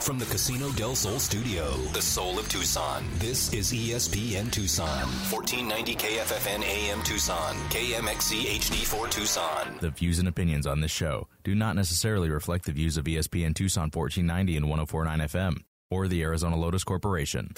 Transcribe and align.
From 0.00 0.18
the 0.18 0.24
Casino 0.24 0.70
del 0.70 0.94
Sol 0.94 1.18
studio, 1.18 1.72
the 1.92 2.00
soul 2.00 2.38
of 2.38 2.48
Tucson, 2.48 3.04
this 3.18 3.52
is 3.52 3.70
ESPN 3.70 4.50
Tucson. 4.50 4.88
1490 4.88 5.94
KFFN 5.94 6.62
AM 6.62 7.02
Tucson, 7.02 7.54
KMXC 7.68 8.44
HD4 8.44 9.10
Tucson. 9.10 9.76
The 9.80 9.90
views 9.90 10.18
and 10.18 10.26
opinions 10.26 10.66
on 10.66 10.80
this 10.80 10.90
show 10.90 11.28
do 11.44 11.54
not 11.54 11.76
necessarily 11.76 12.30
reflect 12.30 12.64
the 12.64 12.72
views 12.72 12.96
of 12.96 13.04
ESPN 13.04 13.54
Tucson 13.54 13.90
1490 13.92 14.56
and 14.56 14.68
1049 14.70 15.28
FM 15.28 15.58
or 15.90 16.08
the 16.08 16.22
Arizona 16.22 16.56
Lotus 16.56 16.82
Corporation. 16.82 17.50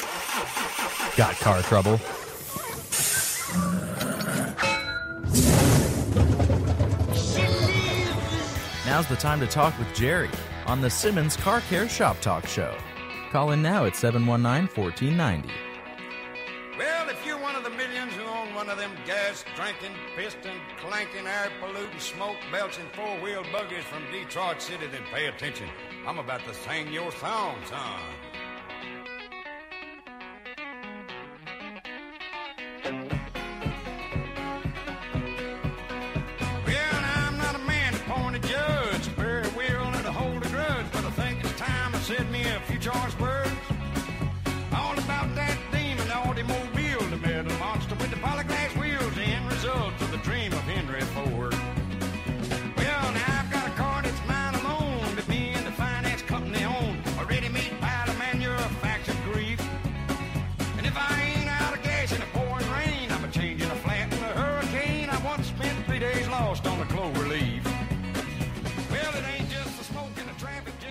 Got 1.17 1.37
car 1.37 1.63
trouble? 1.63 2.01
Now's 8.85 9.07
the 9.07 9.17
time 9.17 9.39
to 9.39 9.47
talk 9.47 9.79
with 9.79 9.95
Jerry 9.95 10.29
on 10.67 10.81
the 10.81 10.91
Simmons 10.91 11.37
Car 11.37 11.61
Care 11.63 11.89
Shop 11.89 12.21
Talk 12.21 12.47
Show. 12.47 12.77
Call 13.31 13.53
in 13.53 13.63
now 13.63 13.85
at 13.87 13.97
719 13.97 14.69
1490. 14.75 15.49
Well, 16.79 17.09
if 17.09 17.25
you're 17.27 17.41
one 17.41 17.55
of 17.55 17.65
the 17.65 17.71
millions 17.71 18.13
who 18.15 18.23
own 18.23 18.55
one 18.55 18.69
of 18.69 18.79
them 18.79 18.93
gas 19.07 19.45
drinking, 19.55 19.93
piston 20.17 20.57
clanking, 20.81 21.27
air 21.27 21.51
polluting, 21.61 21.99
smoke 21.99 22.37
belching 22.51 22.87
four 22.95 23.21
wheel 23.21 23.45
buggies 23.53 23.85
from 23.85 24.03
Detroit 24.11 24.61
City, 24.61 24.87
then 24.87 25.03
pay 25.13 25.27
attention. 25.27 25.69
I'm 26.07 26.19
about 26.19 26.45
to 26.45 26.55
sing 26.55 26.93
your 26.93 27.13
song, 27.13 27.57
son. 27.69 28.01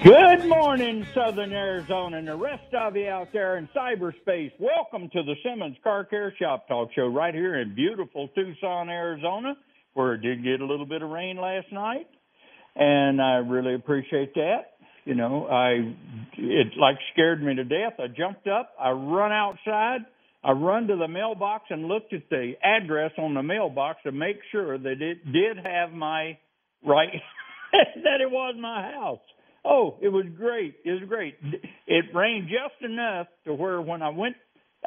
Good 0.04 0.50
morning, 0.50 1.06
Southern 1.14 1.54
Arizona, 1.54 2.18
and 2.18 2.28
the 2.28 2.36
rest 2.36 2.74
of 2.74 2.96
you 2.96 3.08
out 3.08 3.28
there 3.32 3.58
in 3.58 3.70
cyberspace. 3.76 4.52
Welcome 4.60 5.10
to 5.10 5.22
the 5.22 5.36
Simmons 5.44 5.78
Car 5.84 6.06
Care 6.06 6.34
Shop 6.40 6.68
Talk 6.68 6.90
Show 6.96 7.06
right 7.06 7.36
here 7.36 7.62
in 7.62 7.76
beautiful 7.76 8.28
Tucson, 8.30 8.90
Arizona, 8.90 9.54
where 9.94 10.16
it 10.16 10.24
did 10.24 10.44
get 10.44 10.60
a 10.60 10.66
little 10.66 10.88
bit 10.88 11.04
of 11.04 11.10
rain 11.12 11.38
last 11.38 11.72
night, 11.72 12.08
and 12.76 13.22
I 13.22 13.36
really 13.48 13.76
appreciate 13.76 14.34
that. 14.34 14.74
You 15.06 15.14
know, 15.14 15.46
I 15.46 15.94
it 16.36 16.68
like 16.80 16.98
scared 17.14 17.44
me 17.44 17.54
to 17.54 17.64
death. 17.64 18.00
I 18.00 18.08
jumped 18.08 18.48
up, 18.48 18.72
I 18.80 18.90
run 18.90 19.32
outside, 19.32 20.00
I 20.44 20.54
run 20.54 20.88
to 20.88 20.96
the 20.96 21.08
mailbox 21.08 21.66
and 21.70 21.86
looked 21.86 22.12
at 22.14 22.28
the 22.32 22.54
address 22.64 23.12
on 23.20 23.36
the 23.36 23.44
mailbox 23.44 24.00
to 24.06 24.12
make 24.12 24.40
sure 24.52 24.80
that 24.80 25.00
it 25.00 25.32
did 25.32 25.58
have 25.64 25.92
my 25.94 26.40
right 26.84 27.10
that 27.72 28.20
it 28.20 28.32
was 28.32 28.56
my 28.58 28.82
house. 28.94 29.20
Oh, 29.64 29.98
it 30.02 30.10
was 30.10 30.26
great. 30.36 30.76
It 30.84 30.92
was 30.92 31.04
great. 31.08 31.36
It 31.88 32.06
rained 32.16 32.48
just 32.48 32.84
enough 32.84 33.28
to 33.46 33.54
where 33.54 33.82
when 33.82 34.02
I 34.02 34.10
went 34.10 34.36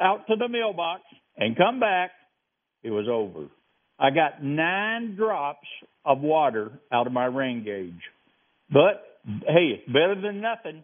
out 0.01 0.27
to 0.27 0.35
the 0.35 0.49
mailbox 0.49 1.03
and 1.37 1.55
come 1.55 1.79
back, 1.79 2.11
it 2.83 2.89
was 2.89 3.07
over. 3.09 3.47
I 3.97 4.09
got 4.09 4.43
nine 4.43 5.15
drops 5.15 5.67
of 6.03 6.19
water 6.19 6.71
out 6.91 7.07
of 7.07 7.13
my 7.13 7.25
rain 7.25 7.63
gauge. 7.63 8.01
But 8.69 9.03
hey, 9.47 9.79
it's 9.79 9.87
better 9.87 10.19
than 10.21 10.41
nothing. 10.41 10.83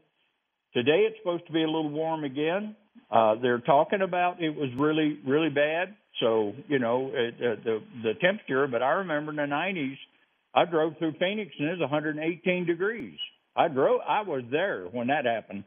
Today 0.74 1.08
it's 1.10 1.18
supposed 1.20 1.46
to 1.48 1.54
be 1.54 1.64
a 1.64 1.68
little 1.68 1.90
warm 1.90 2.24
again. 2.24 2.76
Uh, 3.12 3.36
they're 3.42 3.60
talking 3.60 4.02
about 4.02 4.42
it 4.42 4.56
was 4.56 4.70
really, 4.78 5.20
really 5.28 5.50
bad. 5.50 5.96
So 6.22 6.54
you 6.68 6.80
know 6.80 7.12
it, 7.14 7.34
uh, 7.36 7.62
the 7.64 7.80
the 8.04 8.14
temperature. 8.22 8.68
But 8.68 8.82
I 8.82 8.92
remember 8.92 9.32
in 9.32 9.38
the 9.38 9.54
90s, 9.54 9.98
I 10.54 10.66
drove 10.66 10.94
through 10.98 11.14
Phoenix 11.20 11.52
and 11.60 11.68
it 11.68 11.72
was 11.72 11.82
118 11.82 12.66
degrees. 12.66 13.18
I 13.56 13.68
drove. 13.68 14.02
I 14.08 14.22
was 14.22 14.44
there 14.52 14.86
when 14.92 15.08
that 15.08 15.26
happened. 15.26 15.64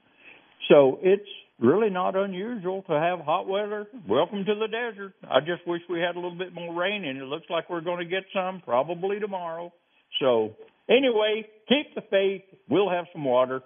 So 0.69 0.99
it's 1.03 1.29
really 1.59 1.91
not 1.91 2.17
unusual 2.17 2.83
to 2.83 2.93
have 2.93 3.21
hot 3.21 3.47
weather. 3.47 3.87
Welcome 4.09 4.45
to 4.45 4.55
the 4.55 4.69
desert. 4.69 5.13
I 5.25 5.41
just 5.41 5.67
wish 5.67 5.83
we 5.89 6.01
had 6.01 6.17
a 6.17 6.21
little 6.21 6.39
bit 6.39 6.55
more 6.55 6.75
rain, 6.75 7.05
and 7.05 7.19
it 7.19 7.25
looks 7.25 7.47
like 7.51 7.69
we're 7.69 7.83
going 7.83 7.99
to 7.99 8.11
get 8.11 8.25
some 8.35 8.63
probably 8.65 9.21
tomorrow. 9.21 9.73
So 10.21 10.55
anyway, 10.89 11.47
keep 11.69 11.95
the 11.95 12.03
faith. 12.11 12.43
We'll 12.69 12.91
have 12.91 13.07
some 13.13 13.25
water. 13.25 13.61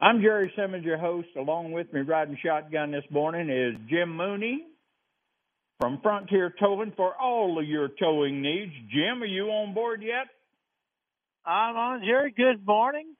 I'm 0.00 0.20
Jerry 0.20 0.52
Simmons, 0.56 0.84
your 0.84 0.98
host. 0.98 1.28
Along 1.36 1.72
with 1.72 1.92
me 1.92 2.00
riding 2.00 2.38
shotgun 2.44 2.90
this 2.90 3.04
morning 3.10 3.50
is 3.50 3.74
Jim 3.88 4.16
Mooney 4.16 4.64
from 5.80 6.00
Frontier 6.02 6.54
Towing 6.58 6.92
for 6.96 7.14
all 7.20 7.58
of 7.58 7.66
your 7.66 7.88
towing 8.00 8.40
needs. 8.42 8.72
Jim, 8.90 9.22
are 9.22 9.26
you 9.26 9.44
on 9.48 9.74
board 9.74 10.02
yet? 10.02 10.28
I'm 11.46 11.76
on, 11.76 12.00
Jerry. 12.04 12.32
Good 12.36 12.64
morning. 12.66 13.14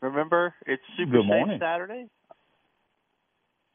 Remember, 0.00 0.54
it's 0.66 0.82
Super 0.96 1.12
Good 1.12 1.22
Safe 1.22 1.28
morning. 1.28 1.58
Saturday. 1.60 2.06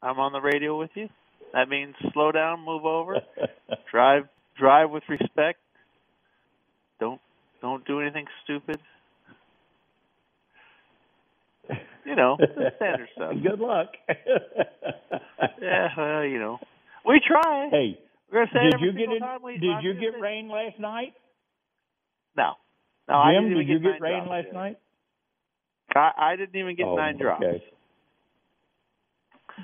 I'm 0.02 0.18
on 0.18 0.32
the 0.32 0.40
radio 0.40 0.78
with 0.78 0.90
you. 0.94 1.08
That 1.52 1.68
means 1.68 1.94
slow 2.12 2.30
down, 2.32 2.64
move 2.64 2.84
over, 2.84 3.16
drive, 3.90 4.24
drive 4.58 4.90
with 4.90 5.02
respect. 5.08 5.58
Don't, 7.00 7.20
don't 7.62 7.86
do 7.86 8.00
anything 8.00 8.26
stupid. 8.44 8.78
You 12.04 12.16
know, 12.16 12.36
the 12.38 12.72
standard 12.76 13.08
stuff. 13.14 13.32
Good 13.42 13.60
luck. 13.60 13.88
Yeah, 15.60 15.88
well, 15.96 16.24
you 16.24 16.38
know, 16.40 16.58
we 17.06 17.20
try. 17.24 17.68
Hey, 17.70 17.98
We're 18.32 18.46
gonna 18.46 18.50
say 18.52 18.70
did 18.70 18.80
you 18.80 18.92
get 18.92 19.10
in, 19.10 19.60
did 19.60 19.82
you 19.84 19.94
get 19.94 20.20
rain 20.20 20.48
last 20.48 20.78
night? 20.80 21.14
No, 22.38 22.54
no. 23.08 23.14
I 23.14 23.34
Jim, 23.34 23.48
didn't 23.50 23.62
even 23.62 23.66
did 23.66 23.82
you 23.82 23.92
get, 23.92 24.00
rain 24.00 24.28
last 24.28 24.46
yet. 24.46 24.54
night? 24.54 24.76
I, 25.94 26.10
I 26.16 26.36
didn't 26.36 26.54
even 26.54 26.76
get 26.76 26.86
Oh, 26.86 26.94
nine 26.96 27.18
drops. 27.18 27.42
okay. 27.44 27.62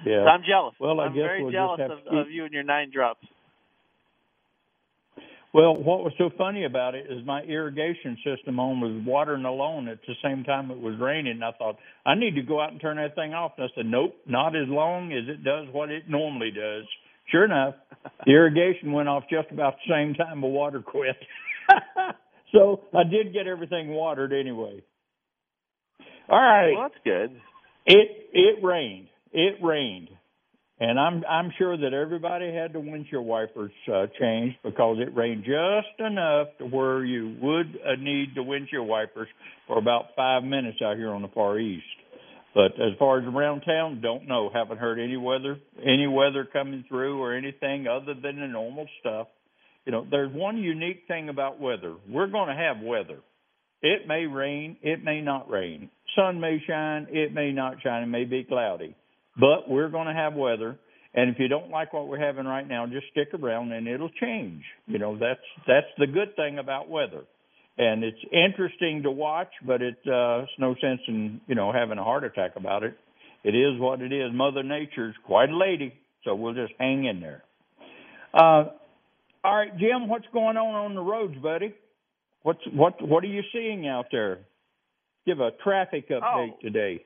So 0.02 0.10
Yeah. 0.10 0.24
I'm 0.24 0.42
jealous. 0.46 0.74
Well, 0.80 0.98
I 0.98 1.04
I'm 1.06 1.14
guess 1.14 1.22
very 1.22 1.42
we'll 1.42 1.52
just 1.52 1.56
jealous 1.60 1.80
of, 1.92 1.98
keep- 2.04 2.12
of 2.26 2.30
you 2.30 2.44
and 2.44 2.52
your 2.52 2.64
nine 2.64 2.90
drops. 2.92 3.24
Well, 5.52 5.76
what 5.76 6.02
was 6.02 6.12
so 6.18 6.30
funny 6.36 6.64
about 6.64 6.96
it 6.96 7.06
is 7.08 7.24
my 7.24 7.42
irrigation 7.42 8.18
system 8.24 8.58
on 8.58 8.80
was 8.80 9.00
watering 9.06 9.44
alone 9.44 9.86
at 9.86 9.98
the 10.04 10.14
same 10.20 10.42
time 10.42 10.72
it 10.72 10.80
was 10.80 10.98
raining. 10.98 11.40
I 11.44 11.52
thought 11.52 11.76
I 12.04 12.16
need 12.16 12.34
to 12.34 12.42
go 12.42 12.60
out 12.60 12.72
and 12.72 12.80
turn 12.80 12.96
that 12.96 13.14
thing 13.14 13.34
off. 13.34 13.52
And 13.56 13.66
I 13.66 13.68
said, 13.76 13.86
nope, 13.86 14.16
not 14.26 14.56
as 14.56 14.66
long 14.66 15.12
as 15.12 15.28
it 15.28 15.44
does 15.44 15.68
what 15.70 15.90
it 15.90 16.10
normally 16.10 16.50
does. 16.50 16.86
Sure 17.30 17.44
enough, 17.44 17.76
the 18.26 18.32
irrigation 18.32 18.90
went 18.92 19.08
off 19.08 19.24
just 19.30 19.48
about 19.52 19.74
the 19.86 19.94
same 19.94 20.14
time 20.14 20.40
the 20.40 20.48
water 20.48 20.80
quit. 20.82 21.14
so 22.54 22.82
I 22.94 23.02
did 23.04 23.32
get 23.32 23.46
everything 23.46 23.88
watered 23.88 24.32
anyway. 24.32 24.82
All 26.28 26.38
right. 26.40 26.72
Well, 26.72 26.88
that's 26.88 27.04
good. 27.04 27.40
It 27.86 28.08
it 28.32 28.64
rained. 28.64 29.08
It 29.32 29.56
rained, 29.62 30.08
and 30.80 30.98
I'm 30.98 31.22
I'm 31.28 31.52
sure 31.58 31.76
that 31.76 31.92
everybody 31.92 32.54
had 32.54 32.72
the 32.72 32.80
windshield 32.80 33.26
wipers 33.26 33.72
uh, 33.92 34.06
changed 34.18 34.56
because 34.62 34.98
it 35.00 35.14
rained 35.14 35.44
just 35.44 36.00
enough 36.00 36.48
to 36.58 36.66
where 36.66 37.04
you 37.04 37.36
would 37.42 37.78
uh, 37.84 37.96
need 38.00 38.28
the 38.34 38.42
windshield 38.42 38.88
wipers 38.88 39.28
for 39.66 39.76
about 39.78 40.14
five 40.16 40.44
minutes 40.44 40.78
out 40.82 40.96
here 40.96 41.10
on 41.10 41.22
the 41.22 41.28
far 41.28 41.58
east. 41.58 41.84
But 42.54 42.72
as 42.80 42.96
far 42.98 43.18
as 43.18 43.24
around 43.26 43.62
town, 43.62 44.00
don't 44.00 44.28
know. 44.28 44.48
Haven't 44.54 44.78
heard 44.78 44.98
any 44.98 45.16
weather 45.16 45.58
any 45.84 46.06
weather 46.06 46.48
coming 46.50 46.84
through 46.88 47.20
or 47.20 47.34
anything 47.34 47.86
other 47.86 48.14
than 48.14 48.36
the 48.40 48.46
normal 48.46 48.86
stuff. 49.00 49.26
You 49.84 49.92
know, 49.92 50.06
there's 50.10 50.32
one 50.32 50.56
unique 50.56 51.02
thing 51.08 51.28
about 51.28 51.60
weather. 51.60 51.94
We're 52.08 52.26
going 52.26 52.48
to 52.48 52.54
have 52.54 52.82
weather. 52.82 53.18
It 53.82 54.08
may 54.08 54.24
rain, 54.26 54.78
it 54.82 55.04
may 55.04 55.20
not 55.20 55.50
rain. 55.50 55.90
Sun 56.16 56.40
may 56.40 56.58
shine, 56.66 57.06
it 57.10 57.34
may 57.34 57.52
not 57.52 57.82
shine, 57.82 58.02
it 58.02 58.06
may 58.06 58.24
be 58.24 58.44
cloudy. 58.44 58.96
But 59.38 59.68
we're 59.68 59.90
going 59.90 60.06
to 60.06 60.14
have 60.14 60.34
weather. 60.34 60.78
And 61.12 61.30
if 61.30 61.38
you 61.38 61.48
don't 61.48 61.70
like 61.70 61.92
what 61.92 62.08
we're 62.08 62.18
having 62.18 62.46
right 62.46 62.66
now, 62.66 62.86
just 62.86 63.06
stick 63.10 63.28
around 63.34 63.72
and 63.72 63.86
it'll 63.86 64.10
change. 64.20 64.62
You 64.86 64.98
know, 64.98 65.18
that's 65.18 65.40
that's 65.66 65.86
the 65.98 66.06
good 66.06 66.34
thing 66.34 66.58
about 66.58 66.88
weather. 66.88 67.22
And 67.76 68.02
it's 68.02 68.18
interesting 68.32 69.02
to 69.02 69.10
watch, 69.10 69.50
but 69.66 69.82
it 69.82 69.96
uh 70.06 70.42
it's 70.42 70.52
no 70.58 70.74
sense 70.80 71.00
in, 71.06 71.40
you 71.46 71.54
know, 71.54 71.72
having 71.72 71.98
a 71.98 72.04
heart 72.04 72.24
attack 72.24 72.52
about 72.56 72.82
it. 72.82 72.96
It 73.44 73.54
is 73.54 73.78
what 73.78 74.00
it 74.00 74.12
is. 74.12 74.30
Mother 74.32 74.62
Nature's 74.62 75.14
quite 75.26 75.50
a 75.50 75.56
lady, 75.56 75.92
so 76.24 76.34
we'll 76.34 76.54
just 76.54 76.72
hang 76.78 77.04
in 77.04 77.20
there. 77.20 77.44
Uh 78.32 78.70
all 79.44 79.54
right, 79.56 79.76
Jim, 79.78 80.08
what's 80.08 80.26
going 80.32 80.56
on 80.56 80.74
on 80.74 80.94
the 80.94 81.00
roads, 81.02 81.36
buddy? 81.42 81.74
What's 82.42 82.60
what 82.72 83.00
what 83.06 83.22
are 83.24 83.28
you 83.28 83.42
seeing 83.52 83.86
out 83.86 84.06
there? 84.10 84.40
give 85.26 85.40
a 85.40 85.50
traffic 85.62 86.08
update 86.10 86.52
Oh. 86.52 86.58
today. 86.60 87.02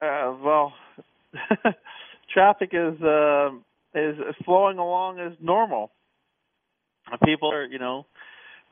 Uh, 0.00 0.36
well, 0.40 0.72
traffic 2.32 2.70
is 2.72 3.00
uh, 3.02 3.50
is 3.94 4.16
flowing 4.44 4.78
along 4.78 5.18
as 5.18 5.32
normal. 5.40 5.90
People 7.24 7.50
are, 7.52 7.64
you 7.64 7.78
know, 7.80 8.06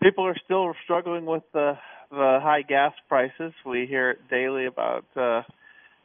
people 0.03 0.25
are 0.27 0.37
still 0.45 0.73
struggling 0.85 1.25
with 1.27 1.43
the 1.53 1.77
the 2.11 2.39
high 2.43 2.63
gas 2.63 2.93
prices. 3.09 3.53
We 3.67 3.87
hear 3.87 4.11
it 4.13 4.29
daily 4.31 4.67
about, 4.67 5.05
uh, 5.17 5.43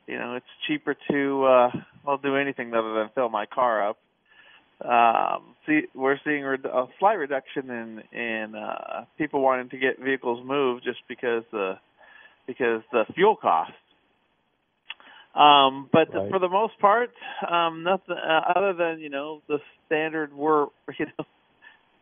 you 0.08 0.18
know, 0.18 0.36
it's 0.36 0.46
cheaper 0.68 0.96
to 1.12 1.44
uh, 1.46 1.70
well 2.04 2.18
do 2.18 2.36
anything 2.38 2.74
other 2.74 2.94
than 2.96 3.10
fill 3.14 3.30
my 3.30 3.46
car 3.46 3.88
up. 3.88 3.98
Um, 4.84 5.56
see, 5.66 5.81
we're 5.94 6.18
seeing 6.24 6.44
a 6.46 6.86
slight 7.00 7.16
reduction 7.16 7.70
in 7.70 8.04
in 8.18 8.56
uh, 8.56 9.06
people 9.18 9.42
wanting 9.42 9.70
to 9.70 9.78
get 9.78 10.00
vehicles 10.00 10.46
moved 10.46 10.84
just 10.84 11.00
because 11.08 11.44
the 11.52 11.78
because 12.48 12.81
the 12.92 13.06
fuel 13.14 13.36
cost. 13.36 13.72
Um, 15.36 15.90
but 15.92 16.14
Right. 16.14 16.30
for 16.30 16.40
the 16.40 16.50
most 16.50 16.80
part, 16.80 17.12
um, 17.50 17.84
nothing 17.84 18.16
uh, 18.16 18.54
other 18.56 18.74
than 18.74 19.00
you 19.00 19.10
know 19.10 19.42
the 19.48 19.60
standard. 19.86 20.34
We're 20.34 20.64
you 20.98 21.06
know 21.18 21.26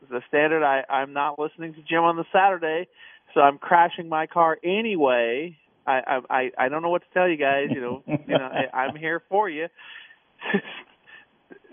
the 0.09 0.21
standard. 0.27 0.63
I 0.63 0.83
I'm 0.89 1.13
not 1.13 1.39
listening 1.39 1.73
to 1.73 1.81
Jim 1.81 2.03
on 2.03 2.15
the 2.15 2.25
Saturday, 2.31 2.87
so 3.33 3.41
I'm 3.41 3.57
crashing 3.57 4.07
my 4.07 4.27
car 4.27 4.57
anyway. 4.63 5.57
I 5.85 5.99
I 6.07 6.19
I, 6.29 6.51
I 6.57 6.69
don't 6.69 6.81
know 6.83 6.89
what 6.89 7.01
to 7.01 7.09
tell 7.13 7.27
you 7.27 7.37
guys. 7.37 7.69
You 7.73 7.81
know 7.81 8.03
you 8.27 8.37
know 8.37 8.45
I, 8.73 8.77
I'm 8.77 8.95
here 8.95 9.21
for 9.29 9.49
you. 9.49 9.67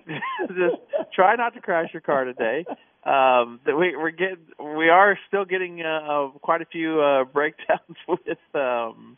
Just 0.49 0.77
try 1.15 1.37
not 1.37 1.55
to 1.55 1.61
crash 1.61 1.91
your 1.93 2.03
car 2.03 2.25
today. 2.25 2.65
Um, 3.05 3.61
that 3.67 3.77
we 3.77 3.97
we're 3.97 4.11
getting 4.11 4.39
we 4.77 4.89
are 4.89 5.19
still 5.29 5.45
getting 5.45 5.83
uh, 5.83 6.29
quite 6.41 6.63
a 6.63 6.67
few 6.67 7.01
uh, 7.01 7.25
breakdowns 7.25 7.97
with 8.09 8.39
um, 8.55 9.17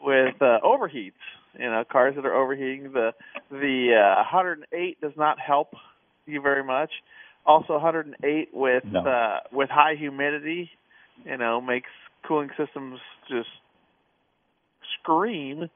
with 0.00 0.34
uh, 0.40 0.58
overheats. 0.64 1.12
You 1.58 1.66
know, 1.70 1.84
cars 1.90 2.14
that 2.16 2.24
are 2.24 2.34
overheating. 2.34 2.92
The 2.92 3.12
the 3.50 3.94
uh, 3.94 4.22
108 4.32 5.00
does 5.00 5.12
not 5.16 5.38
help 5.40 5.74
you 6.26 6.40
very 6.40 6.64
much. 6.64 6.90
Also, 7.46 7.74
108 7.74 8.48
with 8.52 8.84
No. 8.84 9.00
uh, 9.00 9.40
with 9.52 9.68
high 9.70 9.94
humidity, 9.98 10.70
you 11.24 11.36
know, 11.36 11.60
makes 11.60 11.88
cooling 12.26 12.50
systems 12.56 13.00
just 13.28 13.48
scream, 15.00 15.68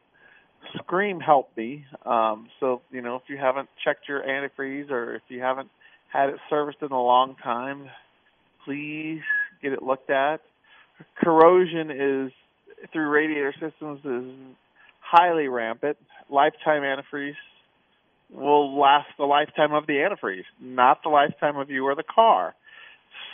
scream 0.77 1.21
help 1.21 1.51
me. 1.57 1.85
Um, 2.05 2.49
so 2.61 2.83
you 2.91 3.03
know, 3.03 3.17
if 3.17 3.23
you 3.29 3.37
haven't 3.37 3.69
checked 3.85 4.09
your 4.09 4.23
antifreeze 4.23 4.91
or 4.91 5.15
if 5.17 5.23
you 5.29 5.41
haven't 5.41 5.69
had 6.13 6.31
it 6.31 6.37
serviced 6.49 6.79
in 6.83 6.93
a 6.93 7.03
long 7.03 7.37
time, 7.43 7.89
please 8.65 9.21
get 9.63 9.73
it 9.73 9.83
looked 9.83 10.11
at. 10.11 10.41
Corrosion 11.17 11.91
is 11.91 12.33
through 12.93 13.09
radiator 13.09 13.53
systems 13.61 14.01
is 14.05 14.35
highly 15.01 15.49
rampant. 15.49 15.97
Lifetime 16.31 16.83
antifreeze 16.83 17.35
will 18.33 18.79
last 18.79 19.09
the 19.19 19.25
lifetime 19.25 19.73
of 19.73 19.87
the 19.87 19.95
antifreeze, 19.95 20.45
not 20.61 21.03
the 21.03 21.09
lifetime 21.09 21.57
of 21.57 21.71
you 21.71 21.85
or 21.85 21.95
the 21.95 22.05
car. 22.05 22.55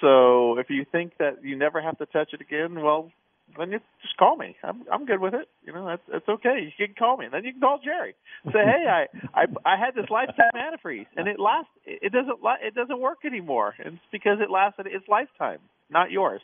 So 0.00 0.58
if 0.58 0.70
you 0.70 0.84
think 0.90 1.12
that 1.18 1.44
you 1.44 1.56
never 1.56 1.80
have 1.80 1.98
to 1.98 2.06
touch 2.06 2.32
it 2.32 2.40
again, 2.40 2.82
well, 2.82 3.10
then 3.58 3.72
you 3.72 3.80
just 4.02 4.16
call 4.16 4.36
me. 4.36 4.56
I'm 4.62 4.82
I'm 4.92 5.04
good 5.06 5.20
with 5.20 5.34
it. 5.34 5.48
You 5.64 5.72
know, 5.72 5.86
that's 5.86 6.02
that's 6.10 6.28
okay. 6.28 6.70
You 6.78 6.86
can 6.86 6.94
call 6.94 7.16
me. 7.16 7.26
and 7.26 7.34
Then 7.34 7.44
you 7.44 7.52
can 7.52 7.60
call 7.60 7.78
Jerry. 7.82 8.14
Say, 8.46 8.52
hey, 8.64 8.84
I 8.88 9.06
I 9.34 9.44
I 9.64 9.76
had 9.76 9.94
this 9.94 10.10
lifetime 10.10 10.50
antifreeze, 10.54 11.06
and 11.16 11.26
it 11.28 11.38
last 11.40 11.68
it 11.86 12.12
doesn't 12.12 12.38
it 12.62 12.74
doesn't 12.74 13.00
work 13.00 13.18
anymore. 13.24 13.74
It's 13.78 13.96
because 14.12 14.38
it 14.40 14.50
lasted 14.50 14.86
its 14.86 15.06
lifetime, 15.08 15.58
not 15.90 16.10
yours. 16.10 16.40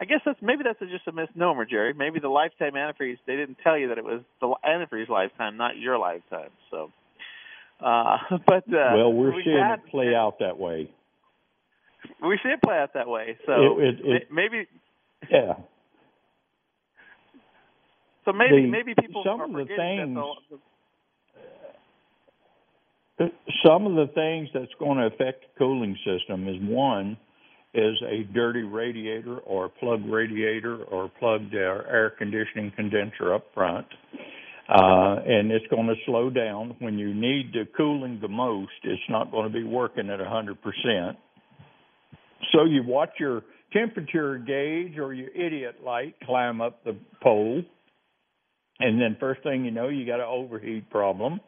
I 0.00 0.04
guess 0.04 0.20
that's 0.26 0.38
maybe 0.42 0.62
that's 0.62 0.78
just 0.90 1.06
a 1.08 1.12
misnomer, 1.12 1.64
Jerry. 1.64 1.94
Maybe 1.94 2.20
the 2.20 2.28
lifetime 2.28 2.72
antifreeze 2.74 3.16
they 3.26 3.36
didn't 3.36 3.58
tell 3.64 3.78
you 3.78 3.88
that 3.88 3.98
it 3.98 4.04
was 4.04 4.20
the 4.40 4.54
antifreeze 4.64 5.08
lifetime, 5.08 5.56
not 5.56 5.78
your 5.78 5.96
lifetime. 5.98 6.50
So, 6.70 6.92
uh, 7.80 8.18
but 8.46 8.64
uh, 8.68 8.92
well, 8.94 9.12
we're 9.12 9.34
we 9.34 9.42
seeing 9.44 9.56
had- 9.56 9.78
it 9.80 9.90
play 9.90 10.14
out 10.14 10.40
that 10.40 10.58
way. 10.58 10.90
We 12.22 12.38
see 12.42 12.50
it 12.50 12.62
play 12.62 12.76
out 12.78 12.94
that 12.94 13.08
way. 13.08 13.36
So 13.46 13.78
It- 13.80 13.84
it- 14.00 14.06
it- 14.06 14.32
maybe 14.32 14.66
Yeah. 15.30 15.54
So 18.26 18.32
maybe 18.32 18.62
the- 18.62 18.68
maybe 18.68 18.94
people 18.94 19.22
some 19.24 19.40
are 19.40 19.44
of 19.44 19.52
the 19.52 19.74
things- 19.74 20.18
the, 23.18 23.32
Some 23.64 23.86
of 23.86 23.94
the 23.94 24.12
things 24.12 24.50
that's 24.52 24.74
going 24.78 24.98
to 24.98 25.06
affect 25.06 25.40
the 25.42 25.58
cooling 25.58 25.96
system 26.04 26.46
is 26.48 26.56
one 26.60 27.16
is 27.72 27.96
a 28.02 28.24
dirty 28.34 28.62
radiator 28.62 29.38
or 29.38 29.66
a 29.66 29.68
plugged 29.70 30.06
radiator 30.06 30.82
or 30.84 31.10
plugged 31.18 31.54
air 31.54 32.10
conditioning 32.18 32.72
condenser 32.76 33.32
up 33.32 33.44
front. 33.54 33.86
Uh, 34.68 35.20
and 35.24 35.50
it's 35.52 35.66
going 35.68 35.86
to 35.86 35.94
slow 36.04 36.28
down 36.28 36.74
when 36.80 36.98
you 36.98 37.14
need 37.14 37.52
the 37.54 37.64
cooling 37.76 38.18
the 38.20 38.28
most. 38.28 38.72
It's 38.82 39.00
not 39.08 39.30
going 39.30 39.50
to 39.50 39.52
be 39.52 39.64
working 39.64 40.10
at 40.10 40.18
100%. 40.20 41.16
So 42.52 42.64
you 42.64 42.82
watch 42.82 43.10
your 43.18 43.42
temperature 43.72 44.38
gauge 44.38 44.98
or 44.98 45.14
your 45.14 45.30
idiot 45.30 45.76
light 45.84 46.16
climb 46.24 46.60
up 46.60 46.84
the 46.84 46.96
pole. 47.22 47.62
And 48.78 49.00
then 49.00 49.16
first 49.18 49.42
thing 49.42 49.64
you 49.64 49.70
know, 49.70 49.88
you 49.88 50.06
got 50.06 50.20
an 50.20 50.26
overheat 50.28 50.90
problem. 50.90 51.40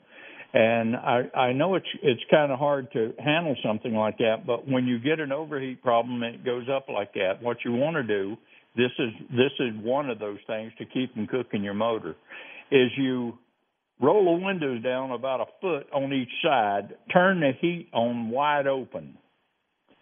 And 0.55 0.97
I, 0.97 1.29
I 1.37 1.53
know 1.53 1.75
it's 1.75 1.87
it's 2.03 2.23
kind 2.31 2.51
of 2.51 2.59
hard 2.59 2.91
to 2.93 3.13
handle 3.23 3.55
something 3.63 3.95
like 3.95 4.17
that, 4.19 4.47
but 4.47 4.67
when 4.67 4.87
you 4.87 4.99
get 4.99 5.21
an 5.21 5.31
overheat 5.31 5.83
problem 5.83 6.23
and 6.23 6.37
it 6.37 6.45
goes 6.45 6.67
up 6.75 6.89
like 6.89 7.13
that, 7.15 7.43
what 7.43 7.59
you 7.67 7.73
want 7.73 7.97
to 7.97 8.03
do, 8.03 8.35
this 8.75 8.91
is 8.99 9.11
this 9.31 9.53
is 9.61 9.75
one 9.83 10.09
of 10.09 10.19
those 10.19 10.39
things 10.47 10.73
to 10.79 10.87
keep 10.87 11.13
from 11.13 11.27
cooking 11.27 11.63
your 11.63 11.75
motor, 11.75 12.17
is 12.71 12.89
you 12.97 13.37
roll 14.01 14.25
the 14.39 14.45
windows 14.45 14.83
down 14.83 15.11
about 15.11 15.43
a 15.43 15.47
foot 15.61 15.87
on 15.93 16.15
each 16.15 16.33
side, 16.43 16.95
turn 17.13 17.41
the 17.41 17.53
heat 17.61 17.91
on 17.93 18.31
wide 18.31 18.67
open, 18.67 19.19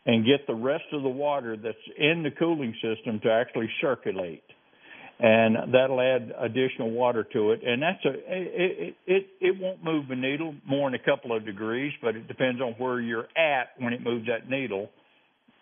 and 0.04 0.24
get 0.24 0.46
the 0.46 0.54
rest 0.54 0.84
of 0.92 1.02
the 1.02 1.08
water 1.08 1.56
that's 1.56 1.76
in 1.98 2.22
the 2.22 2.30
cooling 2.30 2.72
system 2.74 3.18
to 3.24 3.32
actually 3.32 3.68
circulate 3.80 4.44
and 5.18 5.72
that'll 5.72 6.00
add 6.00 6.32
additional 6.38 6.90
water 6.90 7.26
to 7.32 7.52
it. 7.52 7.60
And 7.64 7.82
that's 7.82 8.04
a 8.04 8.10
it 8.28 8.96
it 9.06 9.26
it, 9.40 9.56
won't 9.60 9.82
move 9.82 10.08
the 10.08 10.16
needle 10.16 10.54
more 10.66 10.90
than 10.90 11.00
a 11.00 11.04
couple 11.04 11.34
of 11.34 11.44
degrees, 11.44 11.92
but 12.02 12.16
it 12.16 12.28
depends 12.28 12.60
on 12.60 12.72
where 12.72 13.00
you're 13.00 13.28
at 13.36 13.70
when 13.78 13.92
it 13.92 14.02
moves 14.02 14.26
that 14.26 14.50
needle, 14.50 14.90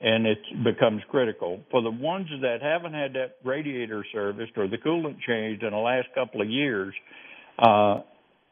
and 0.01 0.27
it 0.27 0.39
becomes 0.65 1.03
critical 1.09 1.61
for 1.71 1.83
the 1.83 1.91
ones 1.91 2.27
that 2.43 2.59
haven't 2.63 2.95
had 2.95 3.13
that 3.13 3.37
radiator 3.45 4.05
serviced 4.13 4.53
or 4.57 4.67
the 4.67 4.79
coolant 4.79 5.21
changed 5.27 5.63
in 5.63 5.71
the 5.71 5.77
last 5.77 6.09
couple 6.15 6.43
of 6.43 6.49
years. 6.49 6.93
Uh, 7.59 8.01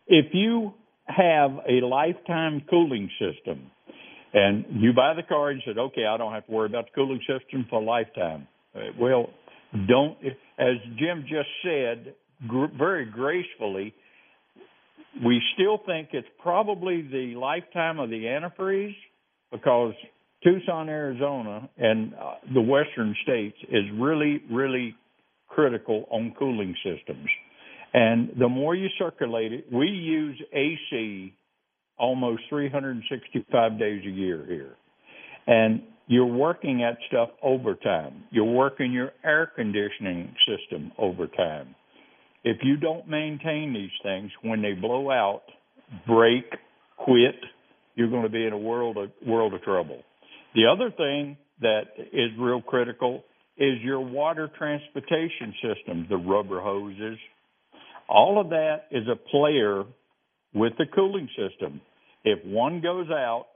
if 0.06 0.26
you 0.32 0.72
have 1.06 1.50
a 1.68 1.84
lifetime 1.84 2.62
cooling 2.70 3.10
system, 3.18 3.70
and 4.34 4.64
you 4.70 4.92
buy 4.92 5.14
the 5.14 5.22
car 5.22 5.50
and 5.50 5.60
said, 5.66 5.78
okay, 5.78 6.06
I 6.06 6.16
don't 6.16 6.32
have 6.32 6.46
to 6.46 6.52
worry 6.52 6.66
about 6.66 6.86
the 6.86 6.92
cooling 6.94 7.20
system 7.20 7.66
for 7.68 7.82
a 7.82 7.84
lifetime. 7.84 8.46
Uh, 8.74 8.80
Well, 8.98 9.30
don't, 9.88 10.16
as 10.62 10.76
Jim 10.96 11.24
just 11.28 11.48
said, 11.64 12.14
gr- 12.46 12.66
very 12.78 13.04
gracefully, 13.04 13.94
we 15.24 15.42
still 15.54 15.80
think 15.84 16.10
it's 16.12 16.28
probably 16.40 17.02
the 17.02 17.34
lifetime 17.36 17.98
of 17.98 18.10
the 18.10 18.24
antifreeze 18.24 18.94
because 19.50 19.92
Tucson, 20.42 20.88
Arizona, 20.88 21.68
and 21.76 22.14
uh, 22.14 22.34
the 22.54 22.60
western 22.60 23.14
states 23.22 23.56
is 23.70 23.84
really, 23.94 24.42
really 24.50 24.94
critical 25.48 26.06
on 26.10 26.34
cooling 26.38 26.74
systems. 26.84 27.28
And 27.92 28.30
the 28.38 28.48
more 28.48 28.74
you 28.74 28.88
circulate 28.98 29.52
it, 29.52 29.66
we 29.70 29.86
use 29.86 30.40
AC 30.52 31.34
almost 31.98 32.42
365 32.48 33.78
days 33.78 34.02
a 34.06 34.10
year 34.10 34.46
here. 34.48 34.76
And 35.46 35.82
you're 36.12 36.26
working 36.26 36.84
at 36.84 36.98
stuff 37.08 37.30
overtime. 37.42 38.24
You're 38.30 38.44
working 38.44 38.92
your 38.92 39.12
air 39.24 39.50
conditioning 39.54 40.34
system 40.46 40.92
overtime. 40.98 41.74
If 42.44 42.58
you 42.62 42.76
don't 42.76 43.08
maintain 43.08 43.72
these 43.72 43.90
things, 44.02 44.30
when 44.42 44.60
they 44.60 44.72
blow 44.72 45.10
out, 45.10 45.42
break, 46.06 46.44
quit, 46.98 47.36
you're 47.94 48.10
going 48.10 48.24
to 48.24 48.28
be 48.28 48.44
in 48.44 48.52
a 48.52 48.58
world 48.58 48.98
of 48.98 49.10
world 49.26 49.54
of 49.54 49.62
trouble. 49.62 50.02
The 50.54 50.66
other 50.66 50.90
thing 50.90 51.38
that 51.60 51.82
is 51.96 52.30
real 52.38 52.60
critical 52.60 53.24
is 53.56 53.78
your 53.82 54.00
water 54.00 54.50
transportation 54.58 55.54
system, 55.62 56.06
the 56.10 56.16
rubber 56.16 56.60
hoses. 56.60 57.18
All 58.08 58.40
of 58.40 58.50
that 58.50 58.86
is 58.90 59.04
a 59.08 59.16
player 59.30 59.84
with 60.52 60.72
the 60.78 60.86
cooling 60.94 61.28
system. 61.36 61.80
If 62.24 62.44
one 62.44 62.82
goes 62.82 63.08
out, 63.08 63.46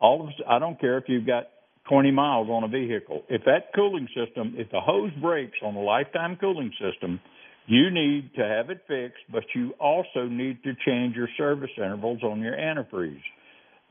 all 0.00 0.26
of 0.26 0.34
I 0.46 0.58
don't 0.58 0.78
care 0.78 0.98
if 0.98 1.04
you've 1.08 1.26
got 1.26 1.44
20 1.88 2.10
miles 2.10 2.48
on 2.48 2.64
a 2.64 2.68
vehicle. 2.68 3.22
If 3.28 3.42
that 3.44 3.72
cooling 3.74 4.08
system, 4.08 4.54
if 4.56 4.70
the 4.70 4.80
hose 4.80 5.12
breaks 5.20 5.58
on 5.62 5.74
a 5.74 5.80
lifetime 5.80 6.36
cooling 6.40 6.72
system, 6.80 7.20
you 7.66 7.90
need 7.90 8.30
to 8.36 8.42
have 8.42 8.70
it 8.70 8.82
fixed, 8.86 9.24
but 9.30 9.42
you 9.54 9.72
also 9.80 10.26
need 10.28 10.62
to 10.62 10.72
change 10.86 11.16
your 11.16 11.28
service 11.36 11.70
intervals 11.76 12.22
on 12.22 12.40
your 12.40 12.56
antifreeze. 12.56 13.20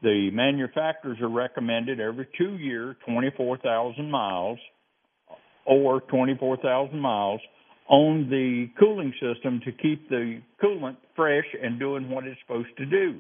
The 0.02 0.30
manufacturers 0.32 1.18
are 1.22 1.30
recommended 1.30 2.00
every 2.00 2.28
two 2.38 2.56
year, 2.58 2.96
24,000 3.06 4.10
miles 4.10 4.60
or 5.66 6.02
24,000 6.02 7.00
miles 7.00 7.42
on 7.90 8.30
the 8.30 8.68
cooling 8.80 9.14
system 9.14 9.62
to 9.66 9.72
keep 9.72 10.10
the 10.10 10.42
coolant 10.64 10.98
fresh 11.16 11.46
and 11.62 11.80
doing 11.80 12.10
what 12.10 12.26
it's 12.26 12.40
supposed 12.46 12.76
to 12.78 12.86
do. 12.86 13.20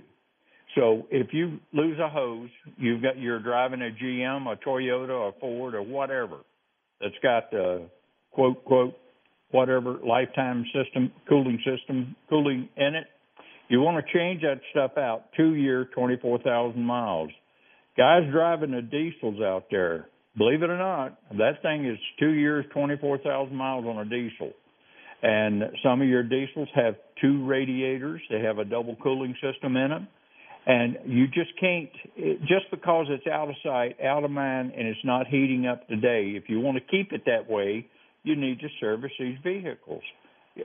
So 0.75 1.07
if 1.09 1.27
you 1.31 1.59
lose 1.71 1.97
a 1.99 2.09
hose, 2.09 2.49
you've 2.77 3.01
got 3.01 3.17
you're 3.17 3.39
driving 3.39 3.81
a 3.81 3.91
GM, 4.03 4.51
a 4.51 4.57
Toyota, 4.57 5.29
a 5.29 5.39
Ford, 5.39 5.73
or 5.73 5.81
whatever 5.81 6.37
that's 6.99 7.15
got 7.23 7.49
the 7.51 7.87
quote 8.31 8.63
quote 8.65 8.93
whatever 9.51 9.97
lifetime 10.05 10.65
system 10.73 11.11
cooling 11.29 11.59
system 11.65 12.15
cooling 12.29 12.67
in 12.75 12.95
it. 12.95 13.05
You 13.69 13.79
want 13.79 14.05
to 14.05 14.13
change 14.13 14.41
that 14.41 14.59
stuff 14.71 14.91
out. 14.97 15.25
Two 15.37 15.55
year, 15.55 15.85
twenty 15.95 16.17
four 16.21 16.39
thousand 16.39 16.83
miles. 16.83 17.29
Guys 17.97 18.23
driving 18.29 18.71
the 18.71 18.81
diesels 18.81 19.41
out 19.41 19.67
there, 19.71 20.07
believe 20.37 20.61
it 20.61 20.69
or 20.69 20.77
not, 20.77 21.17
that 21.37 21.61
thing 21.61 21.85
is 21.85 21.97
two 22.19 22.31
years, 22.31 22.65
twenty 22.73 22.97
four 22.97 23.17
thousand 23.17 23.55
miles 23.55 23.85
on 23.85 23.99
a 23.99 24.05
diesel. 24.05 24.51
And 25.23 25.63
some 25.81 26.01
of 26.01 26.07
your 26.09 26.23
diesels 26.23 26.67
have 26.75 26.95
two 27.21 27.45
radiators. 27.45 28.21
They 28.29 28.41
have 28.41 28.57
a 28.57 28.65
double 28.65 28.97
cooling 29.01 29.35
system 29.41 29.77
in 29.77 29.89
them 29.89 30.07
and 30.65 30.97
you 31.05 31.27
just 31.27 31.51
can't 31.59 31.89
just 32.41 32.69
because 32.71 33.05
it's 33.09 33.27
out 33.27 33.49
of 33.49 33.55
sight 33.63 33.97
out 34.03 34.23
of 34.23 34.31
mind 34.31 34.71
and 34.75 34.87
it's 34.87 34.99
not 35.03 35.27
heating 35.27 35.67
up 35.67 35.87
today 35.87 36.33
if 36.35 36.45
you 36.47 36.59
want 36.59 36.77
to 36.77 36.83
keep 36.83 37.11
it 37.11 37.23
that 37.25 37.49
way 37.49 37.87
you 38.23 38.35
need 38.35 38.59
to 38.59 38.67
service 38.79 39.11
these 39.19 39.37
vehicles. 39.43 40.01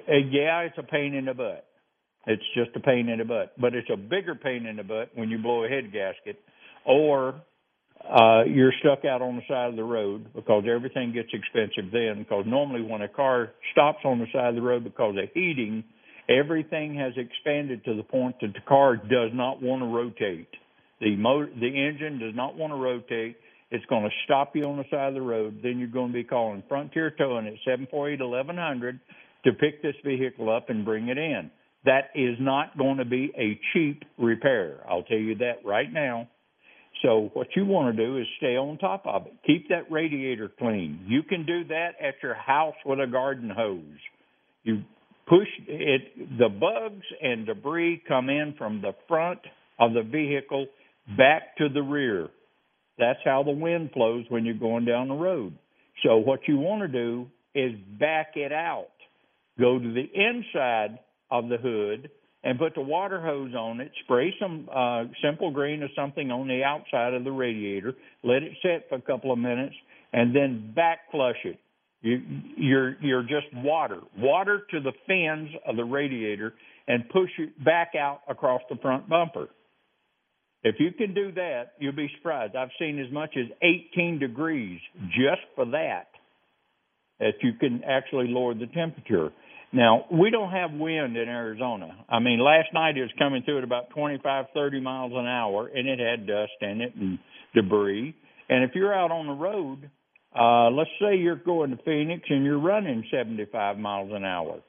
And 0.09 0.33
yeah 0.33 0.61
it's 0.61 0.79
a 0.79 0.83
pain 0.83 1.15
in 1.15 1.27
the 1.27 1.35
butt. 1.35 1.67
It's 2.27 2.43
just 2.55 2.71
a 2.77 2.81
pain 2.81 3.09
in 3.09 3.19
the 3.19 3.25
butt. 3.25 3.53
But 3.61 3.75
it's 3.75 3.89
a 3.93 3.97
bigger 3.97 4.35
pain 4.35 4.67
in 4.67 4.77
the 4.77 4.85
butt 4.85 5.11
when 5.15 5.29
you 5.29 5.39
blow 5.39 5.65
a 5.65 5.69
head 5.69 5.93
gasket 5.93 6.39
or 6.87 7.35
uh 8.09 8.45
you're 8.45 8.73
stuck 8.81 9.05
out 9.05 9.21
on 9.21 9.37
the 9.37 9.43
side 9.47 9.69
of 9.69 9.77
the 9.77 9.85
road 9.85 10.33
because 10.35 10.65
everything 10.67 11.13
gets 11.13 11.29
expensive 11.35 11.93
then 11.93 12.21
because 12.21 12.45
normally 12.47 12.83
when 12.83 13.03
a 13.03 13.09
car 13.09 13.51
stops 13.73 13.99
on 14.05 14.19
the 14.19 14.27
side 14.33 14.49
of 14.49 14.55
the 14.55 14.63
road 14.63 14.83
because 14.83 15.15
of 15.19 15.29
heating 15.35 15.85
Everything 16.31 16.95
has 16.95 17.13
expanded 17.17 17.85
to 17.85 17.97
the 17.97 18.05
point 18.05 18.37
that 18.41 18.53
the 18.55 18.61
car 18.69 18.97
does 18.97 19.31
not 19.35 19.61
want 19.61 19.83
to 19.83 19.87
rotate. 19.87 20.49
The 21.01 21.17
motor, 21.17 21.51
the 21.59 21.67
engine 21.67 22.21
does 22.21 22.35
not 22.35 22.57
want 22.57 22.73
to 22.73 22.77
rotate. 22.77 23.37
It's 23.71 23.85
going 23.87 24.05
to 24.05 24.11
stop 24.25 24.55
you 24.55 24.65
on 24.65 24.77
the 24.77 24.85
side 24.91 25.09
of 25.09 25.15
the 25.15 25.23
road. 25.23 25.61
Then 25.63 25.79
you're 25.79 25.89
going 25.89 26.09
to 26.09 26.13
be 26.13 26.25
calling 26.25 26.63
Frontier 26.69 27.11
Towing 27.11 27.47
at 27.47 27.55
748 27.65 28.21
1100 28.21 29.01
to 29.45 29.53
pick 29.53 29.83
this 29.83 29.95
vehicle 30.05 30.55
up 30.55 30.71
and 30.71 30.85
bring 30.85 31.09
it 31.09 31.19
in. 31.19 31.51
That 31.85 32.11
is 32.15 32.37
not 32.39 32.77
going 32.77 32.99
to 32.99 33.05
be 33.05 33.33
a 33.37 33.59
cheap 33.73 34.03
repair. 34.19 34.81
I'll 34.89 35.03
tell 35.03 35.19
you 35.19 35.37
that 35.37 35.65
right 35.65 35.91
now. 35.91 36.29
So 37.03 37.31
what 37.33 37.49
you 37.57 37.65
want 37.65 37.97
to 37.97 38.07
do 38.07 38.19
is 38.19 38.27
stay 38.37 38.57
on 38.57 38.77
top 38.79 39.07
of 39.07 39.27
it. 39.27 39.33
Keep 39.47 39.69
that 39.71 39.91
radiator 39.91 40.51
clean. 40.59 41.05
You 41.07 41.23
can 41.23 41.47
do 41.47 41.65
that 41.69 41.93
at 42.01 42.15
your 42.23 42.35
house 42.35 42.75
with 42.85 43.01
a 43.01 43.07
garden 43.07 43.49
hose. 43.49 43.81
You 44.65 44.83
push 45.31 45.49
it 45.69 46.39
the 46.39 46.49
bugs 46.49 47.07
and 47.23 47.47
debris 47.47 48.03
come 48.07 48.29
in 48.29 48.53
from 48.59 48.83
the 48.83 48.93
front 49.07 49.39
of 49.79 49.95
the 49.95 50.03
vehicle 50.03 50.67
back 51.17 51.57
to 51.57 51.69
the 51.69 51.81
rear. 51.81 52.29
That's 52.99 53.21
how 53.25 53.45
the 53.45 53.53
wind 53.53 53.91
flows 53.95 54.25
when 54.29 54.45
you're 54.45 54.55
going 54.55 54.85
down 54.85 55.09
the 55.09 55.15
road. 55.15 55.57
So 56.03 56.17
what 56.17 56.41
you 56.49 56.59
want 56.59 56.83
to 56.83 56.89
do 56.89 57.29
is 57.55 57.73
back 57.99 58.33
it 58.35 58.53
out. 58.53 58.89
Go 59.59 59.79
to 59.79 59.95
the 59.95 60.07
inside 60.13 60.99
of 61.31 61.49
the 61.49 61.59
hood 61.59 62.11
and 62.43 62.59
put 62.59 62.75
the 62.75 62.81
water 62.81 63.21
hose 63.21 63.55
on 63.55 63.81
it. 63.81 63.93
Spray 64.05 64.35
some 64.41 64.69
uh 64.75 65.05
simple 65.23 65.53
green 65.53 65.83
or 65.83 65.89
something 65.95 66.31
on 66.33 66.49
the 66.49 66.65
outside 66.65 67.15
of 67.15 67.23
the 67.23 67.31
radiator. 67.31 67.95
Let 68.25 68.43
it 68.43 68.53
sit 68.63 68.87
for 68.89 68.97
a 68.97 69.01
couple 69.01 69.33
of 69.33 69.39
minutes 69.39 69.75
and 70.13 70.35
then 70.35 70.73
back 70.75 71.11
flush 71.13 71.37
it 71.45 71.59
you, 72.03 72.21
you're 72.57 72.97
you're 73.03 73.23
just 73.23 73.47
water, 73.55 74.01
water 74.19 74.63
to 74.71 74.81
the 74.81 74.93
fins 75.07 75.51
of 75.67 75.77
the 75.77 75.85
radiator, 75.85 76.55
and 76.89 77.09
push 77.11 77.31
it 77.39 77.63
back 77.63 77.93
out 77.99 78.21
across 78.29 78.63
the 78.71 78.77
front 78.77 79.09
bumper. 79.09 79.49
If 80.63 80.77
you 80.79 80.93
can 80.93 81.15
do 81.15 81.33
that, 81.33 81.73
you'll 81.79 81.97
be 81.97 82.11
surprised. 82.19 82.55
I've 82.55 82.71
seen 82.79 82.99
as 82.99 83.11
much 83.13 83.35
as 83.37 83.47
18 83.63 84.19
degrees 84.19 84.79
just 85.09 85.41
for 85.55 85.65
that. 85.67 86.09
That 87.19 87.35
you 87.43 87.53
can 87.59 87.83
actually 87.85 88.29
lower 88.29 88.55
the 88.55 88.67
temperature. 88.67 89.31
Now, 89.73 90.07
we 90.11 90.31
don't 90.31 90.51
have 90.51 90.73
wind 90.73 91.17
in 91.17 91.29
Arizona. 91.29 91.91
I 92.09 92.19
mean, 92.19 92.41
last 92.41 92.69
night 92.75 92.97
it 92.97 93.03
was 93.03 93.11
coming 93.19 93.43
through 93.45 93.59
at 93.59 93.65
about 93.65 93.91
25, 93.91 94.47
30 94.53 94.81
miles 94.81 95.13
an 95.15 95.27
hour, 95.27 95.69
and 95.69 95.87
it 95.87 95.99
had 95.99 96.27
dust 96.27 96.53
in 96.61 96.81
it 96.81 96.95
and 96.97 97.19
debris. 97.55 98.15
And 98.49 98.65
if 98.65 98.71
you're 98.75 98.93
out 98.93 99.13
on 99.13 99.27
the 99.27 99.33
road, 99.33 99.89
uh, 100.39 100.71
let's 100.71 100.91
say 101.01 101.17
you're 101.17 101.37
going 101.37 101.71
to 101.71 101.83
Phoenix 101.85 102.25
and 102.29 102.45
you're 102.45 102.61
running 102.61 103.05
75 103.11 103.79
miles 103.79 104.11
an 104.13 104.25
hour. 104.25 104.61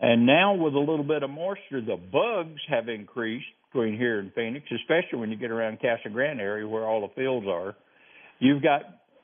And 0.00 0.26
now 0.26 0.54
with 0.54 0.74
a 0.74 0.78
little 0.78 1.04
bit 1.04 1.22
of 1.22 1.30
moisture, 1.30 1.80
the 1.80 1.96
bugs 1.96 2.60
have 2.68 2.88
increased 2.88 3.46
between 3.72 3.96
here 3.96 4.18
and 4.20 4.32
Phoenix, 4.34 4.66
especially 4.74 5.18
when 5.18 5.30
you 5.30 5.36
get 5.36 5.50
around 5.50 5.80
Casa 5.80 6.08
Grande 6.10 6.40
area 6.40 6.68
where 6.68 6.86
all 6.86 7.00
the 7.00 7.14
fields 7.14 7.46
are. 7.48 7.74
You've 8.38 8.62
got 8.62 8.82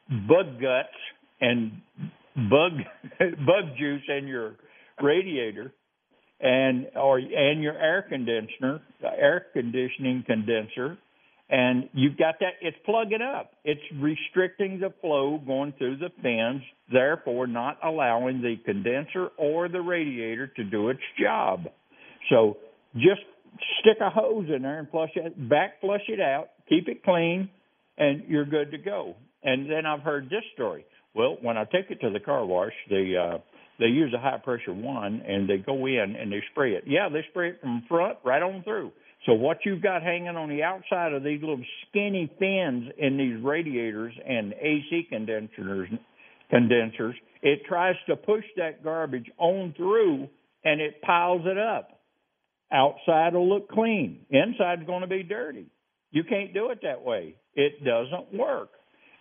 bug 0.09 0.61
guts 0.61 0.89
and 1.41 1.81
bug 2.37 2.73
bug 3.21 3.77
juice 3.79 4.03
in 4.09 4.27
your 4.27 4.57
radiator 5.01 5.73
and 6.41 6.89
or 6.97 7.19
and 7.19 7.63
your 7.63 7.79
air 7.79 8.05
conditioner, 8.09 8.81
the 9.01 9.09
air 9.09 9.47
conditioning 9.53 10.25
condenser 10.27 10.99
and 11.51 11.89
you've 11.93 12.17
got 12.17 12.37
that 12.41 12.55
it's 12.63 12.77
plugging 12.85 13.21
up. 13.21 13.53
It's 13.65 13.81
restricting 14.01 14.81
the 14.81 14.93
flow 15.01 15.41
going 15.45 15.75
through 15.77 15.99
the 15.99 16.11
fins 16.23 16.63
therefore 16.93 17.47
not 17.47 17.79
allowing 17.83 18.43
the 18.43 18.57
condenser 18.65 19.29
or 19.39 19.69
the 19.69 19.81
radiator 19.81 20.47
to 20.47 20.65
do 20.65 20.89
its 20.89 21.01
job. 21.21 21.65
So 22.31 22.57
just 22.95 23.21
stick 23.81 23.99
a 24.01 24.11
hose 24.11 24.47
in 24.55 24.63
there 24.63 24.79
and 24.79 24.91
flush 24.91 25.11
it 25.15 25.49
back 25.49 25.81
flush 25.81 26.03
it 26.09 26.21
out 26.21 26.49
keep 26.69 26.89
it 26.89 27.05
clean 27.05 27.49
and 27.99 28.25
you're 28.27 28.45
good 28.45 28.71
to 28.73 28.79
go. 28.79 29.15
And 29.43 29.71
then 29.71 29.87
i've 29.87 30.01
heard 30.01 30.31
this 30.31 30.45
story. 30.55 30.85
Well 31.15 31.37
when 31.43 31.57
i 31.59 31.65
take 31.65 31.91
it 31.91 32.01
to 32.01 32.11
the 32.11 32.21
car 32.21 32.45
wash 32.45 32.73
the 32.89 33.35
uh 33.35 33.39
they 33.79 33.87
use 33.87 34.15
a 34.17 34.21
high 34.21 34.39
pressure 34.39 34.73
one 34.73 35.23
and 35.27 35.49
they 35.49 35.59
go 35.59 35.87
in 35.87 36.17
and 36.19 36.33
they 36.33 36.43
spray 36.53 36.73
it. 36.73 36.85
Yeah 36.87 37.09
they 37.11 37.25
spray 37.31 37.51
it 37.51 37.61
from 37.61 37.85
front 37.89 38.19
right 38.25 38.43
on 38.43 38.63
through 38.63 38.93
so 39.27 39.33
what 39.33 39.59
you've 39.65 39.83
got 39.83 40.03
hanging 40.03 40.37
on 40.37 40.49
the 40.49 40.63
outside 40.63 41.13
of 41.13 41.23
these 41.23 41.41
little 41.41 41.63
skinny 41.89 42.31
fins 42.39 42.91
in 42.99 43.17
these 43.17 43.43
radiators 43.43 44.13
and 44.27 44.53
AC 44.55 45.07
condensers, 45.09 45.89
condensers, 46.51 47.15
it 47.43 47.61
tries 47.67 47.95
to 48.09 48.17
push 48.17 48.45
that 48.57 48.85
garbage 48.85 49.31
on 49.39 49.73
through 49.77 50.29
and 50.65 50.81
it 50.81 51.01
piles 51.03 51.43
it 51.45 51.59
up. 51.59 52.01
Outside 52.73 53.35
will 53.35 53.49
look 53.49 53.71
clean. 53.71 54.21
Inside's 54.31 54.85
going 54.85 55.03
to 55.03 55.07
be 55.07 55.23
dirty. 55.23 55.67
You 56.11 56.25
can't 56.25 56.53
do 56.53 56.71
it 56.71 56.81
that 56.83 57.03
way. 57.03 57.37
It 57.55 57.85
doesn't 57.85 58.35
work. 58.35 58.71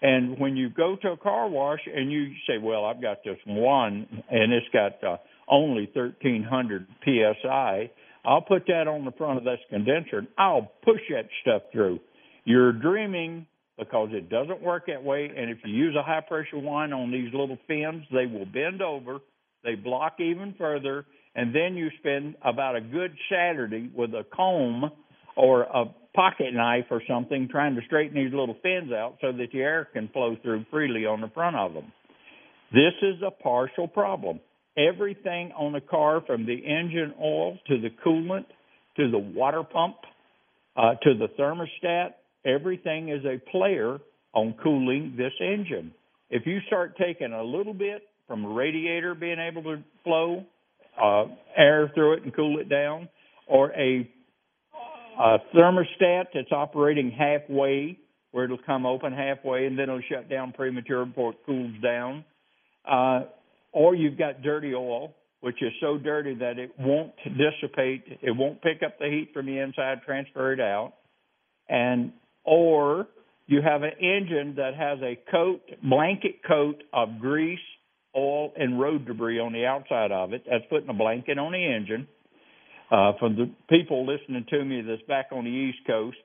And 0.02 0.38
when 0.38 0.58
you 0.58 0.70
go 0.70 0.98
to 1.02 1.12
a 1.12 1.18
car 1.18 1.48
wash 1.48 1.80
and 1.94 2.12
you 2.12 2.34
say, 2.46 2.58
"Well, 2.58 2.84
I've 2.84 3.02
got 3.02 3.24
this 3.24 3.38
one, 3.46 4.06
and 4.30 4.52
it's 4.52 4.68
got 4.74 5.02
uh, 5.04 5.18
only 5.48 5.90
1,300 5.94 6.88
psi," 7.06 7.90
I'll 8.26 8.42
put 8.42 8.68
that 8.68 8.88
on 8.88 9.06
the 9.06 9.12
front 9.12 9.38
of 9.38 9.44
this 9.44 9.60
condenser 9.70 10.20
and 10.20 10.28
I'll 10.38 10.72
push 10.84 11.02
that 11.10 11.28
stuff 11.42 11.64
through. 11.72 12.00
You're 12.46 12.72
dreaming 12.72 13.48
because 13.78 14.10
it 14.12 14.30
doesn't 14.30 14.62
work 14.62 14.88
that 14.88 15.04
way. 15.04 15.30
And 15.36 15.50
if 15.50 15.58
you 15.66 15.74
use 15.74 15.96
a 15.98 16.04
high 16.04 16.22
pressure 16.22 16.60
one 16.60 16.94
on 16.94 17.12
these 17.12 17.34
little 17.34 17.58
fins, 17.68 18.04
they 18.12 18.26
will 18.26 18.46
bend 18.46 18.82
over, 18.82 19.20
they 19.64 19.76
block 19.76 20.20
even 20.20 20.54
further, 20.58 21.06
and 21.36 21.54
then 21.54 21.76
you 21.76 21.90
spend 22.00 22.36
about 22.44 22.76
a 22.76 22.82
good 22.82 23.14
Saturday 23.30 23.90
with 23.94 24.12
a 24.12 24.26
comb 24.36 24.92
or 25.36 25.64
a 25.64 25.86
pocket 26.16 26.54
knife 26.54 26.86
or 26.92 27.02
something 27.08 27.48
trying 27.50 27.76
to 27.76 27.82
straighten 27.88 28.16
these 28.16 28.34
little 28.34 28.56
fins 28.62 28.92
out 28.92 29.18
so 29.20 29.32
that 29.32 29.48
the 29.52 29.60
air 29.60 29.88
can 29.94 30.08
flow 30.10 30.36
through 30.44 30.64
freely 30.70 31.06
on 31.06 31.22
the 31.22 31.30
front 31.30 31.56
of 31.56 31.74
them. 31.74 31.92
This 32.72 32.94
is 33.02 33.16
a 33.26 33.32
partial 33.32 33.88
problem 33.88 34.40
everything 34.78 35.52
on 35.58 35.74
the 35.74 35.82
car 35.82 36.22
from 36.26 36.46
the 36.46 36.54
engine 36.54 37.14
oil 37.22 37.58
to 37.68 37.80
the 37.80 37.90
coolant 38.06 38.46
to 38.98 39.10
the 39.10 39.18
water 39.18 39.64
pump 39.64 39.96
uh, 40.76 40.96
to 41.04 41.14
the 41.14 41.28
thermostat, 41.40 42.14
everything 42.46 43.10
is 43.10 43.24
a 43.26 43.40
player 43.52 44.00
on 44.34 44.56
cooling 44.64 45.14
this 45.18 45.34
engine. 45.40 45.94
If 46.30 46.46
you 46.46 46.60
start 46.68 46.98
taking 46.98 47.32
a 47.32 47.44
little 47.44 47.74
bit 47.74 48.04
from 48.28 48.46
a 48.46 48.50
radiator 48.50 49.14
being 49.14 49.38
able 49.40 49.64
to 49.64 49.84
flow 50.04 50.44
uh, 51.02 51.26
air 51.56 51.92
through 51.94 52.14
it 52.14 52.24
and 52.24 52.36
cool 52.36 52.60
it 52.60 52.70
down, 52.70 53.10
or 53.48 53.72
a, 53.72 54.10
a 55.20 55.38
thermostat 55.56 56.26
that's 56.34 56.52
operating 56.52 57.12
halfway, 57.12 57.98
where 58.32 58.46
it'll 58.46 58.58
come 58.66 58.86
open 58.86 59.14
halfway 59.14 59.68
and 59.68 59.78
then 59.78 59.90
it'll 59.90 60.02
shut 60.10 60.30
down 60.30 60.52
premature 60.54 61.06
before 61.06 61.34
it 61.34 61.38
cools 61.46 61.74
down. 61.84 62.26
Uh, 62.90 63.22
or 63.74 63.96
you've 63.96 64.18
got 64.18 64.42
dirty 64.42 64.74
oil, 64.74 65.14
which 65.42 65.62
is 65.62 65.74
so 65.82 65.98
dirty 65.98 66.36
that 66.36 66.58
it 66.58 66.72
won't 66.80 67.12
dissipate, 67.26 68.04
it 68.22 68.32
won't 68.32 68.62
pick 68.62 68.82
up 68.86 68.98
the 69.00 69.08
heat 69.08 69.32
from 69.34 69.48
the 69.48 69.60
inside, 69.60 70.02
transfer 70.06 70.54
it 70.54 70.62
out, 70.62 70.94
and 71.68 72.14
or 72.46 73.08
you 73.48 73.62
have 73.62 73.84
an 73.84 73.92
engine 74.00 74.56
that 74.56 74.76
has 74.76 75.00
a 75.02 75.20
coat, 75.30 75.62
blanket 75.84 76.36
coat 76.48 76.82
of 76.94 77.20
grease 77.20 77.60
oil 78.16 78.54
and 78.56 78.80
road 78.80 79.06
debris 79.06 79.40
on 79.40 79.54
the 79.54 79.66
outside 79.66 80.12
of 80.12 80.34
it. 80.34 80.44
That's 80.50 80.64
putting 80.70 80.90
a 80.90 80.94
blanket 80.94 81.38
on 81.38 81.52
the 81.52 81.76
engine. 81.76 82.08
Uh, 82.92 83.14
for 83.20 83.30
the 83.30 83.50
people 83.70 84.06
listening 84.06 84.46
to 84.50 84.64
me 84.64 84.82
that's 84.82 85.02
back 85.08 85.28
on 85.32 85.46
the 85.46 85.50
East 85.50 85.80
Coast, 85.88 86.18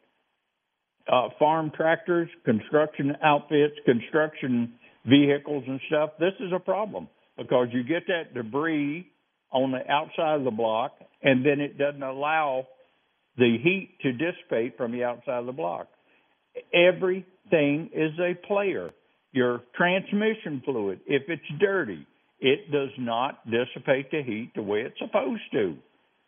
uh, 1.11 1.29
farm 1.39 1.73
tractors, 1.75 2.29
construction 2.45 3.17
outfits, 3.23 3.75
construction 3.87 4.75
vehicles 5.07 5.65
and 5.67 5.81
stuff, 5.89 6.11
this 6.21 6.35
is 6.41 6.53
a 6.55 6.59
problem 6.59 7.09
because 7.39 7.69
you 7.73 7.83
get 7.85 8.07
that 8.09 8.35
debris 8.35 9.07
on 9.51 9.73
the 9.73 9.91
outside 9.91 10.39
of 10.39 10.45
the 10.45 10.51
block 10.51 10.93
and 11.23 11.45
then 11.45 11.61
it 11.61 11.79
doesn't 11.79 12.03
allow 12.03 12.67
the 13.37 13.57
heat 13.63 13.97
to 14.03 14.13
dissipate 14.13 14.77
from 14.77 14.93
the 14.93 15.05
outside 15.05 15.39
of 15.39 15.47
the 15.47 15.53
block. 15.53 15.87
Everything 16.75 17.91
is 17.95 18.13
a 18.19 18.35
player. 18.47 18.91
Your 19.33 19.63
transmission 19.77 20.63
fluid, 20.65 21.01
if 21.07 21.23
it's 21.29 21.61
dirty, 21.61 22.07
it 22.41 22.71
does 22.73 22.91
not 22.99 23.41
dissipate 23.51 24.11
the 24.11 24.23
heat 24.23 24.53
the 24.55 24.63
way 24.63 24.81
it's 24.81 24.99
supposed 24.99 25.43
to. 25.53 25.77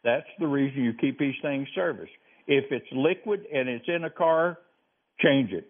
That's 0.05 0.26
the 0.38 0.47
reason 0.47 0.85
you 0.85 0.93
keep 1.00 1.19
these 1.19 1.35
things 1.43 1.67
serviced. 1.75 2.12
If 2.47 2.64
it's 2.71 2.87
liquid 2.93 3.45
and 3.52 3.69
it's 3.69 3.85
in 3.88 4.05
a 4.05 4.11
car, 4.11 4.59
change 5.21 5.52
it. 5.52 5.69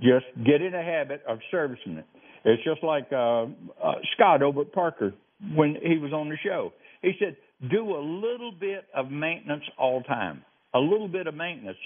Just 0.00 0.26
get 0.46 0.62
in 0.62 0.74
a 0.74 0.82
habit 0.82 1.22
of 1.28 1.38
servicing 1.50 1.98
it. 1.98 2.06
It's 2.44 2.62
just 2.64 2.82
like 2.82 3.08
uh, 3.12 3.44
uh, 3.44 3.94
Scott 4.14 4.42
over 4.42 4.62
at 4.62 4.72
Parker 4.72 5.12
when 5.54 5.76
he 5.82 5.98
was 5.98 6.12
on 6.12 6.28
the 6.28 6.36
show. 6.44 6.72
He 7.02 7.12
said, 7.18 7.36
do 7.70 7.96
a 7.96 8.02
little 8.02 8.52
bit 8.52 8.84
of 8.94 9.10
maintenance 9.10 9.64
all 9.78 10.02
time. 10.02 10.42
A 10.74 10.78
little 10.78 11.08
bit 11.08 11.26
of 11.26 11.34
maintenance. 11.34 11.76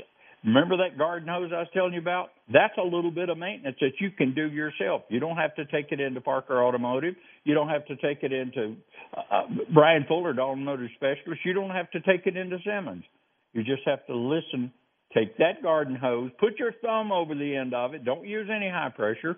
Remember 0.44 0.76
that 0.78 0.98
garden 0.98 1.28
hose 1.28 1.50
I 1.54 1.60
was 1.60 1.68
telling 1.72 1.92
you 1.92 2.00
about? 2.00 2.30
That's 2.52 2.76
a 2.76 2.82
little 2.82 3.12
bit 3.12 3.28
of 3.28 3.38
maintenance 3.38 3.76
that 3.80 3.92
you 4.00 4.10
can 4.10 4.34
do 4.34 4.50
yourself. 4.50 5.02
You 5.08 5.20
don't 5.20 5.36
have 5.36 5.54
to 5.54 5.64
take 5.66 5.92
it 5.92 6.00
into 6.00 6.20
Parker 6.20 6.62
Automotive. 6.62 7.14
You 7.44 7.54
don't 7.54 7.68
have 7.68 7.86
to 7.86 7.96
take 7.96 8.22
it 8.22 8.32
into 8.32 8.74
uh, 9.16 9.42
Brian 9.72 10.04
Fuller, 10.08 10.38
Automotive 10.38 10.88
Specialist. 10.96 11.42
You 11.44 11.52
don't 11.52 11.70
have 11.70 11.90
to 11.92 12.00
take 12.00 12.26
it 12.26 12.36
into 12.36 12.58
Simmons. 12.64 13.04
You 13.52 13.62
just 13.62 13.82
have 13.86 14.04
to 14.06 14.16
listen. 14.16 14.72
Take 15.14 15.36
that 15.38 15.62
garden 15.62 15.94
hose, 15.94 16.30
put 16.40 16.58
your 16.58 16.72
thumb 16.82 17.12
over 17.12 17.34
the 17.34 17.54
end 17.54 17.74
of 17.74 17.92
it. 17.92 18.02
Don't 18.02 18.26
use 18.26 18.48
any 18.50 18.70
high 18.70 18.88
pressure. 18.88 19.36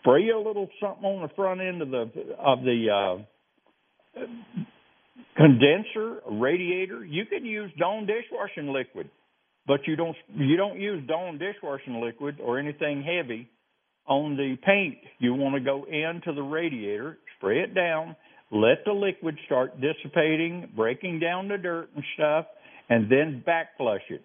Spray 0.00 0.30
a 0.30 0.38
little 0.38 0.68
something 0.80 1.04
on 1.04 1.22
the 1.22 1.34
front 1.34 1.60
end 1.60 1.82
of 1.82 1.90
the 1.90 2.10
of 2.38 2.60
the 2.62 3.22
uh, 4.18 4.22
condenser, 5.36 6.20
radiator. 6.30 7.04
You 7.04 7.24
can 7.26 7.44
use 7.44 7.70
Dawn 7.78 8.06
dishwashing 8.06 8.72
liquid 8.72 9.10
but 9.66 9.80
you 9.86 9.96
don't 9.96 10.16
you 10.34 10.56
don't 10.56 10.80
use 10.80 11.02
Dawn 11.06 11.38
dishwashing 11.38 12.00
liquid 12.00 12.38
or 12.40 12.58
anything 12.58 13.02
heavy 13.02 13.48
on 14.06 14.36
the 14.36 14.56
paint. 14.64 14.98
You 15.18 15.34
want 15.34 15.56
to 15.56 15.60
go 15.60 15.84
into 15.84 16.32
the 16.32 16.42
radiator, 16.42 17.18
spray 17.36 17.60
it 17.60 17.74
down, 17.74 18.14
let 18.52 18.84
the 18.84 18.92
liquid 18.92 19.36
start 19.46 19.80
dissipating, 19.80 20.70
breaking 20.76 21.18
down 21.18 21.48
the 21.48 21.58
dirt 21.58 21.88
and 21.94 22.04
stuff, 22.14 22.46
and 22.88 23.10
then 23.10 23.42
back 23.44 23.76
flush 23.76 24.02
it, 24.08 24.22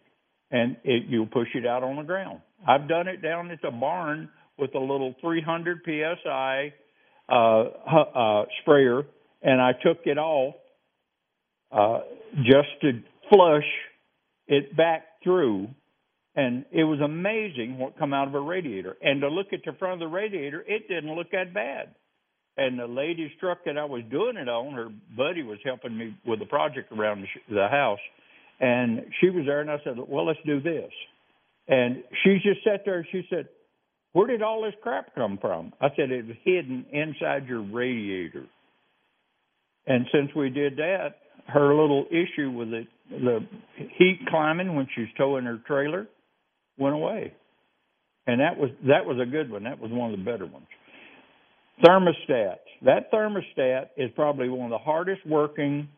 and 0.51 0.77
it, 0.83 1.05
you'll 1.07 1.25
push 1.25 1.47
it 1.55 1.65
out 1.65 1.83
on 1.83 1.95
the 1.95 2.03
ground. 2.03 2.41
I've 2.67 2.87
done 2.87 3.07
it 3.07 3.23
down 3.23 3.49
at 3.49 3.61
the 3.63 3.71
barn 3.71 4.29
with 4.61 4.75
a 4.75 4.79
little 4.79 5.15
300 5.19 5.81
psi 5.83 6.73
uh, 7.27 7.33
uh, 7.33 8.45
sprayer, 8.61 9.03
and 9.41 9.59
I 9.59 9.71
took 9.73 10.05
it 10.05 10.17
off 10.17 10.55
uh, 11.71 11.99
just 12.37 12.69
to 12.81 13.01
flush 13.29 13.67
it 14.47 14.77
back 14.77 15.03
through 15.23 15.67
and 16.35 16.65
it 16.71 16.83
was 16.83 16.99
amazing 17.01 17.77
what 17.77 17.97
come 17.97 18.13
out 18.13 18.27
of 18.27 18.35
a 18.35 18.39
radiator. 18.39 18.95
And 19.01 19.21
to 19.21 19.27
look 19.27 19.47
at 19.51 19.59
the 19.65 19.73
front 19.77 19.95
of 19.95 19.99
the 19.99 20.07
radiator, 20.07 20.63
it 20.65 20.87
didn't 20.87 21.13
look 21.13 21.31
that 21.31 21.53
bad. 21.53 21.93
And 22.57 22.79
the 22.79 22.87
lady's 22.87 23.31
truck 23.39 23.59
that 23.65 23.77
I 23.77 23.85
was 23.85 24.03
doing 24.09 24.37
it 24.37 24.47
on, 24.47 24.73
her 24.73 24.89
buddy 25.15 25.43
was 25.43 25.57
helping 25.63 25.97
me 25.97 26.15
with 26.25 26.39
the 26.39 26.45
project 26.45 26.91
around 26.91 27.25
the 27.49 27.67
house, 27.67 27.99
and 28.59 29.05
she 29.19 29.29
was 29.29 29.45
there, 29.45 29.61
and 29.61 29.71
I 29.71 29.77
said, 29.83 29.97
"Well, 29.97 30.25
let's 30.25 30.39
do 30.45 30.59
this." 30.59 30.91
And 31.67 32.03
she 32.23 32.39
just 32.43 32.63
sat 32.63 32.81
there 32.85 32.97
and 32.97 33.07
she 33.11 33.25
said, 33.29 33.47
"Where 34.13 34.27
did 34.27 34.41
all 34.41 34.61
this 34.61 34.75
crap 34.81 35.15
come 35.15 35.37
from?" 35.37 35.73
I 35.79 35.89
said, 35.95 36.11
"It 36.11 36.27
was 36.27 36.37
hidden 36.43 36.85
inside 36.91 37.47
your 37.47 37.61
radiator." 37.61 38.45
And 39.87 40.05
since 40.11 40.33
we 40.35 40.49
did 40.49 40.77
that, 40.77 41.15
her 41.47 41.73
little 41.73 42.05
issue 42.11 42.51
with 42.51 42.71
the 42.71 42.87
the 43.09 43.45
heat 43.97 44.19
climbing 44.29 44.75
when 44.75 44.87
she's 44.95 45.11
towing 45.17 45.45
her 45.45 45.57
trailer 45.67 46.07
went 46.77 46.95
away, 46.95 47.33
and 48.27 48.39
that 48.39 48.57
was 48.57 48.69
that 48.87 49.05
was 49.05 49.19
a 49.19 49.25
good 49.25 49.51
one. 49.51 49.63
That 49.63 49.79
was 49.79 49.91
one 49.91 50.13
of 50.13 50.19
the 50.19 50.23
better 50.23 50.45
ones. 50.45 50.67
Thermostat. 51.83 52.59
That 52.83 53.11
thermostat 53.11 53.89
is 53.97 54.11
probably 54.15 54.49
one 54.49 54.65
of 54.65 54.71
the 54.71 54.77
hardest 54.77 55.25
working 55.25 55.89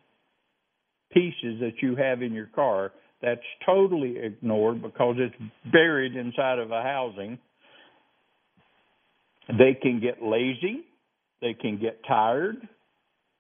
pieces 1.12 1.60
that 1.60 1.73
you 1.82 1.95
have 1.95 2.21
in 2.21 2.34
your 2.34 2.47
car. 2.47 2.91
That's 3.21 3.41
totally 3.65 4.17
ignored 4.17 4.82
because 4.82 5.15
it's 5.17 5.36
buried 5.71 6.15
inside 6.15 6.60
of 6.60 6.71
a 6.71 6.82
housing. 6.82 7.38
They 9.47 9.77
can 9.82 9.99
get 9.99 10.23
lazy. 10.23 10.86
They 11.41 11.53
can 11.53 11.79
get 11.79 11.99
tired. 12.08 12.58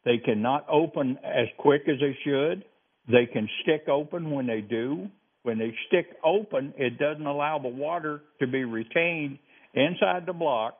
They 0.05 0.17
cannot 0.17 0.65
open 0.69 1.17
as 1.23 1.47
quick 1.57 1.83
as 1.87 1.99
they 1.99 2.17
should. 2.23 2.65
They 3.07 3.25
can 3.25 3.49
stick 3.61 3.87
open 3.87 4.31
when 4.31 4.47
they 4.47 4.61
do. 4.61 5.07
When 5.43 5.57
they 5.57 5.73
stick 5.87 6.07
open, 6.23 6.73
it 6.77 6.97
doesn't 6.97 7.25
allow 7.25 7.59
the 7.59 7.69
water 7.69 8.21
to 8.39 8.47
be 8.47 8.63
retained 8.63 9.39
inside 9.73 10.25
the 10.25 10.33
block, 10.33 10.75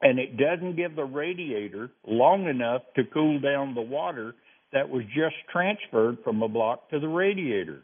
and 0.00 0.18
it 0.18 0.36
doesn't 0.36 0.76
give 0.76 0.96
the 0.96 1.04
radiator 1.04 1.90
long 2.06 2.46
enough 2.46 2.82
to 2.96 3.02
cool 3.12 3.40
down 3.40 3.74
the 3.74 3.82
water 3.82 4.34
that 4.72 4.88
was 4.88 5.04
just 5.14 5.36
transferred 5.52 6.18
from 6.24 6.42
a 6.42 6.48
block 6.48 6.88
to 6.90 6.98
the 6.98 7.08
radiator. 7.08 7.82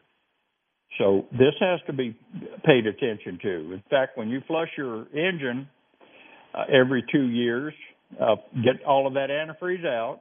So 0.97 1.27
this 1.33 1.55
has 1.61 1.81
to 1.87 1.93
be 1.93 2.17
paid 2.65 2.87
attention 2.87 3.39
to. 3.43 3.73
In 3.75 3.83
fact, 3.91 4.17
when 4.17 4.31
you 4.31 4.41
flush 4.47 4.71
your 4.77 5.07
engine 5.15 5.69
uh, 6.55 6.65
every 6.73 7.05
two 7.13 7.29
years, 7.29 7.75
uh, 8.21 8.37
get 8.65 8.85
all 8.87 9.07
of 9.07 9.15
that 9.15 9.29
antifreeze 9.31 9.87
out. 9.87 10.21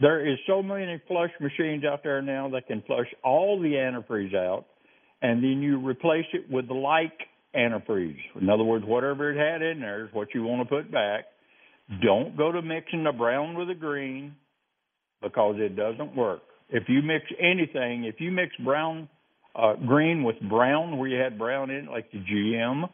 There 0.00 0.26
is 0.26 0.38
so 0.46 0.62
many 0.62 1.00
flush 1.06 1.30
machines 1.40 1.84
out 1.84 2.02
there 2.02 2.20
now 2.20 2.50
that 2.50 2.66
can 2.66 2.82
flush 2.86 3.06
all 3.22 3.60
the 3.60 3.70
antifreeze 3.70 4.34
out, 4.34 4.66
and 5.22 5.42
then 5.42 5.62
you 5.62 5.78
replace 5.78 6.26
it 6.32 6.50
with 6.50 6.68
the 6.68 6.74
like 6.74 7.12
antifreeze. 7.54 8.18
In 8.40 8.50
other 8.50 8.64
words, 8.64 8.84
whatever 8.84 9.32
it 9.32 9.38
had 9.38 9.62
in 9.62 9.80
there 9.80 10.04
is 10.04 10.12
what 10.12 10.28
you 10.34 10.42
want 10.42 10.68
to 10.68 10.74
put 10.74 10.90
back. 10.90 11.26
Don't 12.02 12.36
go 12.36 12.50
to 12.50 12.62
mixing 12.62 13.04
the 13.04 13.12
brown 13.12 13.56
with 13.56 13.68
the 13.68 13.74
green 13.74 14.34
because 15.22 15.56
it 15.58 15.76
doesn't 15.76 16.16
work. 16.16 16.42
If 16.70 16.84
you 16.88 17.02
mix 17.02 17.24
anything, 17.38 18.04
if 18.04 18.16
you 18.20 18.30
mix 18.30 18.54
brown, 18.56 19.08
uh, 19.54 19.74
green 19.86 20.24
with 20.24 20.36
brown 20.48 20.98
where 20.98 21.08
you 21.08 21.20
had 21.20 21.38
brown 21.38 21.70
in 21.70 21.84
it, 21.84 21.90
like 21.90 22.10
the 22.10 22.18
GM, 22.18 22.88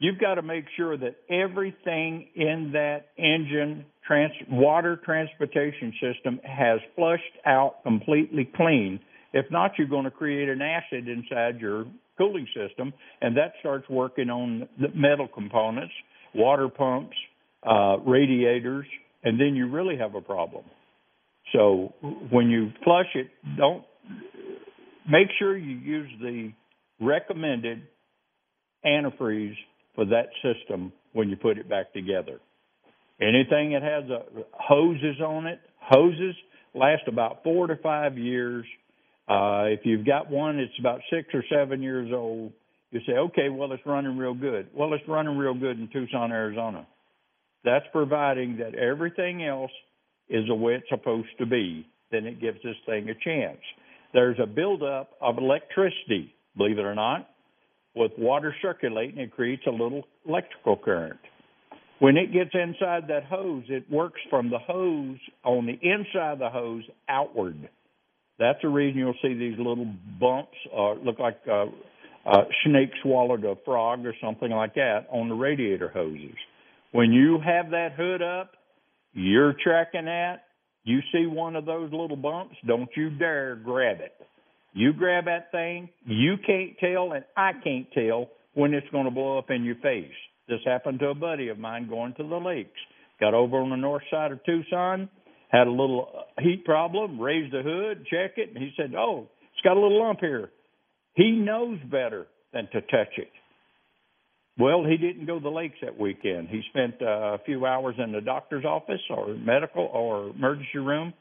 you've 0.00 0.18
got 0.18 0.34
to 0.34 0.42
make 0.42 0.64
sure 0.76 0.96
that 0.96 1.16
everything 1.30 2.26
in 2.34 2.72
that 2.72 3.10
engine 3.16 3.84
trans- 4.04 4.32
water 4.50 4.98
transportation 5.04 5.92
system 6.00 6.40
has 6.42 6.80
flushed 6.96 7.22
out 7.46 7.82
completely 7.84 8.50
clean. 8.56 8.98
If 9.32 9.46
not, 9.52 9.72
you're 9.78 9.86
going 9.86 10.06
to 10.06 10.10
create 10.10 10.48
an 10.48 10.60
acid 10.60 11.06
inside 11.06 11.60
your 11.60 11.84
cooling 12.18 12.48
system, 12.54 12.92
and 13.20 13.36
that 13.36 13.52
starts 13.60 13.88
working 13.88 14.28
on 14.28 14.68
the 14.80 14.88
metal 14.94 15.28
components, 15.28 15.92
water 16.34 16.68
pumps, 16.68 17.16
uh, 17.62 17.98
radiators, 17.98 18.86
and 19.22 19.38
then 19.38 19.54
you 19.54 19.68
really 19.70 19.96
have 19.96 20.14
a 20.14 20.20
problem. 20.20 20.64
So 21.52 21.92
when 22.30 22.48
you 22.48 22.70
flush 22.84 23.06
it, 23.14 23.28
don't 23.56 23.84
make 25.08 25.28
sure 25.38 25.56
you 25.56 25.76
use 25.76 26.10
the 26.20 26.52
recommended 27.00 27.82
antifreeze 28.84 29.56
for 30.00 30.06
that 30.06 30.30
system 30.42 30.90
when 31.12 31.28
you 31.28 31.36
put 31.36 31.58
it 31.58 31.68
back 31.68 31.92
together. 31.92 32.40
Anything 33.20 33.72
that 33.72 33.82
has 33.82 34.08
a, 34.08 34.22
hoses 34.54 35.20
on 35.20 35.46
it, 35.46 35.60
hoses 35.78 36.34
last 36.74 37.02
about 37.06 37.42
four 37.44 37.66
to 37.66 37.76
five 37.82 38.16
years. 38.16 38.64
Uh, 39.28 39.64
if 39.64 39.80
you've 39.84 40.06
got 40.06 40.30
one 40.30 40.56
that's 40.56 40.70
about 40.78 41.00
six 41.10 41.28
or 41.34 41.44
seven 41.52 41.82
years 41.82 42.10
old, 42.14 42.50
you 42.92 43.00
say, 43.06 43.12
okay, 43.12 43.50
well, 43.50 43.70
it's 43.72 43.84
running 43.84 44.16
real 44.16 44.32
good. 44.32 44.68
Well, 44.74 44.94
it's 44.94 45.06
running 45.06 45.36
real 45.36 45.52
good 45.52 45.78
in 45.78 45.90
Tucson, 45.92 46.32
Arizona. 46.32 46.86
That's 47.62 47.84
providing 47.92 48.56
that 48.56 48.74
everything 48.74 49.44
else 49.44 49.70
is 50.30 50.46
the 50.48 50.54
way 50.54 50.76
it's 50.76 50.88
supposed 50.88 51.28
to 51.40 51.44
be. 51.44 51.86
Then 52.10 52.24
it 52.24 52.40
gives 52.40 52.56
this 52.64 52.76
thing 52.86 53.10
a 53.10 53.14
chance. 53.22 53.60
There's 54.14 54.38
a 54.42 54.46
buildup 54.46 55.10
of 55.20 55.36
electricity, 55.36 56.34
believe 56.56 56.78
it 56.78 56.86
or 56.86 56.94
not, 56.94 57.28
with 57.94 58.12
water 58.18 58.54
circulating, 58.62 59.18
it 59.18 59.32
creates 59.32 59.62
a 59.66 59.70
little 59.70 60.04
electrical 60.26 60.76
current. 60.76 61.18
When 61.98 62.16
it 62.16 62.32
gets 62.32 62.50
inside 62.54 63.08
that 63.08 63.24
hose, 63.24 63.64
it 63.68 63.84
works 63.90 64.20
from 64.30 64.48
the 64.48 64.58
hose 64.58 65.18
on 65.44 65.66
the 65.66 65.78
inside 65.82 66.32
of 66.32 66.38
the 66.38 66.48
hose 66.48 66.84
outward. 67.08 67.68
That's 68.38 68.58
the 68.62 68.68
reason 68.68 68.98
you'll 68.98 69.14
see 69.20 69.34
these 69.34 69.58
little 69.58 69.92
bumps, 70.18 70.56
uh, 70.74 70.92
look 70.94 71.18
like 71.18 71.38
uh, 71.46 71.66
a 72.26 72.38
snake 72.64 72.90
swallowed 73.02 73.44
a 73.44 73.54
frog 73.66 74.06
or 74.06 74.14
something 74.22 74.50
like 74.50 74.74
that 74.76 75.06
on 75.10 75.28
the 75.28 75.34
radiator 75.34 75.90
hoses. 75.90 76.36
When 76.92 77.12
you 77.12 77.38
have 77.44 77.70
that 77.70 77.92
hood 77.96 78.22
up, 78.22 78.52
you're 79.12 79.54
tracking 79.62 80.06
that, 80.06 80.44
you 80.84 81.00
see 81.12 81.26
one 81.26 81.54
of 81.54 81.66
those 81.66 81.92
little 81.92 82.16
bumps, 82.16 82.56
don't 82.66 82.88
you 82.96 83.10
dare 83.10 83.56
grab 83.56 83.98
it. 84.00 84.14
You 84.72 84.92
grab 84.92 85.24
that 85.24 85.50
thing, 85.50 85.88
you 86.04 86.36
can't 86.46 86.78
tell, 86.78 87.12
and 87.12 87.24
I 87.36 87.52
can't 87.64 87.86
tell 87.92 88.28
when 88.54 88.74
it's 88.74 88.88
going 88.90 89.04
to 89.04 89.10
blow 89.10 89.38
up 89.38 89.50
in 89.50 89.64
your 89.64 89.76
face. 89.76 90.12
This 90.48 90.60
happened 90.64 91.00
to 91.00 91.08
a 91.08 91.14
buddy 91.14 91.48
of 91.48 91.58
mine 91.58 91.88
going 91.88 92.14
to 92.14 92.22
the 92.22 92.36
lakes. 92.36 92.78
Got 93.20 93.34
over 93.34 93.58
on 93.58 93.70
the 93.70 93.76
north 93.76 94.02
side 94.10 94.32
of 94.32 94.42
Tucson, 94.44 95.08
had 95.48 95.66
a 95.66 95.70
little 95.70 96.08
heat 96.38 96.64
problem, 96.64 97.20
raised 97.20 97.52
the 97.52 97.62
hood, 97.62 98.06
check 98.10 98.32
it, 98.36 98.50
and 98.54 98.58
he 98.58 98.72
said, 98.76 98.94
"Oh, 98.94 99.28
it's 99.52 99.62
got 99.62 99.76
a 99.76 99.80
little 99.80 100.00
lump 100.00 100.20
here." 100.20 100.50
He 101.14 101.32
knows 101.32 101.78
better 101.90 102.26
than 102.52 102.68
to 102.72 102.80
touch 102.82 103.18
it. 103.18 103.30
Well, 104.58 104.84
he 104.84 104.96
didn't 104.96 105.26
go 105.26 105.38
to 105.38 105.42
the 105.42 105.50
lakes 105.50 105.78
that 105.82 105.98
weekend. 105.98 106.48
He 106.48 106.62
spent 106.70 107.00
uh, 107.00 107.34
a 107.34 107.38
few 107.44 107.66
hours 107.66 107.96
in 107.98 108.12
the 108.12 108.20
doctor's 108.20 108.64
office 108.64 109.00
or 109.08 109.34
medical 109.34 109.84
or 109.92 110.30
emergency 110.30 110.78
room 110.78 111.14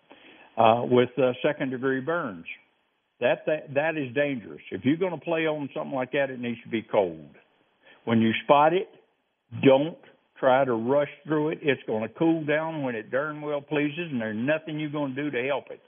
uh, 0.57 0.83
with 0.83 1.09
uh, 1.17 1.31
second 1.41 1.71
degree 1.71 2.01
burns. 2.01 2.45
That, 3.21 3.45
that 3.47 3.73
that 3.75 3.97
is 3.97 4.13
dangerous. 4.15 4.61
If 4.71 4.85
you're 4.85 4.97
going 4.97 5.17
to 5.17 5.23
play 5.23 5.45
on 5.45 5.69
something 5.75 5.93
like 5.93 6.13
that, 6.13 6.29
it 6.29 6.39
needs 6.39 6.61
to 6.63 6.69
be 6.69 6.81
cold. 6.81 7.29
When 8.05 8.21
you 8.21 8.31
spot 8.43 8.73
it, 8.73 8.87
don't 9.63 9.97
try 10.39 10.63
to 10.63 10.73
rush 10.73 11.09
through 11.25 11.49
it. 11.49 11.59
It's 11.61 11.81
going 11.85 12.07
to 12.07 12.13
cool 12.17 12.45
down 12.45 12.81
when 12.83 12.95
it 12.95 13.11
darn 13.11 13.41
well 13.41 13.61
pleases, 13.61 14.09
and 14.11 14.21
there's 14.21 14.37
nothing 14.37 14.79
you're 14.79 14.89
going 14.89 15.15
to 15.15 15.23
do 15.23 15.31
to 15.31 15.47
help 15.47 15.65
it. 15.69 15.81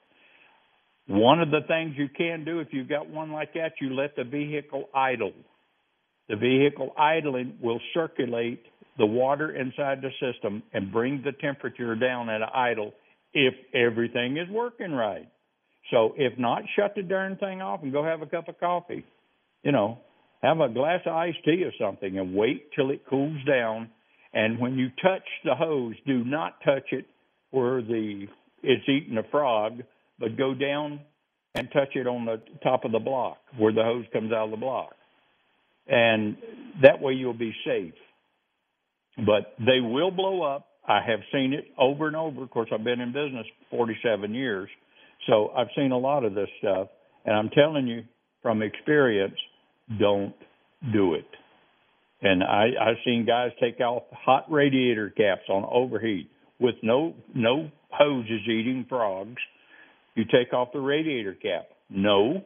One 1.08 1.42
of 1.42 1.52
the 1.52 1.62
things 1.68 1.96
you 1.98 2.10
can 2.10 2.46
do 2.46 2.60
if 2.60 2.68
you've 2.72 2.90
got 2.90 3.10
one 3.10 3.32
like 3.32 3.54
that, 3.54 3.74
you 3.80 3.94
let 3.94 4.16
the 4.16 4.24
vehicle 4.24 4.90
idle. 4.94 5.34
The 6.30 6.36
vehicle 6.36 6.94
idling 6.98 7.58
will 7.62 7.80
circulate 7.94 8.64
the 8.98 9.06
water 9.06 9.56
inside 9.56 10.02
the 10.02 10.12
system 10.20 10.64
and 10.74 10.92
bring 10.92 11.22
the 11.24 11.32
temperature 11.32 11.96
down 11.96 12.30
at 12.30 12.42
idle 12.56 12.94
if 13.34 13.54
everything 13.74 14.38
is 14.38 14.50
working 14.50 14.92
right. 14.92 15.28
So 15.90 16.14
if 16.18 16.38
not, 16.38 16.64
shut 16.76 16.94
the 16.96 17.02
darn 17.02 17.38
thing 17.38 17.62
off 17.62 17.82
and 17.84 17.92
go 17.92 18.04
have 18.04 18.22
a 18.22 18.26
cup 18.26 18.48
of 18.48 18.60
coffee. 18.60 19.04
You 19.64 19.72
know, 19.72 20.00
have 20.42 20.60
a 20.60 20.70
glass 20.70 21.02
of 21.06 21.14
iced 21.14 21.44
tea 21.44 21.64
or 21.64 21.72
something 21.80 22.18
and 22.18 22.36
wait 22.36 22.70
till 22.76 22.92
it 22.92 23.06
cools 23.10 23.38
down. 23.46 23.90
And 24.34 24.60
when 24.60 24.78
you 24.78 24.90
touch 25.02 25.24
the 25.44 25.56
hose, 25.56 25.96
do 26.06 26.24
not 26.24 26.56
touch 26.64 26.92
it 26.92 27.06
where 27.52 27.82
the 27.82 28.28
it's 28.64 28.88
eating 28.88 29.18
a 29.18 29.24
frog, 29.32 29.82
but 30.20 30.38
go 30.38 30.54
down 30.54 31.00
and 31.56 31.68
touch 31.72 31.96
it 31.96 32.08
on 32.08 32.26
the 32.26 32.42
top 32.64 32.86
of 32.86 32.92
the 32.92 33.00
block 33.00 33.38
where 33.58 33.74
the 33.74 33.84
hose 33.84 34.06
comes 34.14 34.32
out 34.32 34.46
of 34.46 34.52
the 34.52 34.58
block. 34.58 34.94
And 35.88 36.38
that 36.82 37.02
way 37.02 37.14
you'll 37.14 37.34
be 37.34 37.54
safe. 37.66 37.94
But 39.18 39.56
they 39.60 39.82
will 39.82 40.12
blow 40.12 40.44
up. 40.44 40.68
I 40.88 41.02
have 41.06 41.20
seen 41.32 41.54
it 41.54 41.66
over 41.78 42.08
and 42.08 42.16
over. 42.16 42.44
Of 42.44 42.52
course, 42.52 42.70
I've 42.74 42.84
been 42.84 43.02
in 43.02 43.12
business 43.12 43.46
47 43.70 44.34
years 44.34 44.70
so 45.28 45.50
I've 45.56 45.68
seen 45.76 45.92
a 45.92 45.98
lot 45.98 46.24
of 46.24 46.34
this 46.34 46.50
stuff, 46.60 46.88
and 47.26 47.36
I'm 47.36 47.50
telling 47.50 47.88
you 47.88 48.04
from 48.42 48.62
experience, 48.62 49.36
don't 50.00 50.34
do 50.94 51.14
it. 51.14 51.26
And 52.22 52.44
I, 52.44 52.70
I've 52.80 52.98
seen 53.04 53.26
guys 53.26 53.52
take 53.60 53.80
off 53.80 54.04
hot 54.12 54.46
radiator 54.50 55.10
caps 55.10 55.50
on 55.50 55.66
overheat 55.72 56.30
with 56.60 56.76
no 56.84 57.16
no 57.34 57.70
hoses 57.90 58.42
eating 58.46 58.86
frogs. 58.88 59.42
You 60.16 60.26
take 60.26 60.54
off 60.54 60.70
the 60.74 60.80
radiator 60.80 61.34
cap. 61.34 61.70
No, 61.90 62.44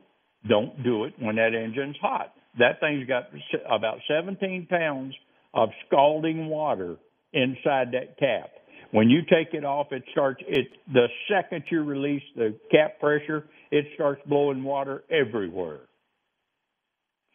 don't 0.47 0.81
do 0.83 1.03
it 1.05 1.13
when 1.19 1.35
that 1.35 1.53
engine's 1.53 1.97
hot. 2.01 2.33
That 2.57 2.79
thing's 2.79 3.07
got 3.07 3.25
about 3.69 3.97
17 4.07 4.67
pounds 4.69 5.13
of 5.53 5.69
scalding 5.87 6.47
water 6.47 6.95
inside 7.33 7.91
that 7.91 8.17
cap. 8.17 8.49
When 8.95 9.09
you 9.09 9.23
take 9.23 9.53
it 9.53 9.65
off, 9.65 9.87
it 9.91 10.03
starts 10.13 10.41
it 10.47 10.67
the 10.93 11.07
second 11.29 11.65
you 11.69 11.83
release 11.83 12.23
the 12.37 12.55
cap 12.71 12.97
pressure, 13.01 13.43
it 13.69 13.83
starts 13.93 14.21
blowing 14.25 14.63
water 14.63 15.03
everywhere. 15.11 15.81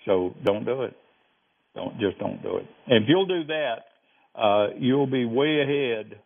So 0.07 0.35
don't 0.43 0.65
do 0.65 0.85
it. 0.85 0.97
Don't 1.75 2.01
just 2.01 2.19
don't 2.19 2.43
do 2.43 2.57
it. 2.57 2.67
And 2.87 3.05
if 3.05 3.11
you'll 3.11 3.27
do 3.27 3.45
that, 3.49 3.77
uh, 4.35 4.69
you'll 4.79 5.07
be 5.07 5.27
way 5.27 5.61
ahead. 5.61 6.19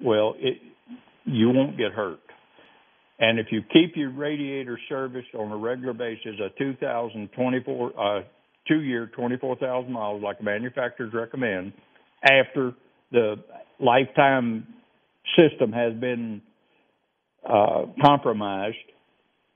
Well, 0.00 0.34
it 0.38 0.58
you 1.24 1.50
won't 1.50 1.76
get 1.76 1.90
hurt. 1.90 2.20
And 3.18 3.40
if 3.40 3.46
you 3.50 3.60
keep 3.72 3.96
your 3.96 4.12
radiator 4.12 4.78
serviced 4.88 5.34
on 5.34 5.50
a 5.50 5.56
regular 5.56 5.94
basis, 5.94 6.38
a 6.38 6.56
2024 6.56 7.92
uh, 7.98 8.22
two 8.68 8.82
year 8.82 9.10
24,000 9.16 9.90
miles, 9.90 10.22
like 10.22 10.40
manufacturers 10.40 11.12
recommend, 11.12 11.72
after 12.22 12.72
the 13.14 13.36
lifetime 13.80 14.66
system 15.36 15.72
has 15.72 15.94
been 15.94 16.42
uh, 17.48 17.86
compromised, 18.04 18.76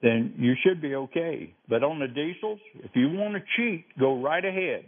then 0.01 0.35
you 0.39 0.55
should 0.65 0.81
be 0.81 0.95
okay. 0.95 1.53
But 1.69 1.83
on 1.83 1.99
the 1.99 2.07
diesels, 2.07 2.61
if 2.77 2.93
you 2.95 3.09
want 3.11 3.35
to 3.35 3.43
cheat, 3.57 3.85
go 3.99 4.23
right 4.23 4.45
ahead. 4.45 4.85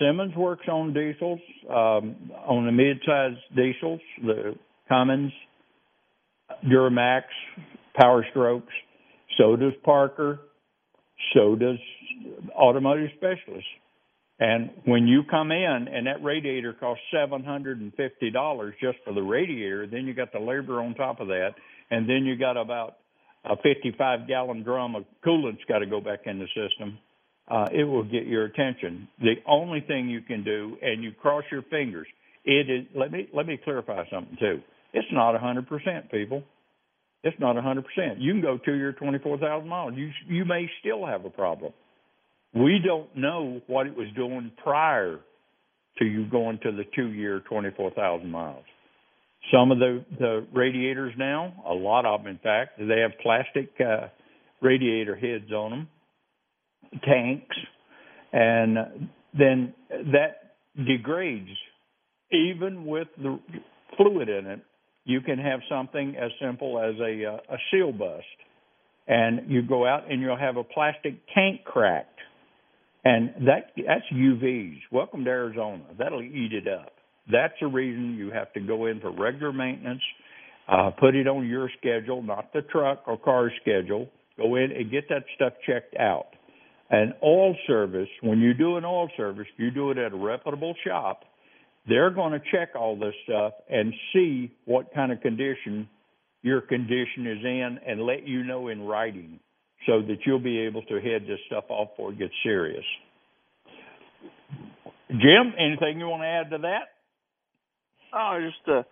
Simmons 0.00 0.34
works 0.36 0.66
on 0.68 0.92
diesels, 0.92 1.40
um, 1.70 2.30
on 2.46 2.66
the 2.66 2.72
mid-size 2.72 3.36
diesels, 3.54 4.00
the 4.22 4.54
Cummins, 4.88 5.32
Duramax, 6.66 7.22
Power 7.94 8.26
Strokes. 8.30 8.72
So 9.38 9.56
does 9.56 9.72
Parker. 9.84 10.40
So 11.34 11.56
does 11.56 11.78
Automotive 12.54 13.10
Specialists. 13.16 13.68
And 14.38 14.70
when 14.84 15.06
you 15.06 15.22
come 15.30 15.50
in 15.50 15.88
and 15.90 16.06
that 16.06 16.22
radiator 16.22 16.74
costs 16.74 17.02
seven 17.10 17.42
hundred 17.42 17.80
and 17.80 17.92
fifty 17.94 18.30
dollars 18.30 18.74
just 18.80 18.98
for 19.04 19.14
the 19.14 19.22
radiator, 19.22 19.86
then 19.86 20.06
you 20.06 20.12
got 20.12 20.32
the 20.32 20.38
labor 20.38 20.82
on 20.82 20.94
top 20.94 21.20
of 21.20 21.28
that, 21.28 21.54
and 21.90 22.08
then 22.08 22.26
you 22.26 22.36
got 22.36 22.58
about 22.58 22.96
a 23.44 23.56
fifty-five 23.56 24.28
gallon 24.28 24.62
drum 24.62 24.94
of 24.94 25.04
coolant's 25.24 25.62
got 25.68 25.78
to 25.78 25.86
go 25.86 26.00
back 26.00 26.20
in 26.26 26.38
the 26.38 26.46
system. 26.48 26.98
Uh, 27.48 27.66
it 27.72 27.84
will 27.84 28.04
get 28.04 28.26
your 28.26 28.44
attention. 28.44 29.08
The 29.20 29.36
only 29.46 29.80
thing 29.80 30.08
you 30.08 30.20
can 30.20 30.44
do, 30.44 30.76
and 30.82 31.02
you 31.02 31.12
cross 31.12 31.44
your 31.50 31.62
fingers, 31.70 32.08
it 32.44 32.68
is. 32.68 32.86
Let 32.94 33.12
me 33.12 33.28
let 33.32 33.46
me 33.46 33.58
clarify 33.62 34.04
something 34.10 34.36
too. 34.38 34.60
It's 34.92 35.08
not 35.12 35.34
a 35.34 35.38
hundred 35.38 35.66
percent, 35.66 36.10
people. 36.10 36.42
It's 37.22 37.38
not 37.40 37.56
a 37.56 37.62
hundred 37.62 37.86
percent. 37.86 38.18
You 38.18 38.32
can 38.32 38.42
go 38.42 38.58
two 38.58 38.74
year, 38.74 38.92
twenty-four 38.92 39.38
thousand 39.38 39.68
miles. 39.68 39.94
You 39.96 40.10
you 40.28 40.44
may 40.44 40.68
still 40.80 41.06
have 41.06 41.24
a 41.24 41.30
problem. 41.30 41.72
We 42.56 42.80
don't 42.82 43.14
know 43.14 43.60
what 43.66 43.86
it 43.86 43.94
was 43.94 44.06
doing 44.16 44.50
prior 44.62 45.20
to 45.98 46.04
you 46.04 46.24
going 46.26 46.58
to 46.62 46.72
the 46.72 46.84
two 46.94 47.08
year, 47.08 47.40
24,000 47.40 48.30
miles. 48.30 48.64
Some 49.52 49.70
of 49.70 49.78
the, 49.78 50.04
the 50.18 50.46
radiators 50.54 51.12
now, 51.18 51.52
a 51.66 51.74
lot 51.74 52.06
of 52.06 52.22
them, 52.22 52.28
in 52.28 52.38
fact, 52.38 52.78
they 52.78 53.00
have 53.00 53.12
plastic 53.22 53.70
uh, 53.78 54.08
radiator 54.62 55.14
heads 55.14 55.52
on 55.52 55.70
them, 55.70 55.88
tanks, 57.04 57.56
and 58.32 59.08
then 59.36 59.74
that 59.90 60.54
degrades. 60.76 61.50
Even 62.32 62.86
with 62.86 63.08
the 63.18 63.38
fluid 63.96 64.28
in 64.28 64.46
it, 64.46 64.60
you 65.04 65.20
can 65.20 65.38
have 65.38 65.60
something 65.68 66.16
as 66.16 66.30
simple 66.40 66.80
as 66.80 66.94
a, 67.00 67.24
uh, 67.24 67.54
a 67.54 67.58
seal 67.70 67.92
bust. 67.92 68.24
And 69.06 69.48
you 69.48 69.62
go 69.62 69.86
out 69.86 70.10
and 70.10 70.20
you'll 70.20 70.38
have 70.38 70.56
a 70.56 70.64
plastic 70.64 71.20
tank 71.34 71.64
cracked 71.64 72.16
and 73.06 73.46
that 73.46 73.70
that's 73.76 74.04
UVs. 74.12 74.80
Welcome 74.90 75.24
to 75.24 75.30
Arizona. 75.30 75.84
That'll 75.96 76.22
eat 76.22 76.52
it 76.52 76.66
up. 76.66 76.92
That's 77.30 77.54
the 77.60 77.68
reason 77.68 78.16
you 78.16 78.32
have 78.32 78.52
to 78.54 78.60
go 78.60 78.86
in 78.86 78.98
for 78.98 79.12
regular 79.12 79.52
maintenance. 79.52 80.02
Uh, 80.66 80.90
put 80.90 81.14
it 81.14 81.28
on 81.28 81.46
your 81.46 81.70
schedule, 81.78 82.20
not 82.20 82.52
the 82.52 82.62
truck 82.62 83.04
or 83.06 83.16
car 83.16 83.52
schedule. 83.60 84.08
Go 84.36 84.56
in 84.56 84.72
and 84.72 84.90
get 84.90 85.08
that 85.08 85.22
stuff 85.36 85.52
checked 85.64 85.94
out. 85.96 86.26
An 86.90 87.12
oil 87.22 87.54
service, 87.68 88.08
when 88.22 88.40
you 88.40 88.54
do 88.54 88.76
an 88.76 88.84
oil 88.84 89.08
service, 89.16 89.46
you 89.56 89.70
do 89.70 89.92
it 89.92 89.98
at 89.98 90.12
a 90.12 90.16
reputable 90.16 90.74
shop. 90.84 91.20
They're 91.88 92.10
going 92.10 92.32
to 92.32 92.40
check 92.50 92.70
all 92.74 92.98
this 92.98 93.14
stuff 93.22 93.52
and 93.70 93.94
see 94.12 94.52
what 94.64 94.92
kind 94.92 95.12
of 95.12 95.20
condition 95.20 95.88
your 96.42 96.60
condition 96.60 97.26
is 97.26 97.44
in 97.44 97.78
and 97.86 98.02
let 98.02 98.26
you 98.26 98.42
know 98.42 98.66
in 98.66 98.82
writing 98.82 99.38
so 99.86 100.00
that 100.02 100.18
you'll 100.24 100.38
be 100.38 100.60
able 100.60 100.82
to 100.82 100.94
head 100.94 101.22
this 101.22 101.38
stuff 101.46 101.64
off 101.68 101.90
before 101.90 102.12
it 102.12 102.18
gets 102.18 102.32
serious. 102.42 102.84
Jim, 105.10 105.54
anything 105.58 106.00
you 106.00 106.08
want 106.08 106.22
to 106.22 106.26
add 106.26 106.50
to 106.50 106.58
that? 106.62 106.88
Oh, 108.12 108.38
just 108.40 108.68
uh, 108.68 108.82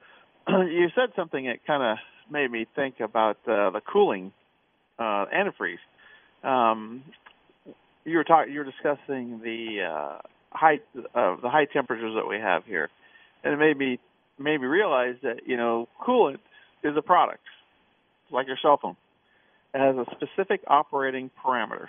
you 0.65 0.89
said 0.95 1.11
something 1.17 1.47
that 1.47 1.67
kind 1.67 1.83
of 1.83 1.99
made 2.31 2.51
me 2.51 2.67
think 2.75 2.97
about 3.01 3.37
uh, 3.47 3.71
the 3.71 3.81
cooling 3.91 4.33
uh, 4.99 5.27
antifreeze. 5.35 5.79
Um, 6.43 7.03
you 8.05 8.17
were 8.17 8.25
talking, 8.25 8.53
you 8.53 8.61
were 8.61 8.65
discussing 8.65 9.41
the 9.43 9.87
uh, 9.91 10.19
high 10.51 10.79
uh, 10.97 11.37
the 11.43 11.51
high 11.51 11.65
temperatures 11.65 12.15
that 12.17 12.29
we 12.29 12.37
have 12.37 12.65
here, 12.65 12.91
and 13.43 13.55
it 13.55 13.57
made 13.57 13.77
me 13.77 13.99
made 14.39 14.61
me 14.61 14.67
realize 14.67 15.15
that 15.23 15.47
you 15.47 15.57
know 15.57 15.89
coolant 16.07 16.39
is 16.83 16.95
a 16.97 17.03
product, 17.03 17.43
like 18.31 18.47
your 18.47 18.59
cell 18.61 18.79
phone. 18.81 18.97
It 19.75 19.79
has 19.81 19.97
a 19.97 20.07
specific 20.13 20.61
operating 20.69 21.31
parameters. 21.45 21.89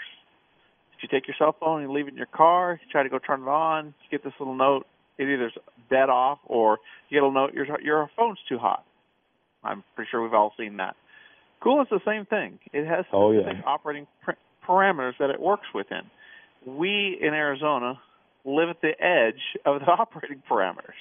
If 0.97 1.03
you 1.03 1.09
take 1.09 1.27
your 1.27 1.35
cell 1.37 1.55
phone 1.59 1.83
and 1.83 1.91
leave 1.91 2.07
it 2.07 2.11
in 2.11 2.17
your 2.17 2.25
car, 2.25 2.79
you 2.81 2.91
try 2.91 3.03
to 3.03 3.09
go 3.09 3.19
turn 3.19 3.41
it 3.43 3.47
on, 3.47 3.87
you 3.87 4.17
get 4.17 4.23
this 4.23 4.33
little 4.39 4.55
note, 4.55 4.85
it 5.17 5.23
either's 5.29 5.53
dead 5.89 6.09
off 6.09 6.39
or 6.45 6.79
you 7.09 7.19
get 7.19 7.25
a 7.25 7.31
note 7.31 7.53
your 7.53 7.65
your 7.81 8.09
phone's 8.17 8.39
too 8.49 8.57
hot. 8.57 8.83
I'm 9.63 9.83
pretty 9.95 10.09
sure 10.09 10.21
we've 10.21 10.33
all 10.33 10.53
seen 10.57 10.77
that. 10.77 10.95
Coolant's 11.61 11.89
the 11.89 11.99
same 12.05 12.25
thing. 12.25 12.59
It 12.73 12.85
has 12.85 13.05
Oh, 13.13 13.31
yeah. 13.31 13.41
specific 13.41 13.65
operating 13.65 14.07
pr- 14.23 14.31
parameters 14.67 15.13
that 15.19 15.29
it 15.29 15.39
works 15.39 15.67
within. 15.73 16.01
We 16.65 17.17
in 17.21 17.33
Arizona 17.33 17.99
live 18.45 18.69
at 18.69 18.81
the 18.81 18.91
edge 19.03 19.41
of 19.65 19.79
the 19.79 19.85
operating 19.99 20.41
parameters. 20.49 20.97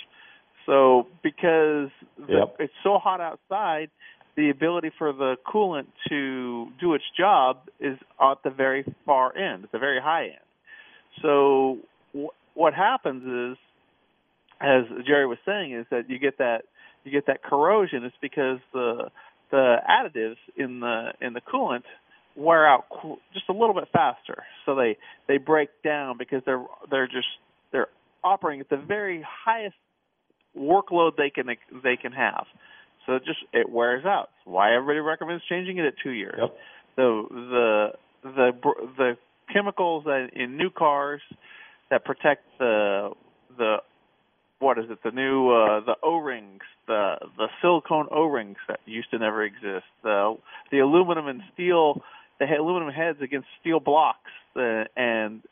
So 0.67 1.07
because 1.23 1.91
the, 2.19 2.27
Yep. 2.39 2.57
it's 2.59 2.73
so 2.83 2.99
hot 2.99 3.21
outside, 3.21 3.91
the 4.37 4.51
ability 4.51 4.91
for 4.99 5.13
the 5.13 5.37
coolant 5.47 5.87
to 6.09 6.69
do 6.81 6.95
its 6.95 7.05
job 7.17 7.59
is 7.81 7.99
at 8.21 8.43
the 8.43 8.51
very 8.51 8.85
far 9.07 9.37
end, 9.37 9.65
at 9.65 9.73
the 9.73 9.79
very 9.79 10.01
high 10.01 10.25
end. 10.25 10.39
So 11.23 11.79
what 12.55 12.75
happens 12.75 13.53
is, 13.53 13.59
as 14.61 14.85
Jerry 15.07 15.27
was 15.27 15.39
saying, 15.47 15.73
is 15.75 15.87
that 15.91 16.09
you 16.09 16.19
get 16.19 16.39
that 16.39 16.63
you 17.05 17.13
get 17.13 17.27
that 17.27 17.43
corrosion. 17.43 18.05
It's 18.05 18.17
because 18.21 18.59
the 18.73 19.11
the 19.51 19.77
additives 19.89 20.37
in 20.57 20.81
the 20.81 21.13
in 21.21 21.33
the 21.33 21.41
coolant 21.41 21.83
wear 22.37 22.67
out 22.67 22.87
qu- 22.89 23.19
just 23.33 23.49
a 23.49 23.53
little 23.53 23.75
bit 23.75 23.89
faster, 23.93 24.45
so 24.67 24.75
they 24.75 24.97
they 25.29 25.39
break 25.39 25.69
down 25.85 26.19
because 26.19 26.43
they're 26.45 26.65
they're 26.91 27.07
just 27.07 27.29
they're 27.73 27.89
operating 28.23 28.61
at 28.61 28.69
the 28.71 28.77
very 28.77 29.25
highest 29.45 29.77
workload 30.57 31.17
they 31.17 31.31
can 31.31 31.47
they 31.83 31.97
can 31.97 32.13
have. 32.13 32.47
So 33.07 33.15
it 33.17 33.25
just 33.25 33.41
it 33.53 33.69
wears 33.69 34.05
out. 34.05 34.31
Why 34.45 34.75
everybody 34.75 35.01
recommends 35.01 35.45
changing 35.49 35.79
it 35.79 35.85
at 35.85 35.95
two 36.03 36.11
years. 36.11 36.39
Yep. 36.39 36.57
The 36.97 37.27
the 37.31 37.89
the 38.23 38.53
the 38.97 39.17
chemicals 39.53 40.05
that 40.05 40.31
in 40.35 40.57
new 40.57 40.71
cars 40.71 41.21
that 41.91 42.05
protect 42.05 42.43
the 42.59 43.11
the 43.59 43.77
what 44.59 44.79
is 44.79 44.87
it 44.89 44.99
the 45.05 45.11
new 45.11 45.51
uh 45.51 45.81
the 45.85 45.95
o-rings 46.03 46.63
the 46.87 47.17
the 47.37 47.49
silicone 47.61 48.07
o-rings 48.11 48.57
that 48.69 48.81
used 48.87 49.11
to 49.11 49.19
never 49.19 49.45
exist 49.45 49.85
the 50.03 50.37
the 50.71 50.79
aluminum 50.79 51.27
and 51.27 51.43
steel 51.53 52.03
the 52.41 52.47
aluminum 52.47 52.93
heads 52.93 53.19
against 53.21 53.47
steel 53.61 53.81
blocks 53.81 54.31
uh, 54.57 54.85
and 54.97 55.43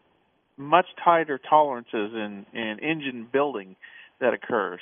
much 0.56 0.86
tighter 1.04 1.38
tolerances 1.38 2.12
in 2.14 2.46
in 2.54 2.78
engine 2.80 3.26
building 3.30 3.76
that 4.20 4.32
occurs 4.32 4.80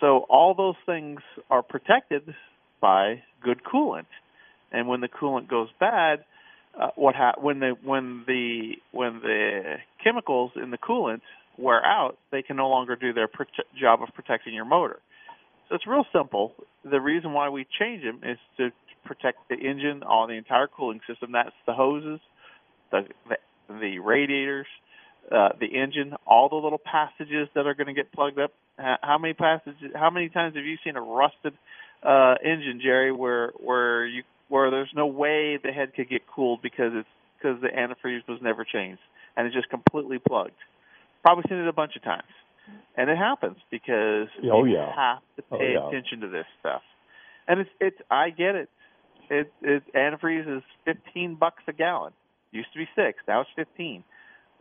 so 0.00 0.26
all 0.28 0.54
those 0.54 0.76
things 0.84 1.20
are 1.50 1.62
protected 1.62 2.34
by 2.80 3.22
good 3.42 3.60
coolant 3.64 4.06
and 4.72 4.88
when 4.88 5.00
the 5.00 5.08
coolant 5.08 5.48
goes 5.48 5.68
bad 5.80 6.24
uh, 6.80 6.88
what 6.96 7.14
ha- 7.14 7.34
when 7.40 7.60
the 7.60 7.74
when 7.82 8.24
the 8.26 8.72
when 8.92 9.20
the 9.22 9.76
chemicals 10.02 10.52
in 10.56 10.70
the 10.70 10.78
coolant 10.78 11.20
wear 11.58 11.84
out, 11.84 12.18
they 12.30 12.42
can 12.42 12.56
no 12.56 12.68
longer 12.68 12.96
do 12.96 13.12
their 13.12 13.28
prote- 13.28 13.64
job 13.80 14.02
of 14.02 14.08
protecting 14.14 14.54
your 14.54 14.66
motor. 14.66 14.98
So 15.68 15.74
it's 15.74 15.86
real 15.86 16.04
simple. 16.12 16.52
The 16.84 17.00
reason 17.00 17.32
why 17.32 17.48
we 17.48 17.66
change 17.78 18.04
them 18.04 18.20
is 18.22 18.38
to 18.58 18.70
protect 19.04 19.38
the 19.48 19.56
engine, 19.56 20.02
all 20.02 20.26
the 20.26 20.34
entire 20.34 20.66
cooling 20.66 21.00
system. 21.08 21.32
That's 21.32 21.54
the 21.66 21.72
hoses, 21.72 22.20
the 22.90 23.02
the, 23.28 23.36
the 23.68 23.98
radiators, 24.00 24.66
uh, 25.32 25.50
the 25.58 25.66
engine, 25.66 26.14
all 26.26 26.48
the 26.48 26.56
little 26.56 26.80
passages 26.84 27.48
that 27.54 27.66
are 27.66 27.74
going 27.74 27.88
to 27.88 27.94
get 27.94 28.12
plugged 28.12 28.38
up. 28.38 28.52
H- 28.80 28.98
How 29.02 29.18
many 29.18 29.34
passages? 29.34 29.92
How 29.94 30.10
many 30.10 30.28
times 30.28 30.56
have 30.56 30.64
you 30.64 30.76
seen 30.84 30.96
a 30.96 31.00
rusted 31.00 31.54
uh, 32.02 32.34
engine, 32.44 32.80
Jerry, 32.82 33.12
where 33.12 33.52
where 33.58 34.06
you 34.06 34.22
where 34.48 34.70
there's 34.70 34.90
no 34.94 35.06
way 35.06 35.58
the 35.62 35.72
head 35.72 35.94
could 35.94 36.08
get 36.08 36.22
cooled 36.26 36.62
because 36.62 36.92
it's 36.94 37.08
because 37.38 37.60
the 37.60 37.68
antifreeze 37.68 38.26
was 38.28 38.40
never 38.42 38.64
changed 38.64 39.00
and 39.36 39.46
it's 39.46 39.54
just 39.54 39.68
completely 39.68 40.18
plugged. 40.18 40.52
Probably 41.22 41.44
seen 41.48 41.58
it 41.58 41.68
a 41.68 41.72
bunch 41.72 41.96
of 41.96 42.02
times, 42.02 42.22
and 42.96 43.10
it 43.10 43.16
happens 43.16 43.56
because 43.70 44.28
Oh, 44.50 44.64
you 44.64 44.74
yeah. 44.74 44.92
have 44.94 45.18
to 45.36 45.42
Oh, 45.50 45.58
pay 45.58 45.74
yeah. 45.74 45.88
attention 45.88 46.20
to 46.20 46.28
this 46.28 46.46
stuff. 46.60 46.82
And 47.48 47.60
it's 47.60 47.70
it's 47.80 47.96
I 48.10 48.30
get 48.30 48.54
it. 48.54 48.68
It 49.30 49.52
it 49.62 49.82
antifreeze 49.94 50.56
is 50.58 50.62
fifteen 50.84 51.34
bucks 51.34 51.62
a 51.66 51.72
gallon. 51.72 52.12
Used 52.52 52.72
to 52.72 52.78
be 52.78 52.88
six, 52.94 53.18
now 53.26 53.40
it's 53.40 53.50
fifteen. 53.56 54.04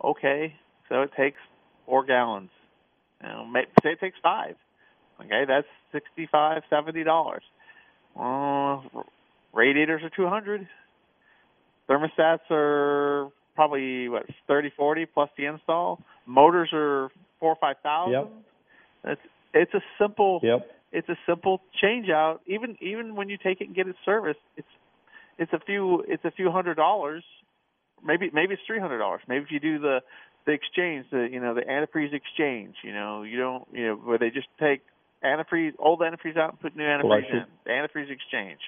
Okay, 0.03 0.55
so 0.89 1.01
it 1.03 1.11
takes 1.15 1.37
four 1.85 2.03
gallons. 2.03 2.49
You 3.21 3.29
know, 3.29 3.45
say 3.83 3.91
it 3.91 3.99
takes 3.99 4.17
five. 4.21 4.55
Okay, 5.19 5.43
that's 5.47 5.67
sixty 5.91 6.27
five, 6.31 6.63
seventy 6.69 7.03
dollars. 7.03 7.43
Uh, 8.19 8.81
radiators 9.53 10.01
are 10.03 10.11
two 10.15 10.27
hundred. 10.27 10.67
Thermostats 11.89 12.49
are 12.51 13.29
probably 13.55 14.09
what 14.09 14.23
thirty, 14.47 14.71
forty 14.75 15.05
plus 15.05 15.29
the 15.37 15.45
install. 15.45 16.01
Motors 16.25 16.69
are 16.73 17.09
four 17.39 17.51
or 17.51 17.57
five 17.59 17.77
thousand. 17.83 18.13
Yep. 18.13 18.31
It's 19.05 19.21
it's 19.53 19.73
a 19.73 19.81
simple 19.99 20.39
Yep. 20.43 20.69
it's 20.91 21.09
a 21.09 21.17
simple 21.25 21.61
change 21.81 22.09
out. 22.09 22.41
Even 22.47 22.77
even 22.81 23.15
when 23.15 23.29
you 23.29 23.37
take 23.37 23.61
it 23.61 23.67
and 23.67 23.75
get 23.75 23.87
it 23.87 23.95
serviced, 24.03 24.39
it's 24.57 24.67
it's 25.37 25.53
a 25.53 25.59
few 25.59 26.03
it's 26.07 26.25
a 26.25 26.31
few 26.31 26.51
hundred 26.51 26.75
dollars. 26.75 27.23
Maybe 28.03 28.29
maybe 28.33 28.53
it's 28.53 28.63
three 28.67 28.79
hundred 28.79 28.97
dollars. 28.97 29.21
Maybe 29.27 29.43
if 29.45 29.51
you 29.51 29.59
do 29.59 29.79
the 29.79 30.01
the 30.45 30.51
exchange, 30.51 31.05
the 31.11 31.27
you 31.31 31.39
know 31.39 31.53
the 31.53 31.61
antifreeze 31.61 32.13
exchange. 32.13 32.75
You 32.83 32.93
know 32.93 33.23
you 33.23 33.37
don't 33.37 33.67
you 33.71 33.87
know 33.87 33.95
where 33.95 34.17
they 34.17 34.29
just 34.29 34.47
take 34.59 34.81
antifreeze 35.23 35.73
old 35.79 35.99
antifreeze 36.01 36.37
out 36.37 36.51
and 36.51 36.59
put 36.59 36.75
new 36.75 36.83
antifreeze 36.83 37.01
Flush 37.01 37.23
in. 37.31 37.45
The 37.65 37.71
antifreeze 37.71 38.11
exchange. 38.11 38.59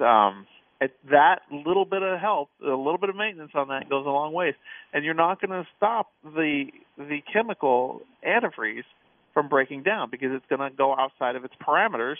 Um, 0.00 0.46
it, 0.80 0.96
that 1.10 1.42
little 1.50 1.84
bit 1.84 2.02
of 2.02 2.18
help, 2.18 2.48
a 2.62 2.68
little 2.70 2.98
bit 2.98 3.08
of 3.08 3.16
maintenance 3.16 3.52
on 3.54 3.68
that 3.68 3.88
goes 3.88 4.04
a 4.04 4.10
long 4.10 4.32
ways, 4.32 4.54
and 4.92 5.04
you're 5.04 5.14
not 5.14 5.40
going 5.40 5.50
to 5.50 5.66
stop 5.76 6.10
the 6.24 6.66
the 6.98 7.22
chemical 7.32 8.02
antifreeze 8.26 8.84
from 9.32 9.48
breaking 9.48 9.82
down 9.82 10.10
because 10.10 10.30
it's 10.32 10.44
going 10.48 10.60
to 10.60 10.76
go 10.76 10.94
outside 10.94 11.36
of 11.36 11.44
its 11.44 11.54
parameters 11.66 12.16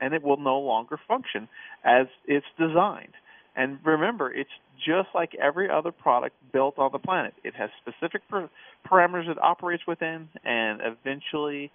and 0.00 0.14
it 0.14 0.22
will 0.22 0.36
no 0.36 0.58
longer 0.58 0.98
function 1.08 1.48
as 1.84 2.06
it's 2.26 2.46
designed. 2.58 3.14
And 3.56 3.78
remember, 3.84 4.30
it's 4.30 4.50
just 4.86 5.08
like 5.14 5.30
every 5.34 5.68
other 5.70 5.90
product 5.90 6.36
built 6.52 6.78
on 6.78 6.90
the 6.92 6.98
planet. 6.98 7.32
It 7.42 7.54
has 7.54 7.70
specific 7.80 8.20
per- 8.28 8.50
parameters 8.90 9.28
it 9.28 9.38
operates 9.42 9.82
within, 9.88 10.28
and 10.44 10.80
eventually 10.82 11.70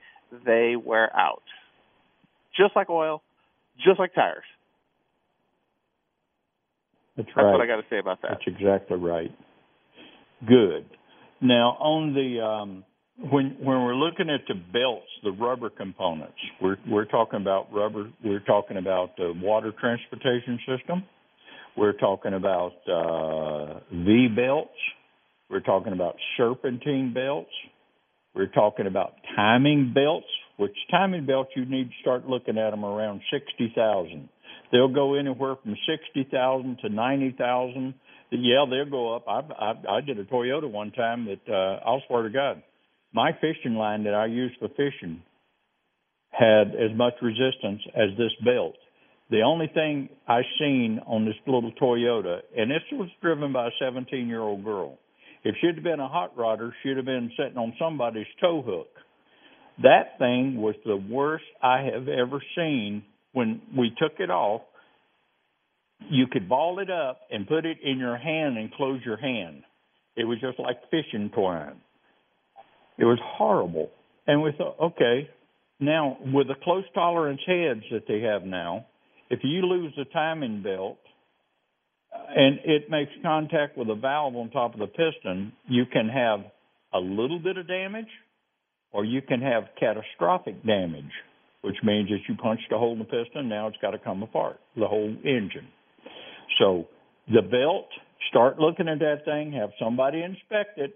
they 0.46 0.76
wear 0.76 1.14
out. 1.16 1.42
Just 2.56 2.76
like 2.76 2.90
oil, 2.90 3.24
just 3.84 4.00
like 4.00 4.14
tires. 4.14 4.44
That's 7.18 7.28
That's 7.36 7.46
right. 7.46 7.52
what 7.52 7.62
I 7.62 7.66
got 7.66 7.78
to 7.78 7.86
say 7.90 7.98
about 7.98 8.22
that. 8.22 8.32
That's 8.32 8.58
exactly 8.58 8.98
right. 8.98 9.32
Good. 10.48 10.86
Now 11.42 11.72
on 11.80 12.14
the 12.14 12.44
um, 12.44 12.84
when 13.32 13.58
when 13.60 13.84
we're 13.84 13.96
looking 13.96 14.30
at 14.30 14.42
the 14.48 14.54
belts, 14.54 15.08
the 15.24 15.32
rubber 15.32 15.70
components, 15.70 16.38
we're 16.62 16.78
we're 16.88 17.06
talking 17.06 17.42
about 17.42 17.74
rubber. 17.74 18.10
We're 18.24 18.40
talking 18.40 18.78
about 18.78 19.18
the 19.18 19.34
water 19.42 19.74
transportation 19.80 20.60
system. 20.68 21.04
We're 21.78 21.94
talking 21.94 22.34
about 22.34 22.74
uh, 22.88 23.80
V 23.92 24.28
belts. 24.36 24.70
We're 25.50 25.62
talking 25.62 25.94
about 25.94 26.16
serpentine 26.38 27.14
belts. 27.14 27.52
We're 28.34 28.48
talking 28.48 28.88
about 28.88 29.14
timing 29.36 29.92
belts, 29.94 30.28
which 30.58 30.76
timing 30.90 31.26
belts 31.26 31.52
you 31.56 31.66
need 31.66 31.90
to 31.90 31.96
start 32.02 32.28
looking 32.28 32.58
at 32.58 32.72
them 32.72 32.86
around 32.86 33.22
sixty 33.32 33.74
thousand. 33.76 34.30
They'll 34.72 34.94
go 34.94 35.16
anywhere 35.16 35.56
from 35.62 35.76
sixty 35.88 36.30
thousand 36.32 36.78
to 36.84 36.90
ninety 36.90 37.36
thousand. 37.38 37.94
Yeah, 38.32 38.66
they'll 38.70 38.90
go 38.90 39.16
up. 39.16 39.26
I, 39.28 39.40
I 39.40 39.98
I 39.98 40.02
did 40.02 40.18
a 40.20 40.24
Toyota 40.24 40.72
one 40.72 40.92
time 40.92 41.26
that 41.26 41.54
uh, 41.54 41.80
I'll 41.86 42.02
swear 42.08 42.24
to 42.24 42.30
God, 42.30 42.64
my 43.14 43.32
fishing 43.42 43.76
line 43.76 44.06
that 44.06 44.14
I 44.14 44.28
use 44.28 44.52
for 44.60 44.70
fishing 44.70 45.22
had 46.30 46.70
as 46.70 46.96
much 46.96 47.16
resistance 47.22 47.82
as 47.94 48.18
this 48.18 48.32
belt. 48.46 48.76
The 49.32 49.44
only 49.44 49.72
thing 49.74 50.10
I 50.28 50.42
seen 50.60 51.00
on 51.08 51.24
this 51.24 51.36
little 51.48 51.72
Toyota, 51.82 52.40
and 52.56 52.70
this 52.70 52.84
was 52.92 53.08
driven 53.22 53.54
by 53.54 53.68
a 53.68 53.72
17 53.80 54.28
year 54.28 54.42
old 54.42 54.64
girl. 54.64 55.00
If 55.46 55.56
she'd 55.62 55.76
have 55.76 55.84
been 55.86 56.02
a 56.02 56.08
hot 56.08 56.36
rodder, 56.38 56.72
she'd 56.84 56.98
have 56.98 57.06
been 57.06 57.32
sitting 57.38 57.58
on 57.58 57.74
somebody's 57.80 58.28
tow 58.42 58.62
hook. 58.62 58.90
That 59.82 60.20
thing 60.20 60.58
was 60.62 60.76
the 60.86 60.98
worst 60.98 61.46
I 61.64 61.90
have 61.94 62.10
ever 62.10 62.44
seen. 62.58 63.04
When 63.32 63.62
we 63.76 63.96
took 63.98 64.20
it 64.20 64.30
off, 64.30 64.64
you 66.10 66.28
could 66.28 66.50
ball 66.50 66.80
it 66.80 66.90
up 66.92 67.22
and 67.32 67.48
put 67.48 67.66
it 67.66 67.78
in 67.82 68.00
your 68.00 68.18
hand 68.18 68.58
and 68.58 68.72
close 68.74 69.00
your 69.06 69.18
hand. 69.18 69.64
It 70.18 70.26
was 70.26 70.42
just 70.42 70.60
like 70.60 70.78
fishing 70.92 71.32
twine. 71.34 71.80
It 72.98 73.06
was 73.06 73.20
horrible. 73.24 73.90
And 74.28 74.42
we 74.42 74.52
thought, 74.58 74.76
okay, 74.80 75.30
now 75.80 76.18
with 76.34 76.50
the 76.50 76.56
close 76.62 76.84
tolerance 76.94 77.42
heads 77.48 77.84
that 77.92 78.04
they 78.10 78.20
have 78.22 78.44
now, 78.44 78.88
if 79.32 79.40
you 79.44 79.62
lose 79.62 79.94
the 79.96 80.06
timing 80.06 80.62
belt 80.62 81.00
and 82.14 82.60
it 82.66 82.90
makes 82.90 83.12
contact 83.24 83.78
with 83.78 83.90
a 83.90 83.96
valve 83.96 84.36
on 84.36 84.50
top 84.50 84.74
of 84.74 84.80
the 84.80 84.88
piston, 84.88 85.54
you 85.68 85.86
can 85.92 86.10
have 86.10 86.42
a 86.94 87.00
little 87.00 87.40
bit 87.40 87.58
of 87.58 87.68
damage 87.68 88.12
or 88.92 89.06
you 89.06 89.22
can 89.22 89.42
have 89.42 89.64
catastrophic 89.80 90.62
damage, 90.66 91.14
which 91.62 91.78
means 91.82 92.10
that 92.10 92.20
you 92.28 92.36
punched 92.36 92.70
a 92.74 92.78
hole 92.78 92.92
in 92.92 93.00
the 93.00 93.06
piston, 93.06 93.48
now 93.48 93.68
it's 93.68 93.78
got 93.82 93.92
to 93.92 94.00
come 94.00 94.22
apart, 94.22 94.60
the 94.76 94.86
whole 94.86 95.16
engine. 95.24 95.68
So 96.60 96.88
the 97.34 97.42
belt, 97.42 97.88
start 98.30 98.60
looking 98.60 98.90
at 98.90 99.00
that 99.00 99.24
thing, 99.24 99.54
have 99.54 99.70
somebody 99.80 100.22
inspect 100.22 100.78
it, 100.78 100.94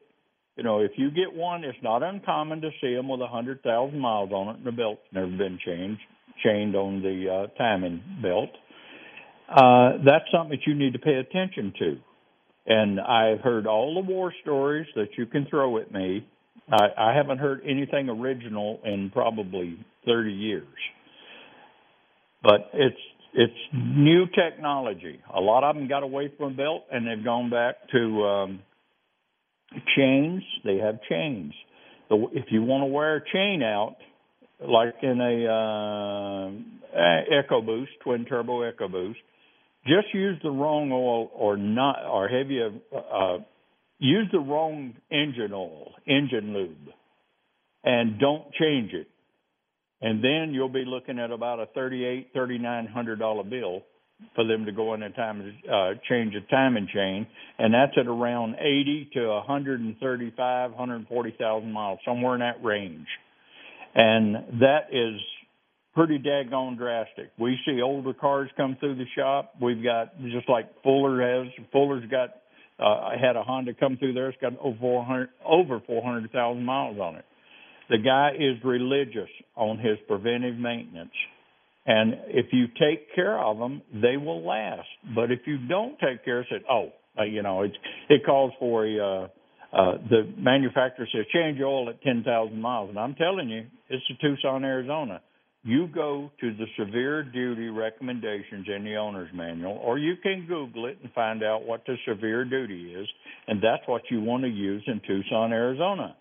You 0.57 0.63
know, 0.63 0.79
if 0.79 0.91
you 0.97 1.09
get 1.11 1.33
one, 1.33 1.63
it's 1.63 1.77
not 1.81 2.03
uncommon 2.03 2.61
to 2.61 2.69
see 2.81 2.93
them 2.93 3.07
with 3.07 3.21
a 3.21 3.27
hundred 3.27 3.61
thousand 3.63 3.99
miles 3.99 4.31
on 4.31 4.49
it, 4.49 4.57
and 4.57 4.65
the 4.65 4.71
belt's 4.71 5.01
never 5.11 5.27
been 5.27 5.59
changed, 5.65 6.01
chained 6.43 6.75
on 6.75 7.01
the 7.01 7.29
uh, 7.29 7.57
timing 7.57 8.01
belt. 8.21 8.49
Uh, 9.49 10.03
that's 10.03 10.25
something 10.31 10.57
that 10.57 10.67
you 10.67 10.73
need 10.73 10.93
to 10.93 10.99
pay 10.99 11.15
attention 11.15 11.73
to. 11.79 11.97
And 12.67 12.99
I've 12.99 13.41
heard 13.41 13.67
all 13.67 13.93
the 13.93 14.11
war 14.11 14.33
stories 14.41 14.87
that 14.95 15.09
you 15.17 15.27
can 15.27 15.45
throw 15.49 15.77
at 15.77 15.91
me. 15.91 16.27
I, 16.71 16.87
I 16.97 17.15
haven't 17.15 17.37
heard 17.37 17.61
anything 17.63 18.09
original 18.09 18.79
in 18.83 19.11
probably 19.11 19.77
30 20.05 20.31
years. 20.31 20.67
But 22.41 22.69
it's 22.73 22.97
it's 23.37 23.53
new 23.73 24.27
technology. 24.27 25.19
A 25.35 25.41
lot 25.41 25.65
of 25.65 25.75
them 25.75 25.89
got 25.89 26.03
away 26.03 26.31
from 26.37 26.55
belt 26.55 26.83
and 26.89 27.05
they've 27.05 27.23
gone 27.23 27.49
back 27.49 27.75
to 27.91 28.23
um, 28.23 28.59
chains. 29.95 30.41
They 30.63 30.77
have 30.77 30.99
chains. 31.09 31.53
So 32.07 32.29
if 32.31 32.45
you 32.49 32.63
want 32.63 32.83
to 32.83 32.85
wear 32.85 33.17
a 33.17 33.21
chain 33.33 33.61
out, 33.61 33.97
like 34.59 34.95
in 35.01 35.19
a 35.21 35.45
uh, 35.51 37.21
EcoBoost, 37.31 37.87
twin 38.03 38.25
turbo 38.25 38.69
EcoBoost, 38.71 39.15
just 39.85 40.13
use 40.13 40.39
the 40.43 40.49
wrong 40.49 40.91
oil 40.91 41.29
or 41.33 41.57
not 41.57 42.05
or 42.05 42.27
heavy 42.27 42.61
uh, 42.61 43.37
use 43.99 44.27
the 44.31 44.39
wrong 44.39 44.93
engine 45.11 45.53
oil, 45.53 45.91
engine 46.07 46.53
lube, 46.53 46.93
and 47.83 48.19
don't 48.19 48.51
change 48.53 48.93
it. 48.93 49.07
And 50.01 50.23
then 50.23 50.53
you'll 50.53 50.69
be 50.69 50.85
looking 50.85 51.19
at 51.19 51.31
about 51.31 51.59
a 51.59 51.67
thirty-eight, 51.67 52.29
thirty-nine 52.33 52.87
hundred 52.87 53.19
dollar 53.19 53.43
bill 53.43 53.81
for 54.33 54.45
them 54.45 54.65
to 54.65 54.71
go 54.71 54.93
in 54.93 55.03
and 55.03 55.13
time 55.15 55.41
uh, 55.71 55.91
change 56.09 56.33
a 56.35 56.41
timing 56.51 56.87
chain, 56.93 57.27
and 57.59 57.73
that's 57.73 57.93
at 57.97 58.07
around 58.07 58.55
eighty 58.59 59.09
to 59.13 59.27
one 59.27 59.45
hundred 59.45 59.79
and 59.81 59.97
thirty-five, 59.99 60.73
hundred 60.73 61.07
forty 61.07 61.35
thousand 61.37 61.71
miles, 61.71 61.99
somewhere 62.05 62.33
in 62.33 62.39
that 62.41 62.63
range. 62.63 63.07
And 63.95 64.59
that 64.59 64.87
is 64.91 65.19
pretty 65.93 66.19
daggone 66.19 66.77
drastic. 66.77 67.31
We 67.39 67.57
see 67.65 67.81
older 67.81 68.13
cars 68.13 68.49
come 68.57 68.75
through 68.79 68.95
the 68.95 69.05
shop. 69.17 69.55
We've 69.61 69.83
got 69.83 70.19
just 70.21 70.49
like 70.49 70.65
Fuller 70.83 71.21
has. 71.21 71.51
Fuller's 71.71 72.09
got. 72.09 72.29
Uh, 72.77 73.11
had 73.11 73.37
a 73.37 73.41
Honda 73.41 73.73
come 73.73 73.95
through 73.95 74.11
there. 74.11 74.27
It's 74.27 74.37
got 74.41 74.51
over 74.59 74.77
400 74.77 75.29
over 75.45 75.79
400,000 75.87 76.61
miles 76.61 76.99
on 76.99 77.15
it. 77.15 77.23
The 77.89 77.99
guy 77.99 78.31
is 78.37 78.61
religious 78.65 79.29
on 79.55 79.77
his 79.77 79.97
preventive 80.09 80.57
maintenance. 80.57 81.13
And 81.85 82.15
if 82.27 82.47
you 82.51 82.65
take 82.67 83.13
care 83.13 83.39
of 83.39 83.59
them, 83.59 83.81
they 83.93 84.17
will 84.17 84.45
last. 84.45 84.87
But 85.15 85.31
if 85.31 85.41
you 85.45 85.67
don't 85.67 85.97
take 85.99 86.25
care, 86.25 86.45
say, 86.49 86.57
oh, 86.69 86.89
uh, 87.17 87.23
you 87.23 87.43
know, 87.43 87.61
it's 87.61 87.75
it 88.09 88.25
calls 88.25 88.51
for 88.59 88.85
a 88.85 88.97
uh, 89.23 89.27
uh, 89.75 89.97
the 90.09 90.33
manufacturer 90.37 91.07
says 91.11 91.25
change 91.33 91.59
oil 91.61 91.89
at 91.89 92.01
10,000 92.01 92.59
miles, 92.59 92.89
and 92.89 92.99
I'm 92.99 93.15
telling 93.15 93.49
you, 93.49 93.65
it's 93.89 94.03
a 94.09 94.21
Tucson, 94.21 94.63
Arizona 94.63 95.21
you 95.65 95.87
go 95.87 96.31
to 96.39 96.53
the 96.53 96.65
severe 96.77 97.23
duty 97.23 97.69
recommendations 97.69 98.67
in 98.73 98.83
the 98.83 98.95
owner's 98.97 99.31
manual, 99.33 99.79
or 99.83 99.97
you 99.97 100.13
can 100.21 100.45
Google 100.47 100.85
it 100.85 100.99
and 101.01 101.11
find 101.13 101.43
out 101.43 101.65
what 101.65 101.83
the 101.87 101.95
severe 102.07 102.45
duty 102.45 102.93
is, 102.93 103.07
and 103.47 103.59
that's 103.63 103.81
what 103.87 104.03
you 104.11 104.21
want 104.21 104.43
to 104.43 104.49
use 104.49 104.83
in 104.85 105.01
Tucson, 105.07 105.51
Arizona. 105.51 106.15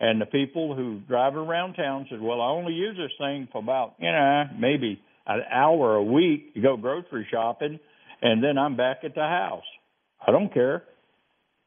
And 0.00 0.20
the 0.20 0.26
people 0.26 0.74
who 0.74 0.98
drive 1.06 1.36
around 1.36 1.74
town 1.74 2.06
said, 2.10 2.20
"Well, 2.20 2.40
I 2.40 2.48
only 2.48 2.72
use 2.72 2.96
this 2.96 3.12
thing 3.18 3.46
for 3.52 3.58
about 3.58 3.94
you 4.00 4.10
know 4.10 4.44
maybe 4.58 5.00
an 5.28 5.42
hour 5.48 5.94
a 5.94 6.02
week 6.02 6.54
to 6.54 6.60
go 6.60 6.76
grocery 6.76 7.26
shopping, 7.30 7.78
and 8.20 8.42
then 8.42 8.58
I'm 8.58 8.76
back 8.76 9.04
at 9.04 9.14
the 9.14 9.22
house." 9.22 9.66
I 10.26 10.32
don't 10.32 10.52
care. 10.52 10.82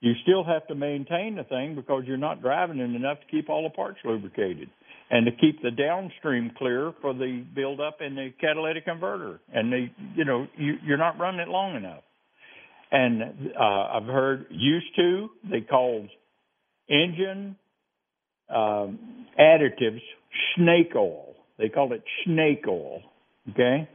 You 0.02 0.14
still 0.24 0.44
have 0.44 0.68
to 0.68 0.76
maintain 0.76 1.36
the 1.36 1.44
thing 1.44 1.76
because 1.76 2.04
you're 2.08 2.18
not 2.18 2.42
driving 2.42 2.80
it 2.80 2.96
enough 2.96 3.20
to 3.20 3.26
keep 3.30 3.50
all 3.50 3.64
the 3.64 3.70
parts 3.70 4.00
lubricated 4.04 4.70
and 5.12 5.26
to 5.28 5.32
keep 5.32 5.62
the 5.62 5.70
downstream 5.70 6.52
clear 6.58 6.94
for 7.02 7.14
the 7.14 7.46
buildup 7.54 7.98
in 8.02 8.16
the 8.16 8.30
catalytic 8.42 8.86
converter. 8.86 9.40
And 9.54 9.72
the 9.72 9.88
you 10.16 10.26
know 10.26 10.48
you, 10.58 10.76
you're 10.84 10.98
not 10.98 11.20
running 11.20 11.42
it 11.42 11.48
long 11.48 11.76
enough. 11.76 12.04
And 12.92 13.22
uh, 13.58 13.98
I've 13.98 14.08
heard 14.08 14.48
used 14.50 14.96
to 14.96 15.30
they 15.50 15.62
called 15.62 16.10
engine 16.90 17.56
um, 18.50 19.28
additives 19.40 20.02
snake 20.56 20.94
oil. 20.96 21.36
They 21.60 21.70
called 21.70 21.92
it 21.92 22.04
snake 22.26 22.66
oil. 22.68 23.02
Okay. 23.52 23.88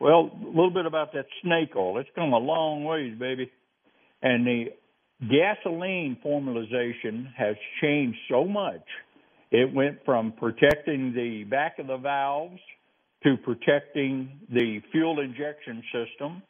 Well, 0.00 0.30
a 0.42 0.46
little 0.46 0.72
bit 0.72 0.86
about 0.86 1.12
that 1.12 1.26
snake 1.42 1.76
oil. 1.76 1.98
It's 1.98 2.08
come 2.14 2.32
a 2.32 2.38
long 2.38 2.84
ways, 2.84 3.18
baby. 3.18 3.50
And 4.22 4.46
the 4.46 4.64
gasoline 5.20 6.16
formalization 6.24 7.32
has 7.36 7.56
changed 7.80 8.18
so 8.28 8.44
much 8.44 8.82
it 9.50 9.74
went 9.74 9.98
from 10.04 10.32
protecting 10.32 11.12
the 11.12 11.44
back 11.44 11.78
of 11.78 11.88
the 11.88 11.96
valves 11.96 12.60
to 13.24 13.36
protecting 13.36 14.40
the 14.50 14.80
fuel 14.92 15.20
injection 15.20 15.82
system, 15.92 16.42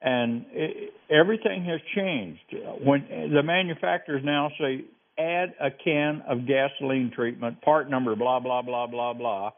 and 0.00 0.46
it, 0.52 0.92
everything 1.10 1.64
has 1.64 1.80
changed. 1.96 2.40
When 2.84 3.32
the 3.34 3.42
manufacturers 3.42 4.22
now 4.24 4.50
say 4.58 4.84
add 5.18 5.54
a 5.60 5.70
can 5.70 6.22
of 6.28 6.46
gasoline 6.46 7.10
treatment, 7.14 7.60
part 7.62 7.90
number 7.90 8.14
blah 8.14 8.38
blah 8.38 8.62
blah 8.62 8.86
blah 8.86 9.14
blah, 9.14 9.50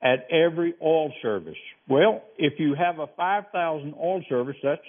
at 0.00 0.28
every 0.30 0.74
oil 0.80 1.12
service. 1.20 1.56
Well, 1.88 2.22
if 2.38 2.54
you 2.60 2.74
have 2.74 3.00
a 3.00 3.08
5,000 3.16 3.94
oil 4.00 4.22
service, 4.28 4.56
that's 4.62 4.80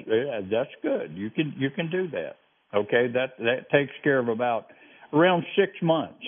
that's 0.52 0.70
good. 0.84 1.14
You 1.16 1.32
can 1.32 1.56
you 1.58 1.72
can 1.72 1.90
do 1.90 2.08
that. 2.12 2.36
Okay, 2.74 3.08
that 3.14 3.38
that 3.40 3.70
takes 3.72 3.94
care 4.04 4.20
of 4.20 4.28
about 4.28 4.68
around 5.14 5.44
six 5.56 5.72
months 5.82 6.24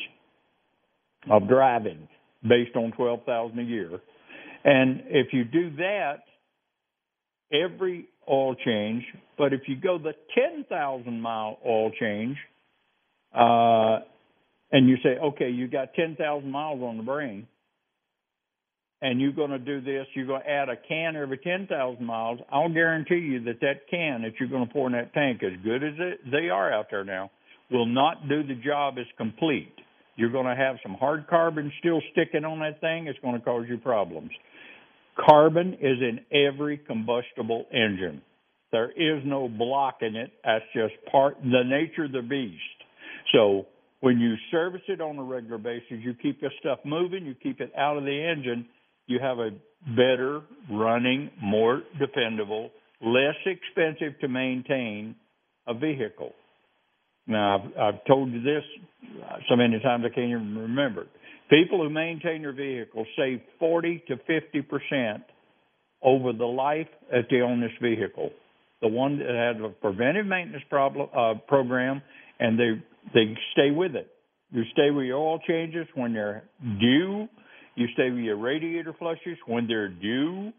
of 1.30 1.48
driving 1.48 2.08
based 2.48 2.76
on 2.76 2.92
12,000 2.94 3.60
a 3.60 3.62
year. 3.62 4.00
And 4.64 5.04
if 5.08 5.34
you 5.34 5.44
do 5.44 5.76
that, 5.78 6.20
every 7.52 8.08
oil 8.30 8.56
change, 8.56 9.04
but 9.38 9.54
if 9.54 9.62
you 9.68 9.76
go 9.76 9.98
the 9.98 10.14
10,000 10.36 11.22
mile 11.22 11.58
oil 11.66 11.92
change, 12.00 12.38
uh, 13.34 14.00
and 14.72 14.88
you 14.88 14.98
say, 15.04 15.18
okay, 15.22 15.50
you 15.50 15.68
got 15.68 15.94
10,000 15.94 16.50
miles 16.50 16.82
on 16.82 16.98
the 16.98 17.04
brain, 17.04 17.48
and 19.02 19.22
you're 19.22 19.32
going 19.32 19.52
to 19.52 19.60
do 19.60 19.82
this, 19.82 20.06
you're 20.14 20.28
going 20.28 20.42
to 20.42 20.50
add 20.50 20.70
a 20.70 20.76
can 20.76 21.16
every 21.16 21.38
10,000 21.38 22.04
miles, 22.04 22.40
I'll 22.52 22.74
guarantee 22.74 23.16
you 23.16 23.44
that 23.46 23.62
that 23.62 23.88
can 23.90 24.22
that 24.24 24.34
you're 24.40 24.50
going 24.50 24.68
to 24.68 24.74
pour 24.74 24.88
in 24.88 24.94
that 24.94 25.14
tank, 25.14 25.42
as 25.44 25.54
good 25.64 25.84
as 25.84 25.94
it, 25.98 26.20
they 26.32 26.50
are 26.50 26.72
out 26.72 26.88
there 26.92 27.06
now, 27.06 27.32
will 27.72 27.86
not 27.86 28.28
do 28.28 28.44
the 28.44 28.56
job 28.56 28.96
as 29.00 29.06
complete. 29.18 29.74
You're 30.16 30.32
going 30.32 30.48
to 30.48 30.56
have 30.56 30.76
some 30.84 30.96
hard 30.96 31.28
carbon 31.28 31.72
still 31.80 32.02
sticking 32.12 32.44
on 32.44 32.60
that 32.60 32.82
thing. 32.82 33.08
It's 33.08 33.20
going 33.20 33.36
to 33.36 33.42
cause 33.42 33.66
you 33.70 33.78
problems. 33.78 34.32
Carbon 35.26 35.76
is 35.76 35.98
in 36.02 36.20
every 36.32 36.78
combustible 36.78 37.66
engine. 37.72 38.22
There 38.72 38.92
is 38.92 39.24
no 39.26 39.48
blocking 39.48 40.16
it. 40.16 40.32
That's 40.44 40.66
just 40.74 40.94
part 41.12 41.38
the 41.42 41.64
nature 41.66 42.06
of 42.06 42.12
the 42.12 42.22
beast. 42.22 42.62
So 43.34 43.66
when 44.02 44.20
you 44.20 44.36
service 44.52 44.82
it 44.88 45.02
on 45.02 45.18
a 45.18 45.24
regular 45.24 45.58
basis, 45.58 46.00
you 46.02 46.14
keep 46.22 46.42
your 46.42 46.52
stuff 46.60 46.80
moving, 46.86 47.26
you 47.26 47.36
keep 47.42 47.62
it 47.62 47.72
out 47.78 47.98
of 47.98 48.04
the 48.04 48.32
engine, 48.36 48.68
you 49.10 49.20
have 49.20 49.40
a 49.40 49.50
better 49.96 50.42
running, 50.72 51.32
more 51.42 51.82
dependable, 52.00 52.70
less 53.02 53.36
expensive 53.46 54.20
to 54.22 54.28
maintain 54.28 55.16
a 55.68 55.74
vehicle. 55.74 56.32
Now, 57.28 57.56
I've, 57.58 57.96
I've 57.96 58.06
told 58.06 58.32
you 58.32 58.42
this 58.42 58.64
so 59.50 59.56
many 59.56 59.80
times 59.80 60.04
I 60.06 60.14
can't 60.14 60.30
even 60.30 60.58
remember. 60.58 61.08
People 61.50 61.84
who 61.84 61.90
maintain 61.90 62.44
their 62.44 62.54
vehicles 62.54 63.08
save 63.18 63.42
40 63.60 64.04
to 64.08 64.18
50 64.18 64.62
percent 64.62 65.24
over 66.04 66.32
the 66.32 66.46
life 66.46 66.88
that 67.12 67.26
they 67.30 67.42
own 67.42 67.60
this 67.60 67.72
vehicle. 67.82 68.30
The 68.82 68.88
one 68.88 69.18
that 69.20 69.28
has 69.28 69.62
a 69.64 69.70
preventive 69.70 70.26
maintenance 70.26 70.64
problem 70.70 71.10
uh, 71.16 71.34
program, 71.48 72.02
and 72.40 72.60
they 72.60 72.82
they 73.14 73.36
stay 73.54 73.72
with 73.72 73.96
it. 73.96 74.08
You 74.52 74.64
stay 74.74 74.92
with 74.92 75.06
your 75.06 75.18
oil 75.18 75.40
changes 75.48 75.88
when 75.96 76.14
they're 76.14 76.44
due. 76.80 77.28
You 77.76 77.88
stay 77.94 78.10
with 78.10 78.24
your 78.24 78.38
radiator 78.38 78.94
flushes 78.98 79.38
when 79.46 79.68
they're 79.68 79.90
due. 79.90 80.52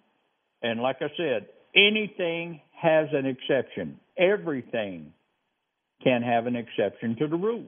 And 0.63 0.81
like 0.81 0.97
I 1.01 1.09
said, 1.17 1.47
anything 1.75 2.61
has 2.81 3.09
an 3.13 3.27
exception. 3.27 3.99
Everything 4.19 5.13
can 6.03 6.23
have 6.23 6.47
an 6.47 6.57
exception 6.57 7.17
to 7.19 7.29
the 7.29 7.37
rule. 7.37 7.65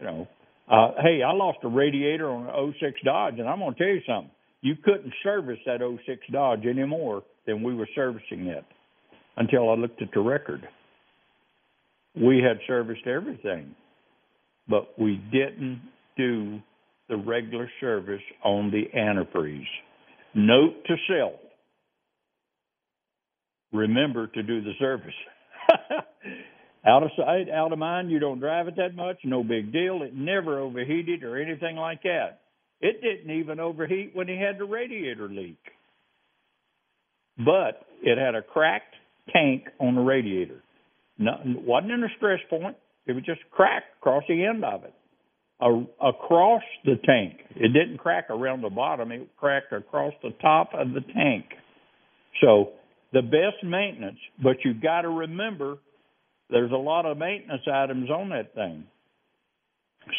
You 0.00 0.06
know, 0.06 0.28
uh, 0.70 0.90
hey, 1.02 1.22
I 1.22 1.32
lost 1.32 1.58
a 1.62 1.68
radiator 1.68 2.28
on 2.28 2.46
an 2.46 2.74
06 2.80 3.00
Dodge, 3.04 3.34
and 3.38 3.48
I'm 3.48 3.60
going 3.60 3.74
to 3.74 3.78
tell 3.78 3.88
you 3.88 4.00
something. 4.06 4.30
You 4.62 4.74
couldn't 4.82 5.12
service 5.22 5.58
that 5.66 5.78
06 5.80 6.20
Dodge 6.32 6.64
any 6.68 6.84
more 6.84 7.22
than 7.46 7.62
we 7.62 7.74
were 7.74 7.88
servicing 7.94 8.46
it 8.46 8.64
until 9.36 9.70
I 9.70 9.74
looked 9.74 10.02
at 10.02 10.08
the 10.12 10.20
record. 10.20 10.66
We 12.16 12.38
had 12.38 12.58
serviced 12.66 13.06
everything, 13.06 13.74
but 14.68 14.98
we 14.98 15.22
didn't 15.30 15.82
do 16.16 16.60
the 17.08 17.16
regular 17.16 17.70
service 17.80 18.22
on 18.44 18.70
the 18.70 18.84
antifreeze. 18.96 19.66
Note 20.34 20.74
to 20.86 20.96
self 21.08 21.40
remember 23.72 24.26
to 24.28 24.42
do 24.42 24.62
the 24.62 24.72
service. 24.78 25.14
Out 26.86 27.02
of 27.02 27.10
sight, 27.16 27.50
out 27.52 27.72
of 27.72 27.80
mind. 27.80 28.12
You 28.12 28.20
don't 28.20 28.38
drive 28.38 28.68
it 28.68 28.76
that 28.76 28.94
much. 28.94 29.16
No 29.24 29.42
big 29.42 29.72
deal. 29.72 30.02
It 30.02 30.14
never 30.14 30.60
overheated 30.60 31.24
or 31.24 31.36
anything 31.36 31.74
like 31.74 32.04
that. 32.04 32.42
It 32.80 33.02
didn't 33.02 33.36
even 33.36 33.58
overheat 33.58 34.12
when 34.14 34.28
he 34.28 34.36
had 34.36 34.56
the 34.58 34.66
radiator 34.66 35.28
leak. 35.28 35.58
But 37.38 37.84
it 38.02 38.18
had 38.18 38.36
a 38.36 38.42
cracked 38.42 38.94
tank 39.32 39.64
on 39.80 39.96
the 39.96 40.00
radiator. 40.00 40.62
No, 41.18 41.32
wasn't 41.44 41.90
in 41.90 42.04
a 42.04 42.08
stress 42.18 42.38
point. 42.48 42.76
It 43.06 43.14
was 43.14 43.24
just 43.24 43.40
cracked 43.50 43.96
across 43.98 44.22
the 44.28 44.44
end 44.44 44.64
of 44.64 44.84
it, 44.84 44.94
across 45.60 46.62
the 46.84 46.96
tank. 47.04 47.40
It 47.54 47.72
didn't 47.72 47.98
crack 47.98 48.26
around 48.30 48.62
the 48.62 48.70
bottom. 48.70 49.10
It 49.12 49.28
cracked 49.36 49.72
across 49.72 50.12
the 50.22 50.30
top 50.42 50.70
of 50.74 50.92
the 50.92 51.00
tank. 51.00 51.46
So 52.42 52.72
the 53.12 53.22
best 53.22 53.64
maintenance, 53.64 54.18
but 54.42 54.56
you've 54.64 54.82
got 54.82 55.02
to 55.02 55.08
remember 55.08 55.78
there's 56.50 56.72
a 56.72 56.76
lot 56.76 57.06
of 57.06 57.16
maintenance 57.16 57.62
items 57.72 58.10
on 58.10 58.28
that 58.30 58.54
thing. 58.54 58.84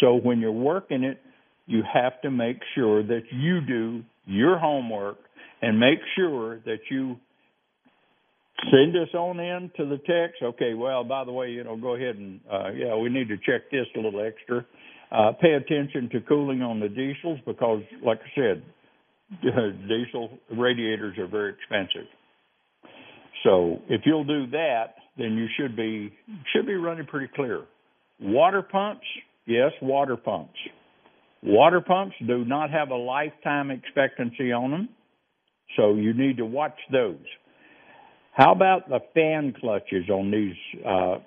So 0.01 0.15
when 0.15 0.39
you're 0.39 0.51
working 0.51 1.03
it, 1.03 1.19
you 1.67 1.83
have 1.93 2.19
to 2.21 2.31
make 2.31 2.59
sure 2.75 3.03
that 3.03 3.23
you 3.31 3.61
do 3.61 4.03
your 4.25 4.57
homework 4.57 5.17
and 5.61 5.79
make 5.79 5.99
sure 6.15 6.59
that 6.65 6.79
you 6.89 7.17
send 8.71 8.95
us 8.95 9.13
on 9.13 9.39
in 9.39 9.71
to 9.77 9.85
the 9.85 9.97
techs. 9.97 10.41
Okay, 10.41 10.73
well, 10.73 11.03
by 11.03 11.23
the 11.23 11.31
way, 11.31 11.49
you 11.49 11.63
know, 11.63 11.77
go 11.77 11.95
ahead 11.95 12.15
and 12.15 12.39
uh, 12.51 12.69
yeah, 12.75 12.95
we 12.95 13.09
need 13.09 13.27
to 13.27 13.37
check 13.37 13.69
this 13.71 13.85
a 13.95 13.99
little 13.99 14.25
extra. 14.25 14.65
Uh, 15.09 15.31
pay 15.41 15.53
attention 15.53 16.09
to 16.11 16.19
cooling 16.21 16.61
on 16.61 16.79
the 16.79 16.89
diesels 16.89 17.39
because, 17.45 17.81
like 18.03 18.19
I 18.19 18.35
said, 18.35 18.63
diesel 19.87 20.29
radiators 20.51 21.17
are 21.17 21.27
very 21.27 21.53
expensive. 21.53 22.07
So 23.43 23.79
if 23.87 24.01
you'll 24.05 24.25
do 24.25 24.47
that, 24.51 24.95
then 25.17 25.33
you 25.37 25.47
should 25.57 25.75
be 25.75 26.13
should 26.53 26.65
be 26.65 26.75
running 26.75 27.05
pretty 27.05 27.29
clear. 27.35 27.63
Water 28.19 28.61
pumps, 28.61 29.05
yes, 29.45 29.71
water 29.81 30.17
pumps. 30.17 30.57
Water 31.43 31.81
pumps 31.81 32.15
do 32.25 32.43
not 32.45 32.71
have 32.71 32.89
a 32.89 32.95
lifetime 32.95 33.71
expectancy 33.71 34.51
on 34.51 34.71
them, 34.71 34.89
so 35.75 35.93
you 35.93 36.13
need 36.13 36.37
to 36.37 36.45
watch 36.45 36.77
those. 36.91 37.15
How 38.33 38.51
about 38.51 38.89
the 38.89 38.99
fan 39.13 39.53
clutches 39.59 40.09
on 40.09 40.31
these 40.31 40.83
uh, 40.85 41.17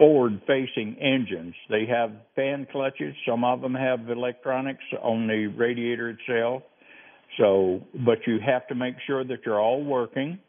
forward 0.00 0.40
facing 0.46 0.96
engines? 0.98 1.54
They 1.68 1.84
have 1.86 2.10
fan 2.34 2.66
clutches. 2.72 3.14
Some 3.28 3.44
of 3.44 3.60
them 3.60 3.74
have 3.74 4.08
electronics 4.08 4.82
on 5.00 5.28
the 5.28 5.46
radiator 5.46 6.08
itself. 6.08 6.62
So, 7.38 7.82
but 8.04 8.18
you 8.26 8.38
have 8.44 8.66
to 8.68 8.74
make 8.74 8.94
sure 9.06 9.22
that 9.24 9.40
you're 9.44 9.60
all 9.60 9.84
working. 9.84 10.40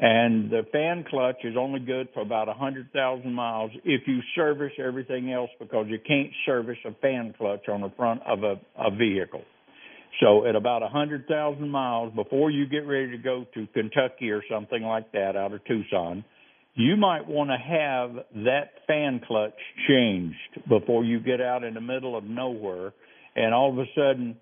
And 0.00 0.50
the 0.50 0.62
fan 0.72 1.04
clutch 1.08 1.36
is 1.44 1.56
only 1.58 1.78
good 1.78 2.08
for 2.14 2.22
about 2.22 2.48
100,000 2.48 3.32
miles 3.32 3.70
if 3.84 4.02
you 4.06 4.20
service 4.34 4.72
everything 4.78 5.30
else 5.32 5.50
because 5.60 5.86
you 5.88 5.98
can't 6.06 6.30
service 6.46 6.78
a 6.86 6.92
fan 7.02 7.34
clutch 7.38 7.68
on 7.68 7.82
the 7.82 7.92
front 7.96 8.22
of 8.26 8.42
a, 8.42 8.60
a 8.78 8.90
vehicle. 8.90 9.42
So 10.20 10.46
at 10.46 10.56
about 10.56 10.82
100,000 10.82 11.68
miles 11.68 12.14
before 12.14 12.50
you 12.50 12.66
get 12.66 12.86
ready 12.86 13.10
to 13.10 13.18
go 13.18 13.46
to 13.54 13.66
Kentucky 13.68 14.30
or 14.30 14.42
something 14.50 14.82
like 14.82 15.12
that 15.12 15.36
out 15.36 15.52
of 15.52 15.64
Tucson, 15.66 16.24
you 16.74 16.96
might 16.96 17.26
want 17.26 17.50
to 17.50 17.56
have 17.56 18.24
that 18.44 18.70
fan 18.86 19.20
clutch 19.26 19.58
changed 19.88 20.68
before 20.68 21.04
you 21.04 21.20
get 21.20 21.40
out 21.40 21.64
in 21.64 21.74
the 21.74 21.80
middle 21.80 22.16
of 22.16 22.24
nowhere 22.24 22.92
and 23.36 23.54
all 23.54 23.70
of 23.70 23.78
a 23.78 23.86
sudden 23.94 24.36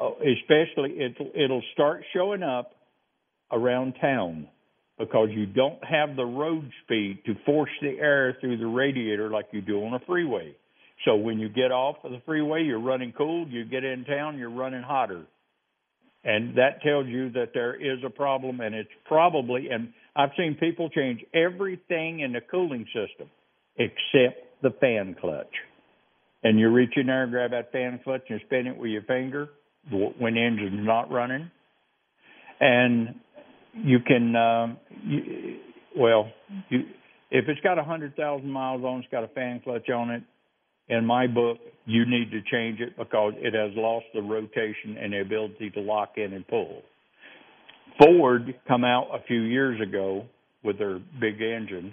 uh, 0.00 0.10
especially 0.16 0.90
it 0.98 1.16
it'll 1.34 1.62
start 1.72 2.02
showing 2.12 2.42
up 2.42 2.72
around 3.52 3.94
town 4.00 4.48
because 4.98 5.28
you 5.30 5.46
don't 5.46 5.82
have 5.84 6.16
the 6.16 6.24
road 6.24 6.70
speed 6.84 7.20
to 7.24 7.34
force 7.46 7.70
the 7.80 7.96
air 8.00 8.36
through 8.40 8.58
the 8.58 8.66
radiator 8.66 9.30
like 9.30 9.46
you 9.52 9.60
do 9.60 9.84
on 9.84 9.94
a 9.94 10.00
freeway. 10.06 10.54
So 11.04 11.14
when 11.14 11.38
you 11.38 11.48
get 11.48 11.70
off 11.70 11.96
of 12.02 12.10
the 12.10 12.20
freeway, 12.26 12.64
you're 12.64 12.80
running 12.80 13.12
cool. 13.16 13.46
You 13.48 13.64
get 13.64 13.84
in 13.84 14.04
town, 14.04 14.38
you're 14.38 14.50
running 14.50 14.82
hotter. 14.82 15.24
And 16.24 16.58
that 16.58 16.82
tells 16.82 17.06
you 17.06 17.30
that 17.30 17.50
there 17.54 17.76
is 17.76 18.00
a 18.04 18.10
problem, 18.10 18.60
and 18.60 18.74
it's 18.74 18.90
probably, 19.06 19.68
and 19.70 19.92
I've 20.16 20.30
seen 20.36 20.56
people 20.58 20.90
change 20.90 21.24
everything 21.34 22.20
in 22.20 22.32
the 22.32 22.40
cooling 22.40 22.86
system 22.86 23.30
except 23.76 24.62
the 24.62 24.70
fan 24.80 25.16
clutch. 25.20 25.52
And 26.42 26.58
you 26.58 26.68
reach 26.68 26.92
in 26.96 27.06
there 27.06 27.24
and 27.24 27.32
grab 27.32 27.50
that 27.50 27.72
fan 27.72 28.00
clutch 28.02 28.22
and 28.28 28.40
spin 28.46 28.66
it 28.66 28.76
with 28.76 28.90
your 28.90 29.02
finger 29.02 29.50
when 29.90 30.34
the 30.34 30.42
engine's 30.42 30.86
not 30.86 31.10
running. 31.10 31.50
And 32.60 33.14
you 33.74 33.98
can, 34.00 34.34
uh, 34.34 34.74
you, 35.04 35.58
well, 35.96 36.30
you, 36.68 36.80
if 37.30 37.48
it's 37.48 37.60
got 37.60 37.78
a 37.78 37.84
hundred 37.84 38.16
thousand 38.16 38.50
miles 38.50 38.82
on, 38.84 39.00
it's 39.00 39.08
got 39.10 39.24
a 39.24 39.28
fan 39.28 39.60
clutch 39.62 39.88
on 39.90 40.10
it. 40.10 40.22
In 40.88 41.04
my 41.04 41.26
book, 41.26 41.58
you 41.84 42.06
need 42.06 42.30
to 42.30 42.40
change 42.50 42.80
it 42.80 42.96
because 42.96 43.34
it 43.36 43.54
has 43.54 43.72
lost 43.76 44.06
the 44.14 44.22
rotation 44.22 44.96
and 44.98 45.12
the 45.12 45.20
ability 45.20 45.70
to 45.70 45.80
lock 45.80 46.12
in 46.16 46.32
and 46.32 46.46
pull. 46.48 46.82
Ford 47.98 48.54
come 48.66 48.84
out 48.84 49.08
a 49.12 49.22
few 49.26 49.40
years 49.40 49.80
ago 49.80 50.26
with 50.62 50.78
their 50.78 50.98
big 51.20 51.40
engines, 51.40 51.92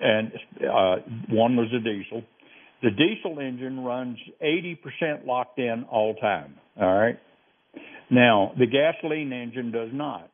and 0.00 0.32
uh, 0.60 0.96
one 1.30 1.56
was 1.56 1.68
a 1.74 1.78
diesel. 1.78 2.22
The 2.82 2.90
diesel 2.90 3.38
engine 3.40 3.80
runs 3.80 4.18
80% 4.42 5.26
locked 5.26 5.58
in 5.58 5.86
all 5.90 6.14
time. 6.16 6.54
All 6.80 6.94
right. 6.94 7.18
Now 8.10 8.52
the 8.58 8.66
gasoline 8.66 9.32
engine 9.32 9.70
does 9.70 9.90
not. 9.92 10.30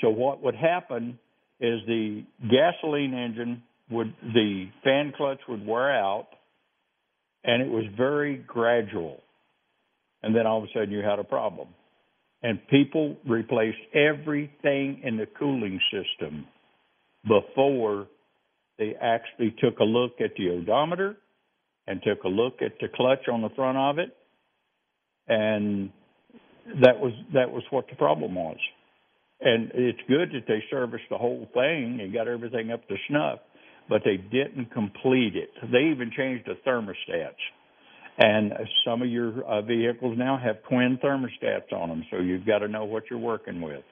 So 0.00 0.10
what 0.10 0.42
would 0.42 0.54
happen 0.54 1.18
is 1.60 1.80
the 1.86 2.24
gasoline 2.42 3.14
engine 3.14 3.62
would 3.90 4.14
the 4.22 4.66
fan 4.84 5.12
clutch 5.16 5.40
would 5.48 5.66
wear 5.66 5.92
out 5.92 6.28
and 7.44 7.62
it 7.62 7.68
was 7.68 7.84
very 7.96 8.36
gradual. 8.36 9.20
And 10.22 10.34
then 10.34 10.46
all 10.46 10.58
of 10.58 10.64
a 10.64 10.66
sudden 10.72 10.90
you 10.90 11.00
had 11.00 11.18
a 11.18 11.24
problem. 11.24 11.68
And 12.42 12.60
people 12.68 13.16
replaced 13.28 13.78
everything 13.94 15.02
in 15.04 15.16
the 15.16 15.26
cooling 15.38 15.80
system 15.92 16.46
before 17.22 18.08
they 18.78 18.94
actually 19.00 19.54
took 19.62 19.78
a 19.78 19.84
look 19.84 20.12
at 20.20 20.32
the 20.36 20.50
odometer 20.50 21.16
and 21.86 22.00
took 22.02 22.24
a 22.24 22.28
look 22.28 22.54
at 22.60 22.72
the 22.80 22.88
clutch 22.94 23.28
on 23.32 23.42
the 23.42 23.50
front 23.50 23.78
of 23.78 23.98
it 23.98 24.16
and 25.28 25.90
that 26.82 26.98
was 26.98 27.12
that 27.32 27.50
was 27.50 27.62
what 27.70 27.86
the 27.88 27.96
problem 27.96 28.34
was 28.34 28.56
and 29.44 29.72
it's 29.74 29.98
good 30.08 30.30
that 30.32 30.46
they 30.46 30.62
serviced 30.70 31.04
the 31.10 31.18
whole 31.18 31.48
thing 31.52 31.98
and 32.00 32.12
got 32.12 32.28
everything 32.28 32.70
up 32.70 32.86
to 32.86 32.94
snuff, 33.08 33.40
but 33.88 34.02
they 34.04 34.16
didn't 34.16 34.72
complete 34.72 35.34
it. 35.34 35.50
They 35.72 35.90
even 35.90 36.12
changed 36.16 36.46
the 36.46 36.54
thermostats. 36.64 37.42
And 38.18 38.52
some 38.84 39.00
of 39.02 39.08
your 39.08 39.42
uh, 39.44 39.62
vehicles 39.62 40.16
now 40.18 40.38
have 40.42 40.62
twin 40.68 40.98
thermostats 41.02 41.72
on 41.72 41.88
them, 41.88 42.04
so 42.10 42.18
you've 42.18 42.46
got 42.46 42.58
to 42.58 42.68
know 42.68 42.84
what 42.84 43.04
you're 43.08 43.18
working 43.18 43.60
with. 43.62 43.82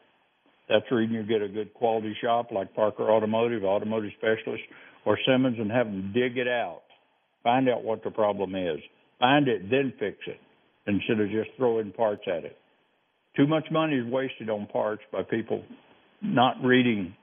That's 0.68 0.84
the 0.90 0.96
reason 0.96 1.14
you 1.14 1.22
get 1.24 1.42
a 1.42 1.48
good 1.48 1.72
quality 1.74 2.14
shop 2.22 2.52
like 2.52 2.74
Parker 2.74 3.10
Automotive, 3.10 3.64
Automotive 3.64 4.12
Specialist, 4.18 4.62
or 5.04 5.18
Simmons 5.26 5.56
and 5.58 5.70
have 5.70 5.86
them 5.86 6.12
dig 6.14 6.36
it 6.36 6.46
out. 6.46 6.82
Find 7.42 7.68
out 7.68 7.82
what 7.82 8.04
the 8.04 8.10
problem 8.10 8.54
is. 8.54 8.78
Find 9.18 9.48
it, 9.48 9.70
then 9.70 9.92
fix 9.98 10.18
it, 10.26 10.38
instead 10.86 11.18
of 11.18 11.30
just 11.30 11.50
throwing 11.56 11.90
parts 11.90 12.22
at 12.26 12.44
it. 12.44 12.56
Too 13.36 13.46
much 13.46 13.64
money 13.70 13.96
is 13.96 14.06
wasted 14.06 14.50
on 14.50 14.66
parts 14.66 15.02
by 15.10 15.22
people 15.22 15.64
not 16.22 16.62
reading 16.62 17.14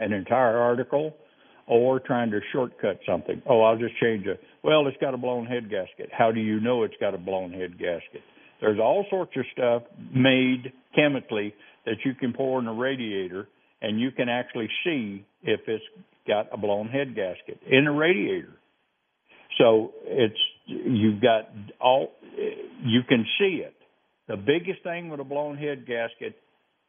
an 0.00 0.12
entire 0.12 0.58
article 0.58 1.14
or 1.66 2.00
trying 2.00 2.30
to 2.30 2.40
shortcut 2.52 3.00
something. 3.06 3.42
Oh, 3.48 3.62
I'll 3.62 3.78
just 3.78 3.96
change 4.00 4.26
it. 4.26 4.40
Well, 4.62 4.86
it's 4.86 4.96
got 5.00 5.14
a 5.14 5.16
blown 5.16 5.46
head 5.46 5.70
gasket. 5.70 6.10
How 6.16 6.32
do 6.32 6.40
you 6.40 6.60
know 6.60 6.84
it's 6.84 6.94
got 7.00 7.14
a 7.14 7.18
blown 7.18 7.52
head 7.52 7.72
gasket? 7.72 8.22
There's 8.60 8.78
all 8.78 9.04
sorts 9.10 9.32
of 9.36 9.44
stuff 9.52 9.82
made 10.14 10.72
chemically 10.94 11.54
that 11.84 11.96
you 12.04 12.14
can 12.14 12.32
pour 12.32 12.58
in 12.58 12.66
a 12.66 12.72
radiator 12.72 13.48
and 13.82 14.00
you 14.00 14.10
can 14.10 14.28
actually 14.28 14.68
see 14.84 15.24
if 15.42 15.60
it's 15.66 15.84
got 16.26 16.46
a 16.52 16.56
blown 16.56 16.88
head 16.88 17.14
gasket 17.14 17.60
in 17.70 17.86
a 17.86 17.92
radiator. 17.92 18.54
So 19.58 19.92
it's 20.04 20.38
you've 20.66 21.20
got 21.20 21.48
all 21.80 22.12
you 22.82 23.00
can 23.08 23.24
see 23.38 23.62
it. 23.64 23.74
The 24.28 24.36
biggest 24.36 24.82
thing 24.82 25.08
with 25.08 25.20
a 25.20 25.24
blown 25.24 25.56
head 25.56 25.86
gasket, 25.86 26.36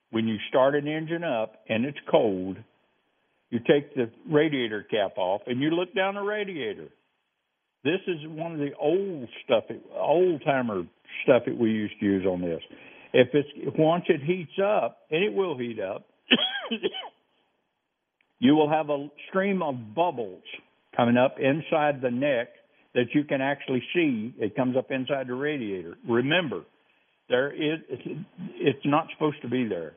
when 0.09 0.27
you 0.27 0.37
start 0.49 0.75
an 0.75 0.87
engine 0.87 1.23
up 1.23 1.53
and 1.69 1.85
it's 1.85 1.97
cold, 2.09 2.57
you 3.49 3.59
take 3.59 3.95
the 3.95 4.09
radiator 4.29 4.83
cap 4.83 5.17
off 5.17 5.41
and 5.47 5.61
you 5.61 5.71
look 5.71 5.93
down 5.95 6.15
the 6.15 6.21
radiator. 6.21 6.89
This 7.83 8.01
is 8.07 8.17
one 8.25 8.53
of 8.53 8.59
the 8.59 8.71
old 8.79 9.29
stuff, 9.45 9.63
old 9.95 10.41
timer 10.43 10.83
stuff 11.23 11.43
that 11.45 11.57
we 11.57 11.69
used 11.69 11.93
to 11.99 12.05
use 12.05 12.25
on 12.25 12.41
this. 12.41 12.61
If 13.13 13.29
it's 13.33 13.47
once 13.77 14.03
it 14.09 14.21
heats 14.21 14.59
up, 14.61 14.97
and 15.09 15.23
it 15.23 15.33
will 15.33 15.57
heat 15.57 15.79
up, 15.79 16.05
you 18.39 18.55
will 18.55 18.69
have 18.69 18.89
a 18.89 19.07
stream 19.29 19.61
of 19.61 19.95
bubbles 19.95 20.43
coming 20.95 21.15
up 21.15 21.37
inside 21.39 22.01
the 22.01 22.11
neck 22.11 22.49
that 22.93 23.05
you 23.13 23.23
can 23.23 23.41
actually 23.41 23.83
see. 23.93 24.33
It 24.37 24.55
comes 24.55 24.75
up 24.75 24.91
inside 24.91 25.27
the 25.27 25.35
radiator. 25.35 25.97
Remember, 26.07 26.63
there 27.29 27.51
is 27.51 27.79
it's 28.55 28.85
not 28.85 29.07
supposed 29.13 29.41
to 29.43 29.49
be 29.49 29.67
there. 29.67 29.93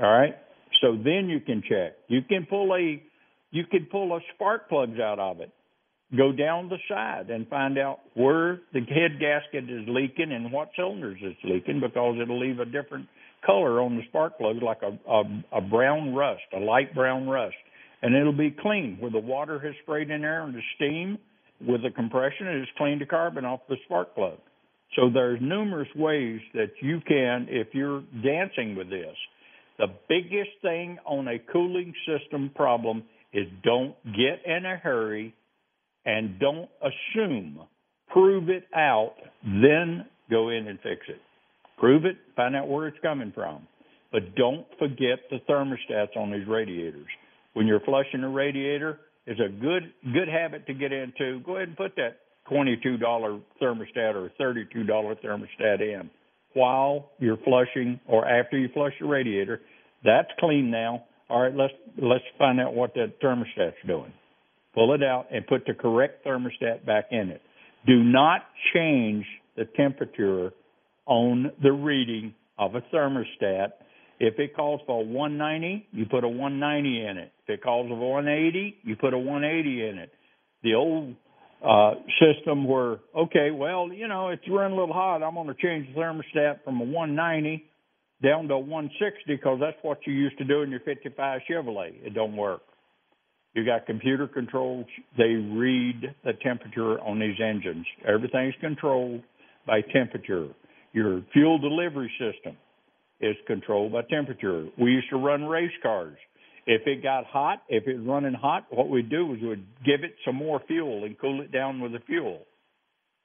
All 0.00 0.10
right. 0.10 0.36
So 0.80 0.92
then 0.96 1.28
you 1.28 1.40
can 1.40 1.62
check. 1.62 1.96
You 2.08 2.22
can 2.28 2.46
pull 2.48 2.74
a 2.74 3.02
You 3.50 3.64
can 3.70 3.86
pull 3.90 4.14
a 4.16 4.20
spark 4.34 4.68
plugs 4.68 4.98
out 5.00 5.18
of 5.18 5.40
it, 5.40 5.50
go 6.16 6.32
down 6.32 6.68
the 6.68 6.78
side 6.88 7.30
and 7.30 7.48
find 7.48 7.78
out 7.78 8.00
where 8.14 8.60
the 8.72 8.80
head 8.80 9.18
gasket 9.18 9.64
is 9.70 9.86
leaking 9.88 10.32
and 10.32 10.52
what 10.52 10.70
cylinders 10.76 11.18
it's 11.22 11.38
leaking 11.44 11.80
because 11.80 12.16
it'll 12.20 12.38
leave 12.38 12.60
a 12.60 12.64
different 12.64 13.06
color 13.44 13.80
on 13.80 13.96
the 13.96 14.02
spark 14.08 14.36
plug, 14.36 14.56
like 14.62 14.82
a, 14.82 14.98
a, 15.10 15.22
a 15.58 15.60
brown 15.60 16.14
rust, 16.14 16.42
a 16.54 16.58
light 16.58 16.94
brown 16.94 17.28
rust. 17.28 17.56
And 18.02 18.14
it'll 18.14 18.36
be 18.36 18.54
clean 18.60 18.98
where 19.00 19.10
the 19.10 19.18
water 19.18 19.58
has 19.60 19.74
sprayed 19.82 20.10
in 20.10 20.20
there 20.20 20.42
and 20.42 20.54
the 20.54 20.60
steam 20.74 21.18
with 21.66 21.82
the 21.82 21.90
compression 21.90 22.46
has 22.46 22.68
cleaned 22.76 23.00
the 23.00 23.06
carbon 23.06 23.44
off 23.44 23.60
the 23.68 23.76
spark 23.86 24.14
plug. 24.14 24.38
So 24.96 25.08
there's 25.12 25.40
numerous 25.40 25.88
ways 25.96 26.40
that 26.52 26.72
you 26.82 27.00
can, 27.06 27.46
if 27.48 27.68
you're 27.72 28.02
dancing 28.22 28.76
with 28.76 28.90
this. 28.90 29.16
The 29.78 29.88
biggest 30.08 30.50
thing 30.62 30.98
on 31.04 31.28
a 31.28 31.38
cooling 31.52 31.92
system 32.06 32.50
problem 32.54 33.02
is 33.32 33.46
don't 33.62 33.94
get 34.04 34.40
in 34.46 34.64
a 34.64 34.76
hurry 34.76 35.34
and 36.04 36.38
don't 36.38 36.68
assume. 36.80 37.60
Prove 38.08 38.48
it 38.48 38.64
out, 38.74 39.14
then 39.44 40.06
go 40.30 40.48
in 40.48 40.68
and 40.68 40.78
fix 40.80 41.00
it. 41.08 41.20
Prove 41.78 42.06
it, 42.06 42.16
find 42.34 42.56
out 42.56 42.68
where 42.68 42.88
it's 42.88 42.98
coming 43.02 43.32
from. 43.34 43.66
But 44.12 44.34
don't 44.34 44.66
forget 44.78 45.18
the 45.30 45.38
thermostats 45.48 46.16
on 46.16 46.30
these 46.30 46.46
radiators. 46.48 47.06
When 47.52 47.66
you're 47.66 47.80
flushing 47.80 48.22
a 48.22 48.28
radiator, 48.28 49.00
it's 49.26 49.40
a 49.40 49.48
good 49.48 49.92
good 50.14 50.28
habit 50.28 50.66
to 50.68 50.74
get 50.74 50.92
into. 50.92 51.40
Go 51.44 51.56
ahead 51.56 51.68
and 51.68 51.76
put 51.76 51.96
that 51.96 52.20
$22 52.50 53.00
thermostat 53.60 54.14
or 54.14 54.30
$32 54.40 54.86
thermostat 54.86 55.80
in 55.80 56.08
while 56.56 57.10
you're 57.18 57.36
flushing 57.44 58.00
or 58.08 58.26
after 58.26 58.58
you 58.58 58.68
flush 58.72 58.92
your 58.98 59.10
radiator. 59.10 59.60
That's 60.04 60.28
clean 60.40 60.70
now. 60.70 61.04
All 61.28 61.42
right, 61.42 61.54
let's 61.54 61.74
let's 62.00 62.24
find 62.38 62.60
out 62.60 62.74
what 62.74 62.94
that 62.94 63.20
thermostat's 63.22 63.76
doing. 63.86 64.12
Pull 64.74 64.94
it 64.94 65.02
out 65.02 65.26
and 65.30 65.46
put 65.46 65.66
the 65.66 65.74
correct 65.74 66.24
thermostat 66.24 66.84
back 66.84 67.06
in 67.10 67.28
it. 67.30 67.42
Do 67.86 68.02
not 68.02 68.42
change 68.74 69.24
the 69.56 69.64
temperature 69.76 70.52
on 71.06 71.52
the 71.62 71.72
reading 71.72 72.34
of 72.58 72.74
a 72.74 72.80
thermostat. 72.94 73.72
If 74.18 74.38
it 74.38 74.56
calls 74.56 74.80
for 74.86 75.02
a 75.02 75.04
190, 75.04 75.88
you 75.92 76.06
put 76.06 76.24
a 76.24 76.28
190 76.28 77.06
in 77.06 77.18
it. 77.18 77.32
If 77.46 77.54
it 77.54 77.62
calls 77.62 77.88
for 77.88 77.96
180, 77.96 78.76
you 78.82 78.96
put 78.96 79.12
a 79.12 79.18
180 79.18 79.88
in 79.88 79.98
it. 79.98 80.10
The 80.62 80.74
old 80.74 81.14
uh, 81.64 81.94
system 82.20 82.66
where, 82.66 82.98
okay, 83.16 83.50
well, 83.50 83.92
you 83.92 84.08
know, 84.08 84.28
it's 84.28 84.42
running 84.48 84.76
a 84.76 84.80
little 84.80 84.94
hot. 84.94 85.22
I'm 85.22 85.34
going 85.34 85.46
to 85.48 85.54
change 85.54 85.88
the 85.94 86.00
thermostat 86.00 86.64
from 86.64 86.80
a 86.80 86.84
190 86.84 87.64
down 88.22 88.48
to 88.48 88.54
a 88.54 88.58
160 88.58 89.22
because 89.26 89.58
that's 89.60 89.76
what 89.82 89.98
you 90.06 90.12
used 90.12 90.38
to 90.38 90.44
do 90.44 90.62
in 90.62 90.70
your 90.70 90.80
55 90.80 91.40
Chevrolet. 91.50 91.92
It 92.04 92.14
don't 92.14 92.36
work. 92.36 92.62
You 93.54 93.64
got 93.64 93.86
computer 93.86 94.26
controls. 94.26 94.86
They 95.16 95.34
read 95.34 96.14
the 96.24 96.34
temperature 96.42 97.00
on 97.00 97.18
these 97.18 97.40
engines. 97.42 97.86
Everything's 98.06 98.54
controlled 98.60 99.22
by 99.66 99.80
temperature. 99.80 100.48
Your 100.92 101.22
fuel 101.32 101.58
delivery 101.58 102.10
system 102.18 102.56
is 103.20 103.34
controlled 103.46 103.92
by 103.92 104.02
temperature. 104.02 104.66
We 104.78 104.90
used 104.92 105.08
to 105.10 105.16
run 105.16 105.44
race 105.44 105.72
cars. 105.82 106.16
If 106.66 106.82
it 106.86 107.02
got 107.02 107.24
hot, 107.26 107.62
if 107.68 107.86
it 107.86 107.98
was 107.98 108.06
running 108.06 108.34
hot, 108.34 108.66
what 108.70 108.88
we'd 108.88 109.08
do 109.08 109.32
is 109.34 109.40
we'd 109.40 109.64
give 109.84 110.02
it 110.02 110.14
some 110.24 110.34
more 110.34 110.60
fuel 110.66 111.04
and 111.04 111.16
cool 111.18 111.40
it 111.40 111.52
down 111.52 111.80
with 111.80 111.92
the 111.92 112.00
fuel. 112.00 112.40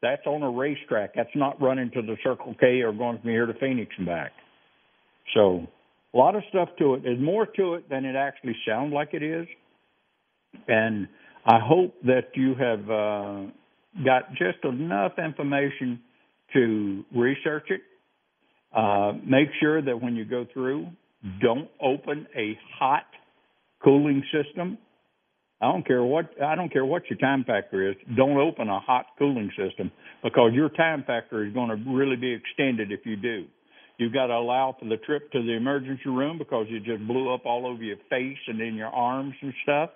That's 0.02 0.26
on 0.26 0.44
a 0.44 0.50
racetrack. 0.50 1.16
That's 1.16 1.30
not 1.36 1.62
running 1.62 1.92
to 1.92 2.02
the 2.02 2.18
Circle 2.24 2.56
K 2.60 2.82
or 2.82 2.92
going 2.92 3.20
from 3.20 3.30
here 3.30 3.46
to 3.46 3.54
Phoenix 3.56 3.92
and 3.98 4.06
back. 4.06 4.32
So 5.34 5.68
a 6.14 6.18
lot 6.18 6.36
of 6.36 6.44
stuff 6.50 6.70
to 6.80 6.96
it. 6.96 7.04
There's 7.04 7.20
more 7.20 7.46
to 7.46 7.76
it 7.76 7.90
than 7.90 8.06
it 8.06 8.16
actually 8.16 8.56
sounds 8.68 8.94
like 8.94 9.10
it 9.14 9.24
is. 9.24 9.48
And 10.68 11.08
I 11.46 11.60
hope 11.60 11.96
that 12.04 12.30
you 12.36 12.54
have 12.56 12.90
uh, 12.90 14.04
got 14.06 14.32
just 14.32 14.64
enough 14.64 15.14
information 15.18 16.00
to 16.54 17.06
research 17.16 17.70
it. 17.70 17.82
Uh, 18.76 19.14
make 19.26 19.50
sure 19.60 19.82
that 19.82 20.02
when 20.02 20.16
you 20.16 20.26
go 20.26 20.46
through, 20.54 20.88
don't 21.42 21.70
open 21.82 22.28
a 22.36 22.58
hot 22.78 23.06
cooling 23.84 24.24
system. 24.32 24.78
I 25.62 25.72
don't 25.72 25.86
care 25.86 26.04
what 26.04 26.32
I 26.44 26.56
don't 26.56 26.72
care 26.74 26.86
what 26.86 27.04
your 27.10 27.20
time 27.20 27.44
factor 27.44 27.90
is. 27.90 27.96
Don't 28.18 28.38
open 28.38 28.68
a 28.68 28.80
hot 28.80 29.06
cooling 29.20 29.52
system 29.58 29.92
because 30.24 30.52
your 30.54 30.70
time 30.70 31.04
factor 31.06 31.46
is 31.46 31.54
going 31.54 31.70
to 31.70 31.92
really 31.92 32.16
be 32.16 32.34
extended 32.34 32.92
if 32.92 33.02
you 33.06 33.16
do. 33.16 33.46
You've 33.98 34.14
got 34.14 34.28
to 34.28 34.34
allow 34.34 34.76
for 34.80 34.86
the 34.86 34.98
trip 34.98 35.32
to 35.32 35.44
the 35.44 35.52
emergency 35.52 36.10
room 36.10 36.40
because 36.40 36.66
you 36.70 36.80
just 36.80 37.06
blew 37.08 37.32
up 37.32 37.46
all 37.46 37.68
over 37.68 37.84
your 37.84 37.98
face 38.10 38.38
and 38.48 38.60
in 38.60 38.74
your 38.74 38.88
arms 38.88 39.36
and 39.42 39.54
stuff. 39.62 39.92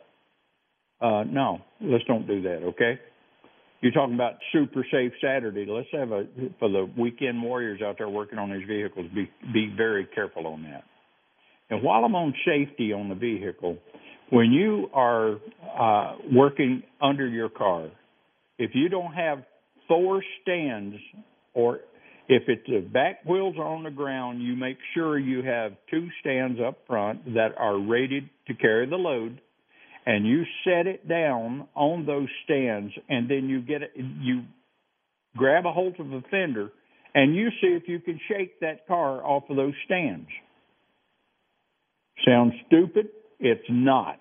Uh, 1.01 1.23
no, 1.23 1.59
let's 1.81 2.03
don't 2.03 2.27
do 2.27 2.41
that, 2.43 2.61
okay? 2.63 2.99
You're 3.81 3.91
talking 3.91 4.15
about 4.15 4.35
super 4.53 4.85
safe 4.91 5.11
Saturday. 5.21 5.65
Let's 5.67 5.87
have 5.91 6.11
a 6.11 6.25
for 6.59 6.69
the 6.69 6.89
weekend 6.97 7.41
warriors 7.41 7.81
out 7.83 7.97
there 7.97 8.09
working 8.09 8.39
on 8.39 8.51
these 8.51 8.67
vehicles. 8.67 9.07
Be 9.13 9.29
be 9.53 9.73
very 9.75 10.07
careful 10.13 10.47
on 10.47 10.63
that. 10.63 10.83
And 11.69 11.83
while 11.83 12.03
I'm 12.05 12.15
on 12.15 12.33
safety 12.45 12.93
on 12.93 13.09
the 13.09 13.15
vehicle, 13.15 13.77
when 14.29 14.51
you 14.51 14.87
are 14.93 15.35
uh, 15.79 16.15
working 16.31 16.83
under 17.01 17.27
your 17.27 17.49
car, 17.49 17.89
if 18.57 18.71
you 18.73 18.89
don't 18.89 19.13
have 19.13 19.43
four 19.87 20.23
stands 20.41 20.95
or 21.53 21.79
if 22.27 22.43
it's 22.47 22.65
the 22.67 22.79
back 22.79 23.23
wheels 23.25 23.55
are 23.57 23.67
on 23.67 23.83
the 23.83 23.91
ground, 23.91 24.41
you 24.41 24.55
make 24.55 24.77
sure 24.93 25.17
you 25.17 25.43
have 25.43 25.73
two 25.91 26.07
stands 26.21 26.59
up 26.65 26.79
front 26.87 27.23
that 27.35 27.49
are 27.57 27.77
rated 27.79 28.29
to 28.47 28.55
carry 28.55 28.89
the 28.89 28.95
load, 28.95 29.39
and 30.07 30.25
you 30.25 30.43
set 30.63 30.87
it 30.87 31.07
down 31.07 31.67
on 31.75 32.05
those 32.05 32.27
stands, 32.43 32.93
and 33.09 33.29
then 33.29 33.47
you 33.47 33.61
get 33.61 33.83
it, 33.83 33.91
you 33.95 34.43
grab 35.37 35.65
a 35.65 35.71
hold 35.71 35.99
of 35.99 36.09
the 36.09 36.23
fender, 36.31 36.71
and 37.13 37.35
you 37.35 37.49
see 37.61 37.67
if 37.67 37.83
you 37.87 37.99
can 37.99 38.19
shake 38.27 38.59
that 38.59 38.87
car 38.87 39.23
off 39.23 39.43
of 39.49 39.55
those 39.55 39.73
stands. 39.85 40.27
Sounds 42.23 42.53
stupid? 42.67 43.07
It's 43.39 43.65
not. 43.69 44.19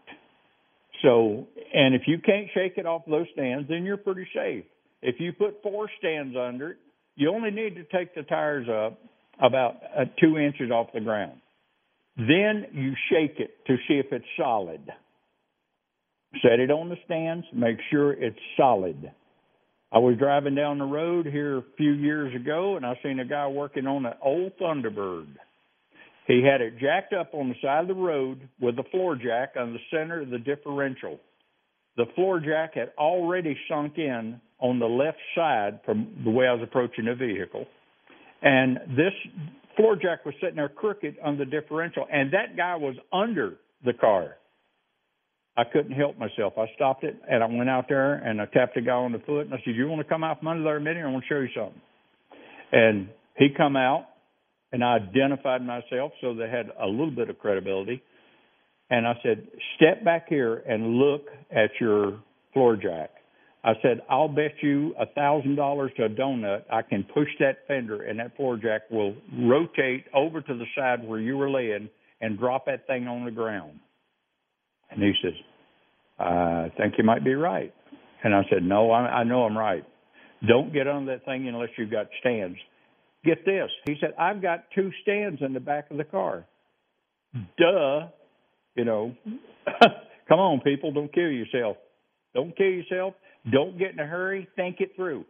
So, 1.03 1.47
and 1.73 1.95
if 1.95 2.03
you 2.07 2.19
can't 2.19 2.49
shake 2.55 2.75
it 2.77 2.87
off 2.87 3.03
those 3.09 3.27
stands, 3.35 3.69
then 3.69 3.85
you're 3.85 3.97
pretty 3.97 4.27
safe. 4.35 4.65
If 5.03 5.17
you 5.19 5.33
put 5.33 5.63
four 5.63 5.89
stands 5.99 6.35
under 6.37 6.73
it, 6.73 6.79
you 7.17 7.31
only 7.31 7.51
need 7.51 7.77
to 7.77 7.85
take 7.85 8.15
the 8.15 8.23
tires 8.23 8.67
up 8.69 8.99
about 9.41 9.77
uh, 9.97 10.05
two 10.21 10.39
inches 10.39 10.71
off 10.71 10.89
the 10.95 11.01
ground. 11.01 11.41
Then 12.17 12.67
you 12.73 12.95
shake 13.11 13.39
it 13.39 13.51
to 13.67 13.77
see 13.89 13.95
if 13.95 14.07
it's 14.13 14.25
solid. 14.39 14.81
Set 16.43 16.59
it 16.59 16.71
on 16.71 16.89
the 16.89 16.97
stands, 17.05 17.47
make 17.53 17.77
sure 17.91 18.13
it's 18.13 18.39
solid. 18.57 19.11
I 19.93 19.99
was 19.99 20.17
driving 20.19 20.55
down 20.55 20.79
the 20.79 20.85
road 20.85 21.27
here 21.27 21.59
a 21.59 21.65
few 21.77 21.93
years 21.93 22.35
ago 22.35 22.77
and 22.77 22.85
I 22.85 22.99
seen 23.03 23.21
a 23.21 23.25
guy 23.25 23.47
working 23.47 23.87
on 23.87 24.07
an 24.07 24.15
old 24.23 24.53
Thunderbird. 24.61 25.29
He 26.27 26.43
had 26.43 26.61
it 26.61 26.79
jacked 26.79 27.13
up 27.13 27.35
on 27.35 27.49
the 27.49 27.55
side 27.61 27.83
of 27.83 27.89
the 27.89 27.95
road 27.95 28.49
with 28.61 28.77
the 28.77 28.85
floor 28.85 29.15
jack 29.17 29.55
on 29.59 29.73
the 29.73 29.79
center 29.91 30.23
of 30.23 30.31
the 30.31 30.39
differential. 30.39 31.21
The 31.97 32.07
floor 32.15 32.41
jack 32.41 32.75
had 32.75 32.93
already 32.99 33.57
sunk 33.69 33.99
in 33.99 34.41
on 34.59 34.79
the 34.79 34.87
left 34.87 35.19
side 35.35 35.81
from 35.85 36.23
the 36.25 36.31
way 36.31 36.47
I 36.47 36.53
was 36.53 36.63
approaching 36.63 37.05
the 37.05 37.15
vehicle. 37.15 37.67
And 38.43 38.79
this 38.97 39.13
floor 39.77 39.97
jack 39.97 40.25
was 40.25 40.35
sitting 40.41 40.57
there 40.57 40.69
crooked 40.69 41.17
on 41.23 41.37
the 41.39 41.45
differential, 41.45 42.07
and 42.11 42.33
that 42.33 42.57
guy 42.57 42.77
was 42.77 42.97
under 43.13 43.57
the 43.85 43.93
car. 43.93 44.37
I 45.57 45.65
couldn't 45.65 45.93
help 45.93 46.19
myself. 46.19 46.55
I 46.59 46.67
stopped 46.75 47.05
it 47.05 47.17
and 47.31 47.45
I 47.45 47.47
went 47.47 47.71
out 47.71 47.85
there 47.89 48.15
and 48.15 48.41
I 48.41 48.47
tapped 48.47 48.75
the 48.75 48.81
guy 48.81 48.93
on 48.93 49.13
the 49.13 49.21
foot 49.21 49.43
and 49.43 49.55
I 49.55 49.59
said, 49.59 49.77
"You 49.77 49.87
want 49.87 50.01
to 50.01 50.09
come 50.09 50.25
out 50.25 50.41
from 50.41 50.49
under 50.49 50.65
there 50.65 50.79
a 50.79 50.81
minute? 50.81 51.05
I 51.05 51.09
want 51.09 51.23
to 51.23 51.29
show 51.29 51.41
you 51.41 51.49
something." 51.55 51.81
And 52.73 53.09
he 53.37 53.51
come 53.51 53.77
out 53.77 54.09
and 54.75 54.83
I 54.83 54.97
identified 54.97 55.65
myself 55.65 56.11
so 56.21 56.35
they 56.35 56.51
had 56.51 56.69
a 56.83 56.87
little 56.87 57.13
bit 57.13 57.31
of 57.31 57.39
credibility. 57.39 58.03
And 58.91 59.07
I 59.07 59.15
said, 59.23 59.47
"Step 59.77 60.05
back 60.05 60.29
here 60.29 60.65
and 60.69 60.97
look 60.97 61.29
at 61.53 61.71
your 61.81 62.19
floor 62.53 62.77
jack." 62.77 63.11
I 63.63 63.73
said, 63.81 64.03
I'll 64.11 64.29
bet 64.29 64.53
you 64.63 64.95
a 65.01 65.07
thousand 65.07 65.55
dollars 65.55 65.91
to 65.97 66.05
a 66.05 66.09
donut 66.11 66.65
I 66.71 66.83
can 66.83 67.03
push 67.03 67.29
that 67.41 67.67
fender 67.67 68.03
and 68.03 68.19
that 68.19 68.37
floor 68.37 68.59
jack 68.59 68.83
will 68.91 69.15
rotate 69.41 70.05
over 70.13 70.43
to 70.43 70.55
the 70.55 70.67
side 70.77 71.07
where 71.09 71.19
you 71.19 71.39
were 71.39 71.49
laying 71.49 71.89
and 72.21 72.39
drop 72.39 72.67
that 72.67 72.87
thing 72.87 73.07
on 73.07 73.25
the 73.25 73.31
ground. 73.31 73.81
And 74.91 75.03
he 75.03 75.15
says, 75.23 75.33
I 76.19 76.71
think 76.77 76.95
you 76.99 77.05
might 77.05 77.25
be 77.25 77.35
right. 77.35 77.73
And 78.23 78.35
I 78.35 78.43
said, 78.51 78.63
No, 78.63 78.91
I, 78.91 79.21
I 79.21 79.25
know 79.25 79.45
I'm 79.45 79.57
right. 79.57 79.85
Don't 80.47 80.73
get 80.75 80.87
on 80.87 81.07
that 81.07 81.25
thing 81.25 81.49
unless 81.49 81.71
you've 81.79 81.91
got 81.91 82.09
stands. 82.21 82.59
Get 83.25 83.45
this. 83.45 83.71
He 83.87 83.97
said, 84.01 84.15
I've 84.19 84.43
got 84.43 84.65
two 84.75 84.91
stands 85.03 85.41
in 85.43 85.53
the 85.55 85.61
back 85.61 85.91
of 85.91 85.97
the 85.97 86.05
car. 86.05 86.47
Duh. 87.59 88.09
You 88.77 88.85
know, 88.85 89.15
come 90.29 90.41
on, 90.41 90.61
people, 90.61 90.93
don't 90.93 91.13
kill 91.13 91.31
yourself. 91.31 91.77
Don't 92.35 92.57
kill 92.57 92.67
yourself. 92.67 93.15
Don't 93.51 93.79
get 93.79 93.93
in 93.93 94.01
a 94.01 94.07
hurry. 94.07 94.49
Think 94.57 94.77
it 94.81 94.93
through. 94.97 95.25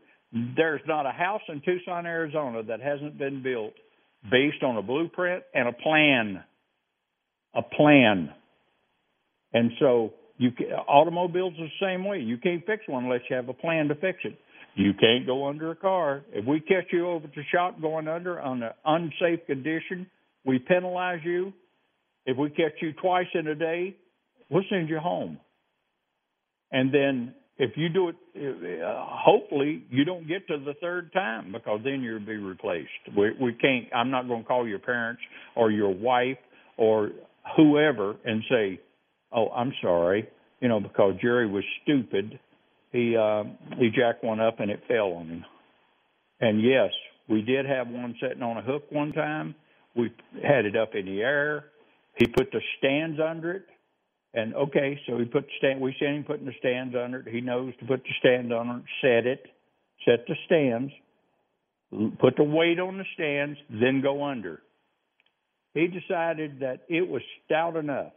There's 0.56 0.80
not 0.88 1.06
a 1.06 1.10
house 1.10 1.42
in 1.48 1.60
Tucson, 1.64 2.06
Arizona 2.06 2.62
that 2.64 2.80
hasn't 2.80 3.18
been 3.18 3.42
built 3.42 3.74
based 4.30 4.62
on 4.62 4.76
a 4.78 4.82
blueprint 4.82 5.44
and 5.54 5.68
a 5.68 5.72
plan. 5.72 6.42
A 7.54 7.62
plan. 7.62 8.30
And 9.52 9.70
so 9.78 10.14
You 10.38 10.50
can, 10.50 10.66
automobiles 10.72 11.54
are 11.60 11.66
the 11.66 11.86
same 11.86 12.04
way. 12.04 12.18
You 12.18 12.38
can't 12.38 12.64
fix 12.66 12.82
one 12.88 13.04
unless 13.04 13.20
you 13.30 13.36
have 13.36 13.48
a 13.48 13.52
plan 13.54 13.88
to 13.88 13.94
fix 13.94 14.18
it. 14.24 14.36
You 14.74 14.92
can't 14.94 15.26
go 15.26 15.46
under 15.46 15.70
a 15.70 15.76
car. 15.76 16.22
If 16.32 16.44
we 16.46 16.60
catch 16.60 16.86
you 16.92 17.08
over 17.08 17.26
the 17.26 17.42
shop 17.52 17.80
going 17.80 18.08
under 18.08 18.40
on 18.40 18.62
an 18.62 18.72
unsafe 18.84 19.46
condition, 19.46 20.06
we 20.44 20.58
penalize 20.58 21.20
you. 21.24 21.52
If 22.26 22.36
we 22.36 22.50
catch 22.50 22.72
you 22.80 22.92
twice 22.94 23.26
in 23.34 23.46
a 23.46 23.54
day, 23.54 23.96
we'll 24.50 24.64
send 24.68 24.88
you 24.88 24.98
home. 24.98 25.38
And 26.72 26.92
then 26.92 27.34
if 27.56 27.76
you 27.76 27.88
do 27.88 28.08
it, 28.08 28.16
uh, 28.82 29.06
hopefully 29.06 29.84
you 29.90 30.04
don't 30.04 30.26
get 30.26 30.46
to 30.48 30.58
the 30.58 30.74
third 30.80 31.12
time 31.12 31.52
because 31.52 31.80
then 31.84 32.02
you'll 32.02 32.18
be 32.18 32.36
replaced. 32.36 32.88
We, 33.16 33.30
we 33.40 33.52
can't. 33.52 33.86
I'm 33.94 34.10
not 34.10 34.26
going 34.26 34.42
to 34.42 34.48
call 34.48 34.66
your 34.66 34.80
parents 34.80 35.22
or 35.54 35.70
your 35.70 35.94
wife 35.94 36.38
or 36.76 37.10
whoever 37.56 38.16
and 38.24 38.42
say, 38.50 38.80
"Oh, 39.30 39.48
I'm 39.50 39.72
sorry," 39.80 40.28
you 40.60 40.68
know, 40.68 40.80
because 40.80 41.14
Jerry 41.22 41.48
was 41.48 41.62
stupid. 41.84 42.40
He 42.94 43.16
uh, 43.16 43.44
he 43.78 43.90
jacked 43.90 44.22
one 44.22 44.40
up 44.40 44.60
and 44.60 44.70
it 44.70 44.80
fell 44.86 45.12
on 45.14 45.26
him. 45.26 45.44
And 46.40 46.62
yes, 46.62 46.90
we 47.28 47.42
did 47.42 47.66
have 47.66 47.88
one 47.88 48.14
sitting 48.22 48.42
on 48.42 48.56
a 48.56 48.62
hook 48.62 48.84
one 48.90 49.12
time. 49.12 49.54
We 49.96 50.12
had 50.42 50.64
it 50.64 50.76
up 50.76 50.94
in 50.94 51.06
the 51.06 51.20
air. 51.20 51.66
He 52.16 52.26
put 52.26 52.52
the 52.52 52.60
stands 52.78 53.18
under 53.20 53.52
it 53.52 53.64
and 54.34 54.52
okay, 54.54 54.98
so 55.06 55.18
he 55.18 55.24
put 55.24 55.46
stand. 55.58 55.80
We 55.80 55.94
seen 56.00 56.16
him 56.16 56.24
putting 56.24 56.46
the 56.46 56.54
stands 56.58 56.94
under 56.96 57.20
it. 57.20 57.28
He 57.28 57.40
knows 57.40 57.72
to 57.78 57.86
put 57.86 58.02
the 58.02 58.10
stand 58.18 58.52
on 58.52 58.68
it, 58.68 58.84
set 59.00 59.26
it, 59.26 59.46
set 60.04 60.26
the 60.26 60.34
stands, 60.46 60.92
put 62.18 62.36
the 62.36 62.42
weight 62.42 62.80
on 62.80 62.98
the 62.98 63.04
stands, 63.14 63.56
then 63.70 64.02
go 64.02 64.24
under. 64.24 64.60
He 65.72 65.86
decided 65.86 66.60
that 66.60 66.82
it 66.88 67.08
was 67.08 67.22
stout 67.44 67.76
enough. 67.76 68.12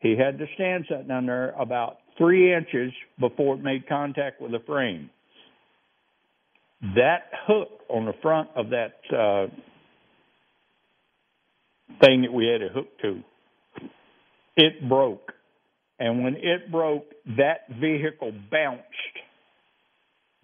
He 0.00 0.16
had 0.16 0.38
the 0.38 0.46
stand 0.54 0.86
sitting 0.88 1.10
under 1.10 1.50
about 1.50 1.98
three 2.18 2.54
inches 2.54 2.92
before 3.18 3.56
it 3.56 3.62
made 3.62 3.88
contact 3.88 4.40
with 4.40 4.52
the 4.52 4.60
frame. 4.66 5.10
That 6.94 7.30
hook 7.46 7.68
on 7.88 8.04
the 8.04 8.12
front 8.22 8.50
of 8.54 8.70
that 8.70 8.94
uh, 9.10 9.46
thing 12.00 12.22
that 12.22 12.32
we 12.32 12.46
had 12.46 12.62
a 12.62 12.72
hook 12.72 12.88
to 13.02 13.22
it 14.56 14.88
broke. 14.88 15.32
And 15.98 16.24
when 16.24 16.34
it 16.34 16.70
broke, 16.70 17.04
that 17.36 17.68
vehicle 17.80 18.32
bounced 18.50 18.82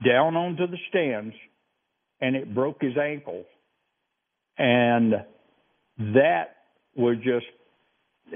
down 0.05 0.37
onto 0.37 0.66
the 0.66 0.79
stands 0.89 1.35
and 2.20 2.37
it 2.37 2.55
broke 2.55 2.81
his 2.81 2.97
ankle. 2.97 3.45
And 4.59 5.14
that 5.99 6.57
was 6.95 7.16
just, 7.18 7.47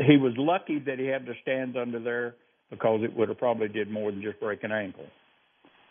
he 0.06 0.16
was 0.16 0.32
lucky 0.36 0.78
that 0.80 0.98
he 0.98 1.06
had 1.06 1.24
the 1.26 1.34
stands 1.42 1.76
under 1.80 2.00
there 2.00 2.34
because 2.70 3.00
it 3.02 3.16
would 3.16 3.28
have 3.28 3.38
probably 3.38 3.68
did 3.68 3.90
more 3.90 4.10
than 4.10 4.22
just 4.22 4.40
break 4.40 4.64
an 4.64 4.72
ankle. 4.72 5.06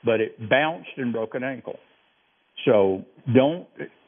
But 0.03 0.21
it 0.21 0.49
bounced 0.49 0.89
and 0.97 1.11
broke 1.11 1.35
an 1.35 1.43
ankle. 1.43 1.79
So 2.65 3.03
don't 3.33 3.67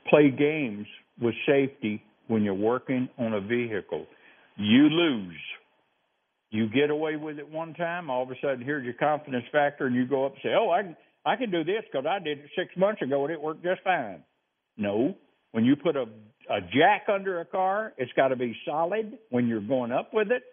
play 0.10 0.32
games 0.32 0.86
with 1.22 1.34
safety 1.48 2.04
when 2.28 2.44
you're 2.44 2.54
working 2.54 3.10
on 3.18 3.34
a 3.34 3.42
vehicle. 3.42 4.06
You 4.58 4.90
lose 4.90 5.38
you 6.50 6.70
get 6.70 6.90
away 6.90 7.18
with 7.18 7.40
it 7.40 7.50
one 7.50 7.74
time, 7.74 8.10
all 8.10 8.24
of 8.24 8.32
a 8.32 8.36
sudden 8.42 8.62
here's 8.62 8.86
your 8.86 8.94
confidence 8.94 9.46
factor, 9.52 9.86
and 9.86 9.96
you 9.96 10.08
go 10.08 10.26
up 10.26 10.34
and 10.34 10.42
say, 10.44 10.54
"Oh, 10.58 10.70
I 10.70 10.84
can 10.84 10.98
I 11.26 11.36
can 11.36 11.52
do 11.52 11.64
this 11.64 11.84
because 11.92 12.06
I 12.06 12.20
did 12.20 12.40
it 12.40 12.50
six 12.56 12.76
months 12.78 13.02
ago 13.02 13.26
and 13.26 13.34
it 13.34 13.42
worked 13.42 13.64
just 13.64 13.82
fine." 13.82 14.24
No, 14.78 15.16
when 15.52 15.66
you 15.66 15.76
put 15.76 15.96
a 15.96 16.06
a 16.50 16.62
jack 16.62 17.08
under 17.10 17.42
a 17.42 17.46
car, 17.46 17.94
it's 17.98 18.12
got 18.14 18.30
to 18.30 18.38
be 18.38 18.56
solid 18.66 19.18
when 19.30 19.48
you're 19.48 19.60
going 19.60 19.92
up 19.92 20.14
with 20.14 20.32
it. 20.32 20.44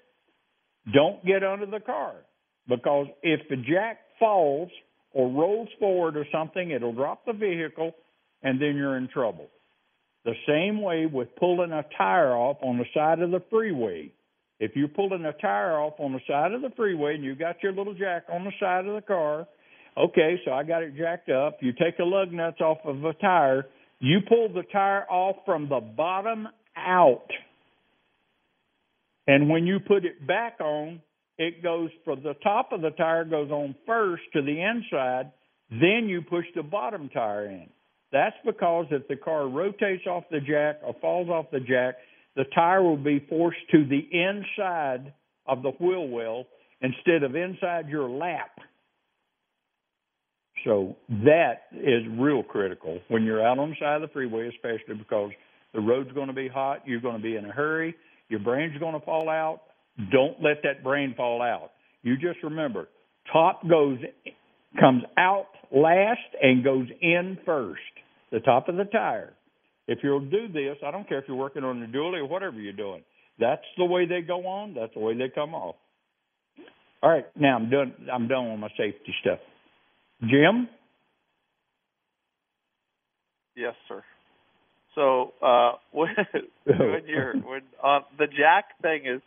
Don't 0.92 1.24
get 1.24 1.42
under 1.42 1.66
the 1.66 1.80
car 1.80 2.14
because 2.68 3.06
if 3.22 3.40
the 3.48 3.56
jack 3.56 3.98
falls 4.18 4.68
or 5.12 5.30
rolls 5.30 5.68
forward 5.78 6.16
or 6.16 6.26
something, 6.30 6.70
it'll 6.70 6.92
drop 6.92 7.24
the 7.24 7.32
vehicle 7.32 7.94
and 8.42 8.60
then 8.60 8.76
you're 8.76 8.96
in 8.96 9.08
trouble. 9.08 9.48
The 10.24 10.34
same 10.46 10.82
way 10.82 11.06
with 11.06 11.34
pulling 11.36 11.72
a 11.72 11.84
tire 11.96 12.34
off 12.34 12.58
on 12.62 12.78
the 12.78 12.84
side 12.94 13.20
of 13.20 13.30
the 13.30 13.42
freeway. 13.50 14.10
If 14.60 14.72
you're 14.74 14.88
pulling 14.88 15.24
a 15.24 15.32
tire 15.32 15.78
off 15.78 15.94
on 15.98 16.12
the 16.12 16.20
side 16.28 16.52
of 16.52 16.62
the 16.62 16.70
freeway 16.76 17.14
and 17.14 17.24
you 17.24 17.34
got 17.34 17.62
your 17.62 17.72
little 17.72 17.94
jack 17.94 18.24
on 18.32 18.44
the 18.44 18.52
side 18.60 18.86
of 18.86 18.94
the 18.94 19.02
car, 19.02 19.46
okay, 19.96 20.40
so 20.44 20.52
I 20.52 20.62
got 20.62 20.82
it 20.82 20.96
jacked 20.96 21.28
up. 21.28 21.58
You 21.60 21.72
take 21.72 21.98
the 21.98 22.04
lug 22.04 22.32
nuts 22.32 22.60
off 22.60 22.78
of 22.84 23.04
a 23.04 23.12
tire, 23.14 23.66
you 24.00 24.20
pull 24.26 24.48
the 24.52 24.62
tire 24.72 25.04
off 25.10 25.36
from 25.44 25.68
the 25.68 25.80
bottom 25.80 26.48
out. 26.76 27.28
And 29.26 29.48
when 29.48 29.66
you 29.66 29.80
put 29.80 30.04
it 30.04 30.26
back 30.26 30.60
on, 30.60 31.00
it 31.38 31.62
goes 31.62 31.90
from 32.04 32.22
the 32.22 32.34
top 32.42 32.72
of 32.72 32.80
the 32.82 32.90
tire 32.90 33.24
goes 33.24 33.50
on 33.50 33.74
first 33.86 34.22
to 34.34 34.42
the 34.42 34.60
inside, 34.60 35.32
then 35.70 36.06
you 36.08 36.22
push 36.22 36.44
the 36.54 36.62
bottom 36.62 37.08
tire 37.08 37.46
in. 37.46 37.68
That's 38.12 38.36
because 38.44 38.86
if 38.90 39.08
the 39.08 39.16
car 39.16 39.48
rotates 39.48 40.06
off 40.06 40.24
the 40.30 40.40
jack 40.40 40.80
or 40.84 40.94
falls 41.00 41.28
off 41.28 41.46
the 41.50 41.60
jack, 41.60 41.96
the 42.36 42.44
tire 42.54 42.82
will 42.82 42.96
be 42.96 43.24
forced 43.28 43.58
to 43.72 43.84
the 43.84 44.06
inside 44.12 45.12
of 45.46 45.62
the 45.62 45.70
wheel 45.70 46.06
well 46.06 46.44
instead 46.80 47.22
of 47.22 47.34
inside 47.34 47.88
your 47.88 48.08
lap. 48.08 48.50
So 50.64 50.96
that 51.08 51.62
is 51.72 52.04
real 52.18 52.42
critical 52.42 53.00
when 53.08 53.24
you're 53.24 53.44
out 53.44 53.58
on 53.58 53.70
the 53.70 53.76
side 53.80 53.96
of 53.96 54.02
the 54.02 54.12
freeway, 54.12 54.48
especially 54.48 54.94
because 54.94 55.30
the 55.74 55.80
road's 55.80 56.12
going 56.12 56.28
to 56.28 56.34
be 56.34 56.48
hot, 56.48 56.82
you're 56.86 57.00
going 57.00 57.16
to 57.16 57.22
be 57.22 57.36
in 57.36 57.44
a 57.44 57.52
hurry, 57.52 57.94
your 58.34 58.42
brain's 58.42 58.76
going 58.80 58.98
to 58.98 59.06
fall 59.06 59.30
out. 59.30 59.60
Don't 60.10 60.42
let 60.42 60.64
that 60.64 60.82
brain 60.82 61.14
fall 61.16 61.40
out. 61.40 61.70
You 62.02 62.16
just 62.16 62.42
remember, 62.42 62.88
top 63.32 63.62
goes 63.68 63.98
comes 64.80 65.04
out 65.16 65.46
last 65.70 66.18
and 66.42 66.64
goes 66.64 66.88
in 67.00 67.38
first. 67.46 67.80
The 68.32 68.40
top 68.40 68.68
of 68.68 68.74
the 68.74 68.86
tire. 68.86 69.34
If 69.86 70.00
you'll 70.02 70.28
do 70.28 70.48
this, 70.48 70.76
I 70.84 70.90
don't 70.90 71.08
care 71.08 71.20
if 71.20 71.26
you're 71.28 71.36
working 71.36 71.62
on 71.62 71.80
a 71.80 71.86
dually 71.86 72.18
or 72.18 72.26
whatever 72.26 72.58
you're 72.58 72.72
doing. 72.72 73.04
That's 73.38 73.62
the 73.78 73.84
way 73.84 74.04
they 74.04 74.20
go 74.20 74.48
on. 74.48 74.74
That's 74.74 74.92
the 74.94 75.00
way 75.00 75.16
they 75.16 75.28
come 75.32 75.54
off. 75.54 75.76
All 77.04 77.10
right, 77.10 77.26
now 77.36 77.54
I'm 77.54 77.70
done. 77.70 77.94
I'm 78.12 78.26
done 78.26 78.50
with 78.50 78.58
my 78.58 78.70
safety 78.70 79.14
stuff. 79.20 79.38
Jim. 80.22 80.68
Yes, 83.54 83.74
sir. 83.86 84.02
So 84.94 85.32
uh, 85.42 85.72
when 85.92 86.14
when 86.64 87.06
you're 87.06 87.34
when 87.46 87.62
uh, 87.82 88.00
the 88.18 88.26
jack 88.26 88.80
thing 88.82 89.06
is, 89.06 89.20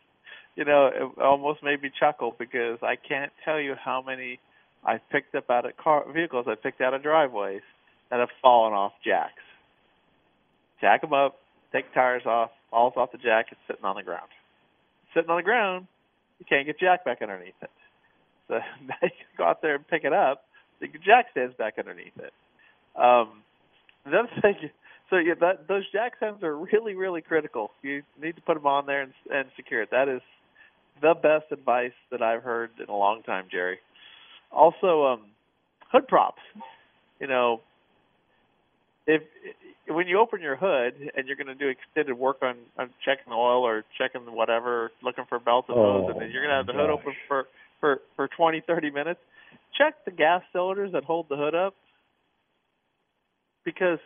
you 0.55 0.65
know, 0.65 0.88
it 0.88 1.22
almost 1.22 1.63
made 1.63 1.82
me 1.82 1.91
chuckle 1.99 2.36
because 2.38 2.80
I 2.82 2.95
can't 2.95 3.32
tell 3.45 3.59
you 3.59 3.76
how 3.76 4.01
many 4.05 4.39
I've 4.86 5.07
picked 5.11 5.36
up 5.36 5.49
out 5.49 5.65
of 5.65 5.76
car 5.78 6.05
vehicles 6.11 6.45
I 6.47 6.55
picked 6.55 6.82
out 6.82 6.93
of 6.93 7.03
driveways 7.03 7.61
that 8.09 8.20
have 8.20 8.30
fallen 8.41 8.74
off 8.74 8.93
jacks 9.05 9.41
jack 10.82 11.01
them 11.01 11.13
up, 11.13 11.38
take 11.72 11.93
tires 11.93 12.26
off, 12.26 12.51
falls 12.70 12.93
off 12.95 13.11
the 13.11 13.18
jack, 13.18 13.47
it's 13.51 13.61
sitting 13.68 13.86
on 13.86 13.95
the 13.95 14.03
ground. 14.03 14.28
Sitting 15.13 15.30
on 15.30 15.38
the 15.38 15.43
ground, 15.43 15.88
you 16.39 16.45
can't 16.47 16.65
get 16.65 16.80
jack 16.80 17.05
back 17.05 17.22
underneath 17.22 17.57
it. 17.61 17.72
So 18.47 18.55
now 18.88 18.95
you 19.01 19.09
can 19.09 19.38
go 19.38 19.45
out 19.45 19.61
there 19.61 19.76
and 19.76 19.88
pick 19.88 20.03
it 20.03 20.13
up, 20.13 20.43
The 20.80 20.88
jack 21.03 21.28
stands 21.32 21.55
back 21.55 21.76
underneath 21.78 22.18
it. 22.18 22.34
Um, 22.95 23.43
the 24.05 24.18
other 24.18 24.30
thing, 24.41 24.70
so 25.10 25.18
yeah, 25.18 25.34
that, 25.39 25.68
those 25.68 25.84
jack 25.91 26.14
stands 26.18 26.43
are 26.43 26.58
really, 26.58 26.95
really 26.95 27.22
critical. 27.22 27.72
You 27.82 28.03
need 28.22 28.36
to 28.36 28.41
put 28.41 28.55
them 28.55 28.68
on 28.68 28.86
there 28.86 29.01
and, 29.01 29.14
and 29.32 29.47
secure 29.55 29.82
it. 29.82 29.89
That 29.91 30.10
is 30.10 30.22
the 31.01 31.14
best 31.14 31.45
advice 31.51 31.93
that 32.12 32.22
I've 32.22 32.43
heard 32.43 32.72
in 32.82 32.89
a 32.89 32.97
long 32.97 33.24
time, 33.24 33.45
Jerry. 33.49 33.80
Also, 34.51 35.05
um, 35.05 35.22
hood 35.91 36.08
props. 36.08 36.41
You 37.20 37.28
know, 37.28 37.62
if 39.05 39.22
when 39.88 40.08
you 40.08 40.20
open 40.20 40.41
your 40.41 40.58
hood 40.58 41.12
and 41.16 41.28
you're 41.28 41.38
going 41.38 41.47
to 41.47 41.55
do 41.55 41.70
extended 41.70 42.18
work 42.18 42.38
on, 42.41 42.55
on 42.78 42.89
checking 43.05 43.30
the 43.30 43.36
oil 43.36 43.66
or 43.66 43.86
checking 43.97 44.22
whatever, 44.34 44.91
looking 45.01 45.24
for 45.30 45.39
belts 45.39 45.70
and 45.70 45.78
hose, 45.78 46.12
oh, 46.14 46.20
and 46.20 46.32
you're 46.32 46.43
going 46.43 46.51
to 46.51 46.58
have 46.58 46.68
the 46.68 46.74
gosh. 46.74 46.82
hood 46.82 46.89
open 46.89 47.14
for 47.28 47.47
for 47.80 48.01
for 48.16 48.28
20, 48.28 48.62
30 48.66 48.91
minutes, 48.91 49.20
check 49.78 49.93
the 50.05 50.12
gas 50.12 50.41
cylinders 50.51 50.91
that 50.91 51.03
hold 51.03 51.28
the 51.30 51.38
hood 51.38 51.55
up 51.55 51.74
because 53.64 53.99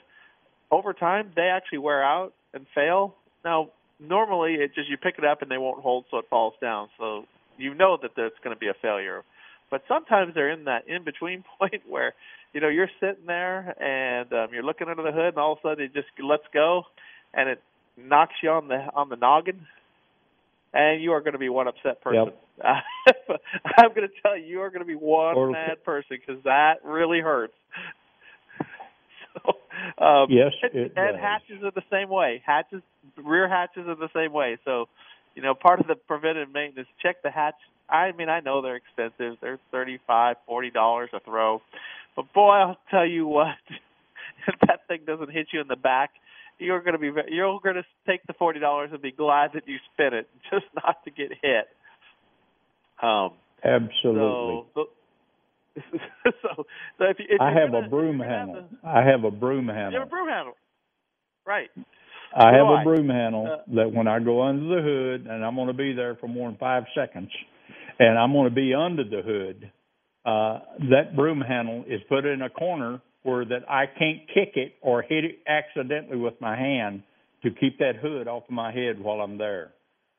over 0.72 0.94
time 0.94 1.32
they 1.36 1.44
actually 1.44 1.80
wear 1.80 2.04
out 2.04 2.34
and 2.54 2.66
fail. 2.74 3.16
Now, 3.44 3.70
normally 4.00 4.56
it 4.56 4.74
just 4.74 4.90
you 4.90 4.98
pick 4.98 5.16
it 5.18 5.26
up 5.26 5.42
and 5.42 5.52
they 5.52 5.58
won't 5.58 5.82
hold, 5.82 6.06
so 6.12 6.18
it 6.18 6.26
falls 6.30 6.54
down. 6.62 6.90
So 6.98 7.26
you 7.58 7.74
know 7.74 7.98
that 8.02 8.12
there's 8.16 8.32
going 8.44 8.56
to 8.56 8.60
be 8.60 8.68
a 8.68 8.76
failure. 8.82 9.24
But 9.70 9.84
sometimes 9.88 10.34
they're 10.34 10.52
in 10.52 10.66
that 10.66 10.88
in 10.88 11.04
between 11.04 11.44
point 11.60 11.84
where 11.88 12.14
you 12.54 12.62
know 12.62 12.68
you're 12.70 12.90
sitting 13.00 13.26
there 13.28 13.76
and 13.82 14.32
um, 14.34 14.48
you're 14.54 14.64
looking 14.64 14.88
under 14.88 15.04
the 15.04 15.12
hood, 15.12 15.30
and 15.30 15.38
all 15.38 15.54
of 15.54 15.60
a 15.64 15.70
sudden 15.70 15.86
it 15.86 15.94
just 15.94 16.08
lets 16.22 16.44
go, 16.54 16.84
and 17.34 17.50
it 17.50 17.62
knocks 17.98 18.34
you 18.42 18.50
on 18.50 18.68
the 18.68 18.88
on 18.94 19.10
the 19.10 19.16
noggin, 19.16 19.66
and 20.74 21.02
you 21.02 21.12
are 21.14 21.22
going 21.22 21.34
to 21.34 21.40
be 21.40 21.50
one 21.50 21.68
upset 21.68 22.02
person. 22.02 22.34
I'm 22.64 23.90
going 23.96 24.08
to 24.08 24.14
tell 24.22 24.38
you, 24.38 24.46
you 24.46 24.62
are 24.62 24.70
going 24.70 24.82
to 24.82 24.86
be 24.86 24.96
one 24.96 25.36
Or- 25.36 25.52
mad 25.52 25.84
person 25.84 26.20
because 26.20 26.44
that 26.44 26.84
really 26.84 27.20
hurts. 27.20 27.54
Um, 29.98 30.28
Yes, 30.30 30.54
and 30.64 30.94
does. 30.94 31.16
hatches 31.20 31.64
are 31.64 31.72
the 31.72 31.84
same 31.92 32.10
way. 32.10 32.42
Hatches, 32.46 32.82
rear 33.18 33.48
hatches 33.50 33.88
are 33.88 33.96
the 33.96 34.10
same 34.16 34.32
way. 34.32 34.58
So, 34.66 34.88
you 35.36 35.42
know, 35.42 35.54
part 35.54 35.80
of 35.80 35.88
the 35.88 35.96
preventive 35.96 36.52
maintenance, 36.52 36.88
check 37.02 37.22
the 37.24 37.32
hatch 37.32 37.56
I 37.92 38.14
mean, 38.14 38.30
I 38.30 38.40
know 38.40 38.62
they're 38.62 38.78
expensive. 38.78 39.38
They're 39.42 39.60
thirty-five, 39.72 40.38
forty 40.48 40.72
dollars 40.72 41.10
a 41.14 41.20
throw, 41.20 41.62
but 42.16 42.32
boy, 42.34 42.52
I'll 42.52 42.78
tell 42.90 43.06
you 43.06 43.28
what, 43.28 43.58
if 44.48 44.56
that 44.68 44.88
thing 44.88 45.02
doesn't 45.06 45.30
hit 45.30 45.48
you 45.52 45.60
in 45.60 45.68
the 45.68 45.76
back, 45.76 46.12
you're 46.58 46.82
going 46.82 46.94
to 46.94 47.00
be 47.00 47.12
you're 47.30 47.60
going 47.60 47.76
to 47.76 47.84
take 48.08 48.26
the 48.28 48.34
forty 48.34 48.60
dollars 48.60 48.92
and 48.94 49.02
be 49.02 49.12
glad 49.12 49.52
that 49.54 49.68
you 49.68 49.78
spent 49.94 50.14
it, 50.14 50.30
just 50.52 50.66
not 50.74 51.04
to 51.04 51.12
get 51.12 51.32
hit. 51.42 51.68
Um, 53.04 53.32
Absolutely. 53.64 54.64
So, 54.74 54.90
so, 56.42 56.66
so 56.98 57.06
if, 57.06 57.20
you, 57.20 57.26
if 57.30 57.42
I 57.42 57.52
have 57.52 57.72
gonna, 57.72 57.88
a 57.88 57.90
broom 57.90 58.20
handle. 58.20 58.66
the- 58.72 58.88
I 58.88 59.04
have 59.06 59.24
a 59.24 59.32
broom 59.32 59.68
handle. 59.68 59.92
You 59.94 60.00
have 60.00 60.08
a 60.08 60.10
broom 60.10 60.28
handle, 60.28 60.54
right? 61.46 61.70
I 62.36 62.52
have 62.54 62.68
do 62.68 62.74
a 62.74 62.76
I. 62.78 62.84
broom 62.84 63.10
handle 63.10 63.48
Uh, 63.48 63.76
that 63.76 63.92
when 63.92 64.08
I 64.08 64.20
go 64.20 64.42
under 64.44 64.76
the 64.76 64.82
hood, 64.82 65.28
and 65.28 65.44
I'm 65.44 65.56
going 65.56 65.68
to 65.68 65.74
be 65.74 65.94
there 65.94 66.16
for 66.16 66.28
more 66.28 66.50
than 66.50 66.58
five 66.58 66.84
seconds, 66.96 67.30
and 68.00 68.18
I'm 68.18 68.34
going 68.34 68.50
to 68.50 68.56
be 68.56 68.74
under 68.74 69.04
the 69.04 69.22
hood, 69.22 69.72
uh, 70.26 70.60
that 70.90 71.16
broom 71.16 71.42
handle 71.42 71.84
is 71.88 72.02
put 72.10 72.26
in 72.26 72.42
a 72.42 72.50
corner 72.50 73.02
where 73.24 73.46
that 73.46 73.70
I 73.70 73.86
can't 73.86 74.20
kick 74.34 74.54
it 74.56 74.74
or 74.82 75.02
hit 75.02 75.24
it 75.26 75.40
accidentally 75.48 76.18
with 76.18 76.40
my 76.42 76.56
hand 76.56 77.04
to 77.44 77.52
keep 77.52 77.80
that 77.80 77.96
hood 77.96 78.28
off 78.28 78.44
of 78.44 78.52
my 78.52 78.72
head 78.72 79.00
while 79.00 79.22
I'm 79.22 79.38
there. 79.38 79.72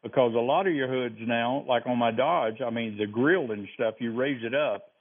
Because 0.02 0.34
a 0.34 0.38
lot 0.38 0.66
of 0.66 0.74
your 0.74 0.88
hoods 0.88 1.16
now, 1.20 1.64
like 1.68 1.86
on 1.86 1.98
my 1.98 2.10
Dodge, 2.10 2.60
I 2.64 2.70
mean 2.70 2.96
the 2.96 3.06
grill 3.06 3.52
and 3.52 3.68
stuff, 3.74 3.94
you 4.00 4.12
raise 4.14 4.42
it 4.44 4.54
up, 4.54 4.91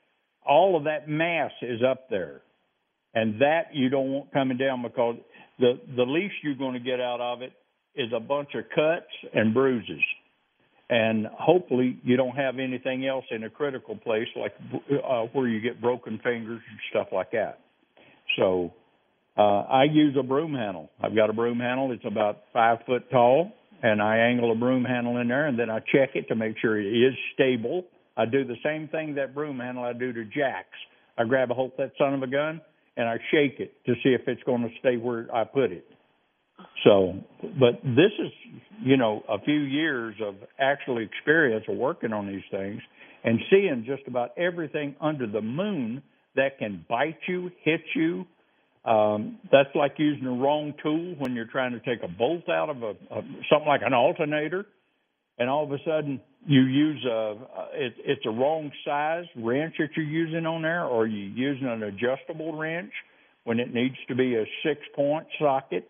all 0.45 0.77
of 0.77 0.85
that 0.85 1.07
mass 1.07 1.51
is 1.61 1.81
up 1.83 2.09
there. 2.09 2.41
And 3.13 3.41
that 3.41 3.73
you 3.73 3.89
don't 3.89 4.11
want 4.11 4.33
coming 4.33 4.57
down 4.57 4.81
because 4.81 5.17
the 5.59 5.79
the 5.95 6.03
least 6.03 6.35
you're 6.43 6.55
going 6.55 6.73
to 6.73 6.79
get 6.79 6.99
out 6.99 7.19
of 7.19 7.41
it 7.41 7.51
is 7.95 8.09
a 8.15 8.19
bunch 8.19 8.49
of 8.55 8.63
cuts 8.73 9.11
and 9.33 9.53
bruises. 9.53 10.01
And 10.89 11.27
hopefully 11.27 11.99
you 12.03 12.17
don't 12.17 12.35
have 12.35 12.59
anything 12.59 13.05
else 13.05 13.25
in 13.31 13.43
a 13.43 13.49
critical 13.49 13.95
place 13.97 14.27
like 14.35 14.53
uh, 15.05 15.23
where 15.33 15.47
you 15.47 15.61
get 15.61 15.81
broken 15.81 16.19
fingers 16.23 16.61
and 16.69 16.79
stuff 16.89 17.07
like 17.11 17.31
that. 17.31 17.59
So 18.37 18.73
uh 19.37 19.61
i 19.69 19.83
use 19.83 20.15
a 20.17 20.23
broom 20.23 20.53
handle. 20.53 20.89
I've 21.01 21.15
got 21.15 21.29
a 21.29 21.33
broom 21.33 21.59
handle. 21.59 21.91
It's 21.91 22.05
about 22.05 22.43
five 22.53 22.79
foot 22.85 23.09
tall 23.11 23.51
and 23.83 24.01
i 24.01 24.17
angle 24.17 24.51
a 24.51 24.55
broom 24.55 24.83
handle 24.83 25.17
in 25.17 25.27
there 25.27 25.47
and 25.47 25.57
then 25.57 25.69
i 25.69 25.79
check 25.79 26.15
it 26.15 26.27
to 26.27 26.35
make 26.35 26.55
sure 26.61 26.79
it 26.79 26.85
is 26.85 27.13
stable 27.33 27.85
i 28.21 28.25
do 28.25 28.43
the 28.45 28.57
same 28.63 28.87
thing 28.87 29.15
that 29.15 29.33
broom 29.33 29.59
handle 29.59 29.83
i 29.83 29.93
do 29.93 30.13
to 30.13 30.23
jacks 30.25 30.77
i 31.17 31.23
grab 31.23 31.51
a 31.51 31.53
hold 31.53 31.71
of 31.71 31.77
that 31.77 31.91
son 31.97 32.13
of 32.13 32.23
a 32.23 32.27
gun 32.27 32.61
and 32.97 33.07
I 33.07 33.17
shake 33.31 33.59
it 33.59 33.73
to 33.85 33.93
see 34.03 34.09
if 34.09 34.21
it's 34.27 34.43
going 34.43 34.61
to 34.61 34.69
stay 34.79 34.97
where 34.97 35.27
I 35.33 35.43
put 35.43 35.71
it. 35.71 35.85
So, 36.83 37.15
but 37.41 37.81
this 37.83 38.11
is, 38.19 38.31
you 38.83 38.97
know, 38.97 39.23
a 39.27 39.39
few 39.39 39.61
years 39.61 40.15
of 40.23 40.35
actual 40.59 40.99
experience 40.99 41.65
of 41.67 41.77
working 41.77 42.13
on 42.13 42.27
these 42.27 42.43
things 42.51 42.81
and 43.23 43.39
seeing 43.49 43.83
just 43.85 44.07
about 44.07 44.37
everything 44.37 44.95
under 45.01 45.25
the 45.25 45.41
moon 45.41 46.03
that 46.35 46.59
can 46.59 46.85
bite 46.87 47.17
you, 47.27 47.51
hit 47.63 47.81
you. 47.95 48.25
Um, 48.85 49.39
that's 49.51 49.69
like 49.75 49.93
using 49.97 50.23
the 50.23 50.31
wrong 50.31 50.73
tool 50.81 51.15
when 51.17 51.33
you're 51.33 51.45
trying 51.45 51.71
to 51.71 51.79
take 51.79 52.03
a 52.03 52.07
bolt 52.07 52.49
out 52.49 52.69
of 52.69 52.83
a, 52.83 52.91
a 53.11 53.21
something 53.49 53.67
like 53.67 53.81
an 53.83 53.93
alternator, 53.93 54.65
and 55.41 55.49
all 55.49 55.63
of 55.63 55.71
a 55.71 55.79
sudden 55.83 56.21
you 56.45 56.61
use 56.61 57.03
a 57.03 57.35
it, 57.73 57.93
it's 58.05 58.25
a 58.27 58.29
wrong 58.29 58.71
size 58.85 59.25
wrench 59.35 59.73
that 59.79 59.89
you're 59.95 60.05
using 60.05 60.45
on 60.45 60.61
there, 60.61 60.85
or 60.85 61.07
you're 61.07 61.35
using 61.35 61.67
an 61.67 61.81
adjustable 61.81 62.55
wrench 62.55 62.91
when 63.43 63.59
it 63.59 63.73
needs 63.73 63.95
to 64.07 64.13
be 64.13 64.35
a 64.35 64.45
six 64.63 64.79
point 64.95 65.25
socket, 65.39 65.89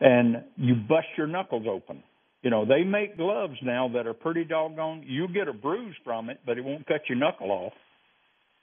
and 0.00 0.42
you 0.56 0.74
bust 0.74 1.06
your 1.18 1.26
knuckles 1.26 1.66
open. 1.68 2.02
You 2.40 2.48
know 2.48 2.64
they 2.64 2.82
make 2.82 3.18
gloves 3.18 3.58
now 3.62 3.90
that 3.92 4.06
are 4.06 4.14
pretty 4.14 4.44
doggone. 4.44 5.04
You 5.06 5.28
get 5.28 5.48
a 5.48 5.52
bruise 5.52 5.94
from 6.02 6.30
it, 6.30 6.40
but 6.46 6.56
it 6.56 6.64
won't 6.64 6.86
cut 6.86 7.02
your 7.10 7.18
knuckle 7.18 7.50
off. 7.50 7.74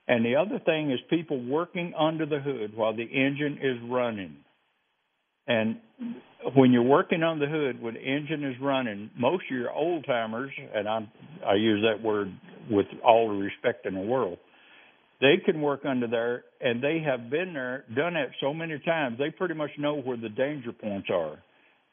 And 0.07 0.25
the 0.25 0.37
other 0.37 0.57
thing 0.65 0.89
is 0.89 0.99
people 1.11 1.39
working 1.39 1.93
under 1.95 2.25
the 2.25 2.39
hood 2.39 2.75
while 2.75 2.95
the 2.95 3.03
engine 3.03 3.59
is 3.61 3.77
running. 3.87 4.37
And 5.49 5.77
when 6.55 6.71
you're 6.71 6.83
working 6.83 7.23
on 7.23 7.39
the 7.39 7.47
hood 7.47 7.81
when 7.81 7.95
the 7.95 7.99
engine 7.99 8.43
is 8.45 8.55
running, 8.61 9.09
most 9.17 9.43
of 9.51 9.57
your 9.57 9.71
old 9.71 10.05
timers, 10.05 10.51
and 10.73 10.87
I 10.87 10.99
I 11.45 11.55
use 11.55 11.83
that 11.83 12.01
word 12.01 12.31
with 12.69 12.85
all 13.03 13.27
the 13.27 13.35
respect 13.35 13.85
in 13.85 13.95
the 13.95 14.01
world, 14.01 14.37
they 15.19 15.35
can 15.43 15.59
work 15.59 15.81
under 15.85 16.07
there, 16.07 16.43
and 16.61 16.81
they 16.81 16.99
have 17.05 17.29
been 17.29 17.53
there, 17.53 17.83
done 17.93 18.15
it 18.15 18.29
so 18.39 18.53
many 18.53 18.79
times. 18.79 19.17
They 19.17 19.31
pretty 19.31 19.55
much 19.55 19.71
know 19.77 19.95
where 19.95 20.17
the 20.17 20.29
danger 20.29 20.71
points 20.71 21.09
are. 21.11 21.39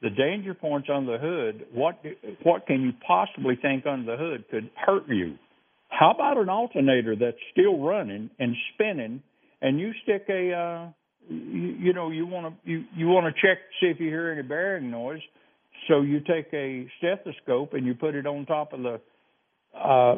The 0.02 0.10
danger 0.10 0.54
points 0.54 0.88
on 0.92 1.06
the 1.06 1.16
hood. 1.18 1.66
What 1.72 2.00
what 2.42 2.66
can 2.66 2.82
you 2.82 2.92
possibly 3.06 3.56
think 3.60 3.86
under 3.86 4.12
the 4.12 4.22
hood 4.22 4.44
could 4.50 4.70
hurt 4.76 5.08
you? 5.08 5.36
How 5.88 6.10
about 6.10 6.36
an 6.36 6.50
alternator 6.50 7.16
that's 7.16 7.38
still 7.52 7.78
running 7.78 8.28
and 8.38 8.54
spinning, 8.74 9.22
and 9.62 9.80
you 9.80 9.92
stick 10.02 10.26
a 10.28 10.52
uh, 10.52 10.90
you, 11.28 11.74
you 11.78 11.92
know 11.92 12.10
you 12.10 12.26
want 12.26 12.54
to 12.54 12.70
you 12.70 12.84
you 12.94 13.08
want 13.08 13.26
to 13.26 13.40
check 13.40 13.58
see 13.80 13.86
if 13.86 14.00
you 14.00 14.08
hear 14.08 14.30
any 14.30 14.42
bearing 14.42 14.90
noise. 14.90 15.20
So 15.88 16.00
you 16.00 16.20
take 16.20 16.52
a 16.52 16.88
stethoscope 16.98 17.74
and 17.74 17.86
you 17.86 17.94
put 17.94 18.14
it 18.14 18.26
on 18.26 18.46
top 18.46 18.72
of 18.72 18.80
the 18.82 19.00
uh 19.78 20.16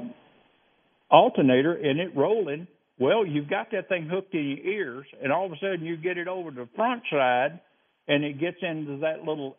alternator 1.10 1.74
and 1.74 2.00
it 2.00 2.16
rolling. 2.16 2.66
Well 2.98 3.26
you've 3.26 3.48
got 3.48 3.70
that 3.72 3.88
thing 3.88 4.08
hooked 4.10 4.34
in 4.34 4.48
your 4.48 4.74
ears 4.74 5.06
and 5.22 5.32
all 5.32 5.46
of 5.46 5.52
a 5.52 5.56
sudden 5.56 5.84
you 5.84 5.96
get 5.96 6.18
it 6.18 6.28
over 6.28 6.50
to 6.50 6.56
the 6.56 6.68
front 6.76 7.02
side 7.10 7.60
and 8.06 8.24
it 8.24 8.40
gets 8.40 8.58
into 8.62 8.98
that 8.98 9.20
little 9.20 9.56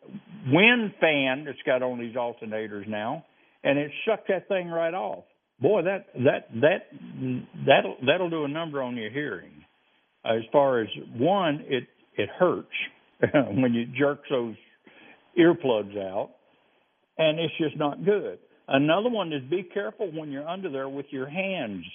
wind 0.48 0.94
fan 1.00 1.46
that's 1.46 1.62
got 1.66 1.84
on 1.84 2.00
these 2.00 2.16
alternators 2.16 2.88
now 2.88 3.26
and 3.64 3.78
it 3.78 3.92
sucks 4.08 4.28
that 4.30 4.48
thing 4.48 4.70
right 4.70 4.94
off. 4.94 5.24
Boy 5.62 5.82
that 5.82 6.06
that 6.16 6.48
that 6.62 6.88
that'll 7.66 7.98
that'll 8.06 8.30
do 8.30 8.46
a 8.46 8.48
number 8.48 8.82
on 8.82 8.96
your 8.96 9.10
hearing 9.12 9.59
as 10.26 10.42
far 10.52 10.82
as 10.82 10.88
one, 11.16 11.64
it 11.68 11.86
it 12.16 12.30
hurts 12.38 12.68
when 13.34 13.74
you 13.74 13.86
jerk 13.98 14.22
those 14.30 14.56
earplugs 15.38 15.98
out, 15.98 16.32
and 17.18 17.40
it's 17.40 17.54
just 17.58 17.78
not 17.78 18.04
good. 18.04 18.40
Another 18.68 19.10
one 19.10 19.34
is 19.34 19.42
be 19.50 19.64
careful 19.64 20.12
when 20.14 20.32
you're 20.32 20.48
under 20.48 20.70
there 20.70 20.90
with 20.90 21.08
your 21.10 21.28
hands. 21.28 21.86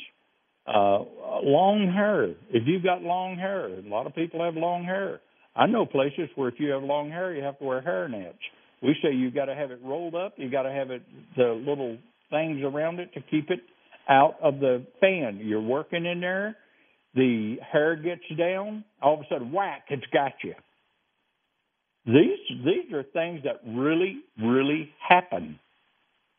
Uh, 0.67 1.05
long 1.43 1.93
hair. 1.95 2.25
If 2.51 2.67
you've 2.67 2.83
got 2.83 3.03
long 3.03 3.37
hair, 3.37 3.67
a 3.67 3.83
lot 3.83 4.07
of 4.07 4.15
people 4.15 4.43
have 4.43 4.55
long 4.55 4.85
hair. 4.85 5.21
I 5.55 5.67
know 5.67 5.87
places 5.87 6.29
where 6.35 6.49
if 6.49 6.55
you 6.59 6.71
have 6.71 6.83
long 6.83 7.11
hair, 7.11 7.35
you 7.35 7.43
have 7.45 7.59
to 7.59 7.65
wear 7.65 7.81
hair 7.81 8.09
nets. 8.09 8.39
We 8.83 8.97
say 9.03 9.13
you've 9.13 9.35
got 9.35 9.45
to 9.45 9.55
have 9.55 9.71
it 9.71 9.81
rolled 9.85 10.15
up. 10.15 10.35
You 10.37 10.51
got 10.51 10.63
to 10.63 10.73
have 10.73 10.91
it 10.91 11.03
the 11.37 11.63
little 11.67 11.99
things 12.31 12.61
around 12.65 12.99
it 12.99 13.13
to 13.15 13.21
keep 13.31 13.51
it 13.51 13.61
out 14.09 14.35
of 14.43 14.59
the 14.59 14.85
fan. 15.01 15.41
You're 15.43 15.61
working 15.61 16.07
in 16.07 16.21
there 16.21 16.57
the 17.15 17.57
hair 17.73 17.97
gets 17.97 18.23
down, 18.37 18.85
all 19.01 19.15
of 19.15 19.21
a 19.21 19.25
sudden, 19.31 19.53
whack, 19.53 19.85
it's 19.89 20.07
got 20.13 20.33
you. 20.43 20.55
These 22.07 22.65
these 22.65 22.93
are 22.93 23.03
things 23.03 23.43
that 23.45 23.61
really, 23.67 24.19
really 24.39 24.91
happen. 25.09 25.59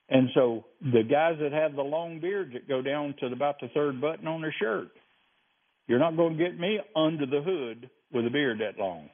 And 0.10 0.30
so 0.36 0.66
the 0.82 1.02
guys 1.04 1.38
that 1.42 1.52
have 1.52 1.76
the 1.76 1.82
long 1.82 2.20
beards 2.20 2.54
that 2.54 2.68
go 2.68 2.82
down 2.82 3.16
to 3.20 3.28
about 3.28 3.60
the 3.60 3.70
third 3.74 4.00
button 4.00 4.28
on 4.28 4.42
their 4.42 4.54
shirt, 4.60 4.90
you're 5.88 6.00
not 6.00 6.16
going 6.16 6.38
to 6.38 6.44
get 6.44 6.60
me 6.60 6.80
under 6.96 7.26
the 7.26 7.42
hood 7.42 7.90
with 8.14 8.28
a 8.28 8.30
beard 8.30 8.60
that 8.60 8.80
long. 8.80 9.10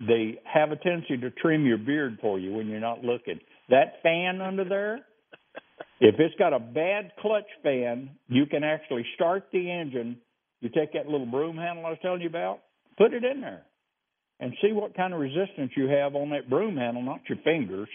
They 0.00 0.40
have 0.52 0.72
a 0.72 0.76
tendency 0.76 1.16
to 1.18 1.30
trim 1.30 1.64
your 1.64 1.78
beard 1.78 2.18
for 2.20 2.38
you 2.38 2.52
when 2.52 2.66
you're 2.66 2.80
not 2.80 3.04
looking. 3.04 3.38
That 3.68 4.02
fan 4.02 4.40
under 4.40 4.64
there, 4.64 5.00
if 6.00 6.16
it's 6.18 6.34
got 6.38 6.52
a 6.52 6.58
bad 6.58 7.12
clutch 7.20 7.48
fan, 7.62 8.10
you 8.28 8.46
can 8.46 8.64
actually 8.64 9.06
start 9.14 9.44
the 9.52 9.70
engine. 9.70 10.18
You 10.60 10.68
take 10.68 10.92
that 10.94 11.06
little 11.06 11.26
broom 11.26 11.56
handle 11.56 11.86
I 11.86 11.90
was 11.90 11.98
telling 12.02 12.20
you 12.20 12.28
about, 12.28 12.60
put 12.98 13.12
it 13.12 13.24
in 13.24 13.40
there, 13.40 13.62
and 14.40 14.52
see 14.62 14.72
what 14.72 14.96
kind 14.96 15.14
of 15.14 15.20
resistance 15.20 15.72
you 15.76 15.88
have 15.88 16.14
on 16.14 16.30
that 16.30 16.50
broom 16.50 16.76
handle, 16.76 17.02
not 17.02 17.20
your 17.28 17.38
fingers. 17.44 17.88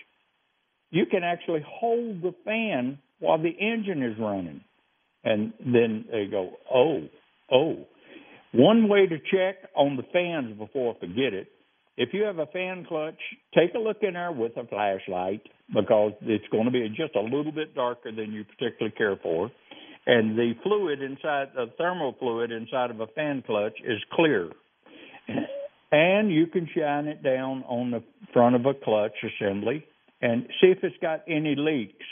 You 0.89 1.05
can 1.05 1.23
actually 1.23 1.65
hold 1.67 2.21
the 2.21 2.33
fan 2.45 2.99
while 3.19 3.38
the 3.38 3.49
engine 3.49 4.03
is 4.03 4.17
running. 4.19 4.61
And 5.23 5.53
then 5.59 6.05
they 6.11 6.25
go, 6.25 6.51
oh, 6.73 7.07
oh. 7.51 7.85
One 8.53 8.88
way 8.88 9.07
to 9.07 9.17
check 9.17 9.69
on 9.75 9.97
the 9.97 10.03
fans 10.13 10.57
before 10.57 10.95
I 10.95 10.99
forget 10.99 11.33
it 11.33 11.49
if 11.98 12.10
you 12.14 12.24
have 12.24 12.38
a 12.38 12.45
fan 12.48 12.86
clutch, 12.88 13.20
take 13.56 13.74
a 13.74 13.80
look 13.80 13.98
in 14.02 14.14
there 14.14 14.32
with 14.32 14.56
a 14.56 14.66
flashlight 14.68 15.41
because 15.74 16.14
it's 16.22 16.48
going 16.52 16.66
to 16.66 16.72
be 16.72 16.88
just 16.89 17.16
a 17.16 17.22
little 17.22 17.52
bit 17.52 17.74
darker 17.74 18.12
than 18.12 18.32
you 18.32 18.45
particularly 18.45 18.95
care 18.95 19.18
for. 19.22 19.52
And 20.06 20.38
the 20.38 20.54
fluid 20.64 21.02
inside, 21.02 21.48
the 21.56 21.66
thermal 21.78 22.16
fluid 22.20 22.52
inside 22.52 22.91
of 22.91 23.02
a 23.02 23.08
fan 23.08 23.43
clutch 23.45 23.78
is 23.84 24.00
clear. 24.14 24.52
And 25.91 26.32
you 26.32 26.48
can 26.48 26.70
shine 26.74 27.08
it 27.08 27.24
down 27.24 27.64
on 27.68 27.91
the 27.91 28.04
front 28.32 28.56
of 28.56 28.66
a 28.66 28.74
clutch 28.74 29.16
assembly 29.24 29.84
and 30.22 30.48
see 30.62 30.68
if 30.68 30.80
it's 30.84 30.95
got 31.02 31.24
any 31.28 31.56
leaks. 31.58 32.06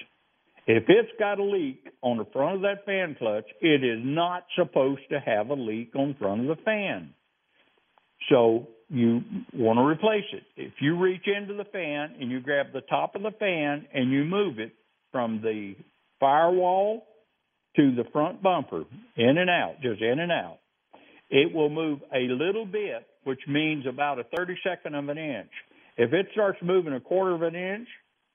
If 0.67 0.85
it's 0.87 1.11
got 1.19 1.39
a 1.39 1.43
leak 1.43 1.87
on 2.01 2.17
the 2.17 2.25
front 2.33 2.55
of 2.55 2.61
that 2.63 2.85
fan 2.85 3.15
clutch, 3.19 3.45
it 3.61 3.83
is 3.83 3.99
not 4.03 4.45
supposed 4.55 5.01
to 5.11 5.19
have 5.19 5.49
a 5.49 5.53
leak 5.53 5.95
on 5.95 6.15
front 6.17 6.41
of 6.41 6.57
the 6.57 6.63
fan. 6.63 7.13
So 8.29 8.67
you 8.89 9.21
want 9.53 9.77
to 9.77 9.83
replace 9.83 10.25
it. 10.33 10.43
If 10.55 10.73
you 10.79 10.97
reach 10.99 11.25
into 11.27 11.55
the 11.55 11.65
fan 11.65 12.15
and 12.19 12.29
you 12.29 12.39
grab 12.39 12.67
the 12.73 12.81
top 12.81 13.15
of 13.15 13.23
the 13.23 13.31
fan 13.31 13.87
and 13.93 14.11
you 14.11 14.23
move 14.23 14.59
it 14.59 14.73
from 15.11 15.41
the 15.41 15.75
firewall 16.19 17.05
to 17.75 17.95
the 17.95 18.03
front 18.11 18.41
bumper, 18.43 18.83
in 19.17 19.37
and 19.37 19.49
out, 19.49 19.75
just 19.81 20.01
in 20.01 20.19
and 20.19 20.31
out, 20.31 20.59
it 21.29 21.53
will 21.53 21.69
move 21.69 21.99
a 22.13 22.27
little 22.31 22.65
bit, 22.65 23.05
which 23.23 23.41
means 23.47 23.85
about 23.87 24.19
a 24.19 24.23
32nd 24.23 24.97
of 24.97 25.09
an 25.09 25.17
inch. 25.17 25.49
If 25.97 26.13
it 26.13 26.27
starts 26.33 26.59
moving 26.61 26.93
a 26.93 26.99
quarter 26.99 27.33
of 27.33 27.41
an 27.41 27.55
inch, 27.55 27.87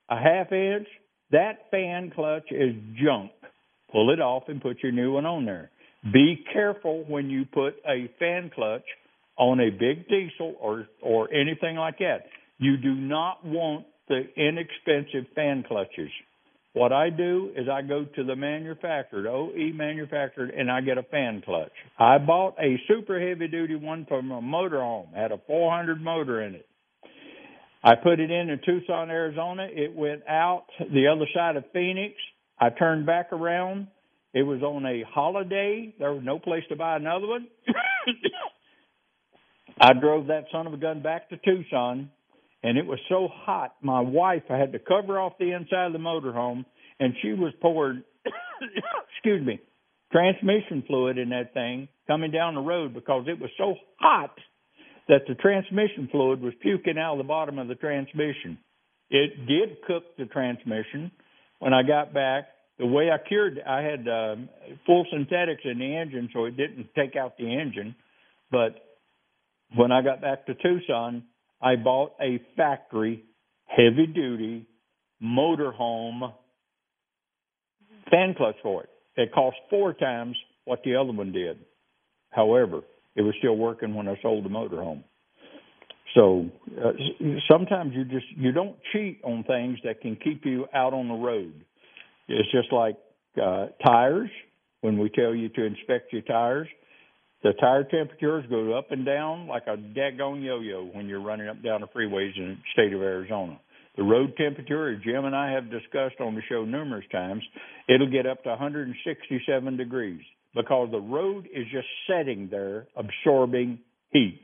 a 0.08 0.16
half 0.16 0.50
inch, 0.52 0.88
that 1.30 1.70
fan 1.70 2.10
clutch 2.14 2.50
is 2.50 2.74
junk. 3.02 3.30
Pull 3.92 4.10
it 4.12 4.20
off 4.20 4.44
and 4.48 4.60
put 4.60 4.82
your 4.82 4.92
new 4.92 5.12
one 5.12 5.26
on 5.26 5.44
there. 5.44 5.70
Be 6.12 6.44
careful 6.52 7.04
when 7.06 7.28
you 7.28 7.44
put 7.44 7.74
a 7.86 8.10
fan 8.18 8.50
clutch 8.54 8.84
on 9.40 9.58
a 9.58 9.70
big 9.70 10.06
diesel 10.06 10.54
or 10.60 10.86
or 11.02 11.32
anything 11.32 11.74
like 11.74 11.98
that. 11.98 12.26
You 12.58 12.76
do 12.76 12.94
not 12.94 13.44
want 13.44 13.86
the 14.06 14.22
inexpensive 14.36 15.32
fan 15.34 15.64
clutches. 15.66 16.10
What 16.74 16.92
I 16.92 17.10
do 17.10 17.50
is 17.56 17.66
I 17.68 17.82
go 17.82 18.04
to 18.04 18.22
the 18.22 18.36
manufacturer, 18.36 19.26
OE 19.28 19.72
manufacturer, 19.72 20.44
and 20.46 20.70
I 20.70 20.82
get 20.82 20.98
a 20.98 21.02
fan 21.02 21.42
clutch. 21.44 21.72
I 21.98 22.18
bought 22.18 22.54
a 22.60 22.76
super 22.86 23.18
heavy 23.18 23.48
duty 23.48 23.74
one 23.74 24.04
from 24.06 24.30
a 24.30 24.42
motorhome, 24.42 25.12
had 25.14 25.32
a 25.32 25.40
400 25.46 26.00
motor 26.00 26.42
in 26.42 26.54
it. 26.54 26.66
I 27.82 27.94
put 27.94 28.20
it 28.20 28.30
in 28.30 28.50
in 28.50 28.60
Tucson, 28.64 29.10
Arizona. 29.10 29.66
It 29.70 29.96
went 29.96 30.22
out 30.28 30.66
the 30.78 31.06
other 31.08 31.26
side 31.34 31.56
of 31.56 31.64
Phoenix. 31.72 32.14
I 32.60 32.68
turned 32.68 33.06
back 33.06 33.32
around. 33.32 33.88
It 34.34 34.42
was 34.42 34.62
on 34.62 34.84
a 34.84 35.02
holiday. 35.10 35.94
There 35.98 36.12
was 36.12 36.22
no 36.22 36.38
place 36.38 36.62
to 36.68 36.76
buy 36.76 36.96
another 36.96 37.26
one. 37.26 37.48
I 39.80 39.94
drove 39.94 40.26
that 40.26 40.44
son 40.52 40.66
of 40.66 40.74
a 40.74 40.76
gun 40.76 41.02
back 41.02 41.30
to 41.30 41.38
Tucson, 41.38 42.10
and 42.62 42.76
it 42.76 42.84
was 42.84 42.98
so 43.08 43.28
hot. 43.32 43.76
My 43.80 44.00
wife, 44.00 44.42
I 44.50 44.58
had 44.58 44.72
to 44.72 44.78
cover 44.78 45.18
off 45.18 45.32
the 45.38 45.52
inside 45.52 45.86
of 45.86 45.92
the 45.94 45.98
motorhome, 45.98 46.66
and 46.98 47.14
she 47.22 47.32
was 47.32 47.52
pouring, 47.62 48.04
excuse 49.14 49.44
me, 49.44 49.58
transmission 50.12 50.84
fluid 50.86 51.16
in 51.16 51.30
that 51.30 51.54
thing 51.54 51.88
coming 52.06 52.30
down 52.30 52.54
the 52.54 52.60
road 52.60 52.92
because 52.92 53.24
it 53.26 53.40
was 53.40 53.50
so 53.56 53.74
hot 53.98 54.34
that 55.08 55.22
the 55.26 55.34
transmission 55.36 56.08
fluid 56.10 56.42
was 56.42 56.52
puking 56.60 56.98
out 56.98 57.12
of 57.12 57.18
the 57.18 57.24
bottom 57.24 57.58
of 57.58 57.68
the 57.68 57.74
transmission. 57.74 58.58
It 59.08 59.46
did 59.46 59.82
cook 59.86 60.16
the 60.18 60.26
transmission. 60.26 61.10
When 61.58 61.72
I 61.72 61.82
got 61.82 62.12
back, 62.12 62.48
the 62.78 62.86
way 62.86 63.10
I 63.10 63.16
cured, 63.26 63.60
I 63.66 63.80
had 63.80 64.06
uh, 64.06 64.36
full 64.86 65.06
synthetics 65.10 65.62
in 65.64 65.78
the 65.78 65.96
engine, 65.96 66.28
so 66.32 66.44
it 66.44 66.56
didn't 66.56 66.88
take 66.94 67.16
out 67.16 67.36
the 67.38 67.52
engine. 67.52 67.94
But 68.50 68.76
when 69.76 69.92
I 69.92 70.02
got 70.02 70.20
back 70.20 70.46
to 70.46 70.54
Tucson, 70.54 71.24
I 71.60 71.76
bought 71.76 72.12
a 72.20 72.40
factory 72.56 73.24
heavy 73.66 74.06
duty 74.06 74.66
motorhome 75.22 76.32
fan 78.10 78.34
clutch 78.36 78.56
for 78.62 78.82
it. 78.82 78.88
It 79.16 79.32
cost 79.32 79.56
four 79.68 79.92
times 79.92 80.36
what 80.64 80.80
the 80.84 80.96
other 80.96 81.12
one 81.12 81.32
did. 81.32 81.58
However, 82.30 82.80
it 83.16 83.22
was 83.22 83.34
still 83.38 83.56
working 83.56 83.94
when 83.94 84.08
I 84.08 84.16
sold 84.22 84.44
the 84.44 84.48
motorhome. 84.48 85.04
So 86.14 86.46
uh, 86.82 86.92
sometimes 87.48 87.92
you 87.94 88.04
just 88.04 88.26
you 88.36 88.52
don't 88.52 88.76
cheat 88.92 89.20
on 89.22 89.44
things 89.44 89.78
that 89.84 90.00
can 90.00 90.16
keep 90.16 90.44
you 90.44 90.66
out 90.74 90.92
on 90.92 91.08
the 91.08 91.14
road. 91.14 91.52
It's 92.28 92.50
just 92.50 92.72
like 92.72 92.96
uh, 93.40 93.66
tires. 93.86 94.30
When 94.80 94.98
we 94.98 95.10
tell 95.10 95.34
you 95.34 95.50
to 95.50 95.64
inspect 95.64 96.10
your 96.10 96.22
tires, 96.22 96.66
the 97.42 97.52
tire 97.60 97.84
temperatures 97.84 98.44
go 98.50 98.76
up 98.76 98.90
and 98.90 99.06
down 99.06 99.46
like 99.46 99.64
a 99.66 99.76
daggone 99.76 100.44
yo-yo 100.44 100.90
when 100.92 101.06
you're 101.06 101.22
running 101.22 101.48
up 101.48 101.62
down 101.62 101.80
the 101.80 101.86
freeways 101.88 102.36
in 102.36 102.48
the 102.48 102.56
state 102.72 102.92
of 102.92 103.00
Arizona. 103.00 103.58
The 103.96 104.02
road 104.02 104.34
temperature, 104.36 104.90
as 104.90 105.02
Jim 105.02 105.24
and 105.24 105.34
I 105.34 105.52
have 105.52 105.70
discussed 105.70 106.20
on 106.20 106.34
the 106.34 106.42
show 106.48 106.64
numerous 106.64 107.04
times, 107.10 107.42
it'll 107.88 108.10
get 108.10 108.26
up 108.26 108.42
to 108.44 108.50
167 108.50 109.76
degrees 109.76 110.20
because 110.54 110.88
the 110.90 111.00
road 111.00 111.46
is 111.46 111.64
just 111.72 111.88
sitting 112.08 112.48
there 112.50 112.86
absorbing 112.96 113.78
heat. 114.10 114.42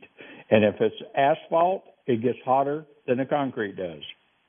And 0.51 0.65
if 0.65 0.77
it's 0.81 0.97
asphalt, 1.17 1.85
it 2.07 2.23
gets 2.23 2.39
hotter 2.45 2.87
than 3.07 3.19
the 3.19 3.25
concrete 3.25 3.77
does. 3.77 4.03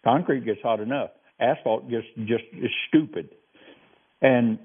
Concrete 0.04 0.46
gets 0.46 0.62
hot 0.64 0.80
enough. 0.80 1.10
Asphalt 1.40 1.90
gets 1.90 2.06
just 2.18 2.44
is 2.54 2.72
stupid. 2.88 3.30
And 4.22 4.60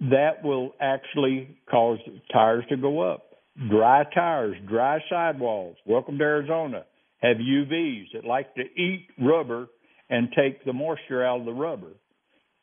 that 0.00 0.42
will 0.44 0.72
actually 0.80 1.58
cause 1.70 1.98
tires 2.32 2.64
to 2.68 2.76
go 2.76 3.00
up. 3.00 3.24
Dry 3.70 4.04
tires, 4.14 4.56
dry 4.68 4.98
sidewalls. 5.08 5.76
Welcome 5.86 6.18
to 6.18 6.24
Arizona. 6.24 6.84
Have 7.22 7.38
UVs 7.38 8.12
that 8.12 8.24
like 8.24 8.54
to 8.56 8.62
eat 8.62 9.08
rubber 9.18 9.68
and 10.10 10.28
take 10.36 10.64
the 10.64 10.72
moisture 10.72 11.24
out 11.24 11.40
of 11.40 11.46
the 11.46 11.52
rubber 11.52 11.92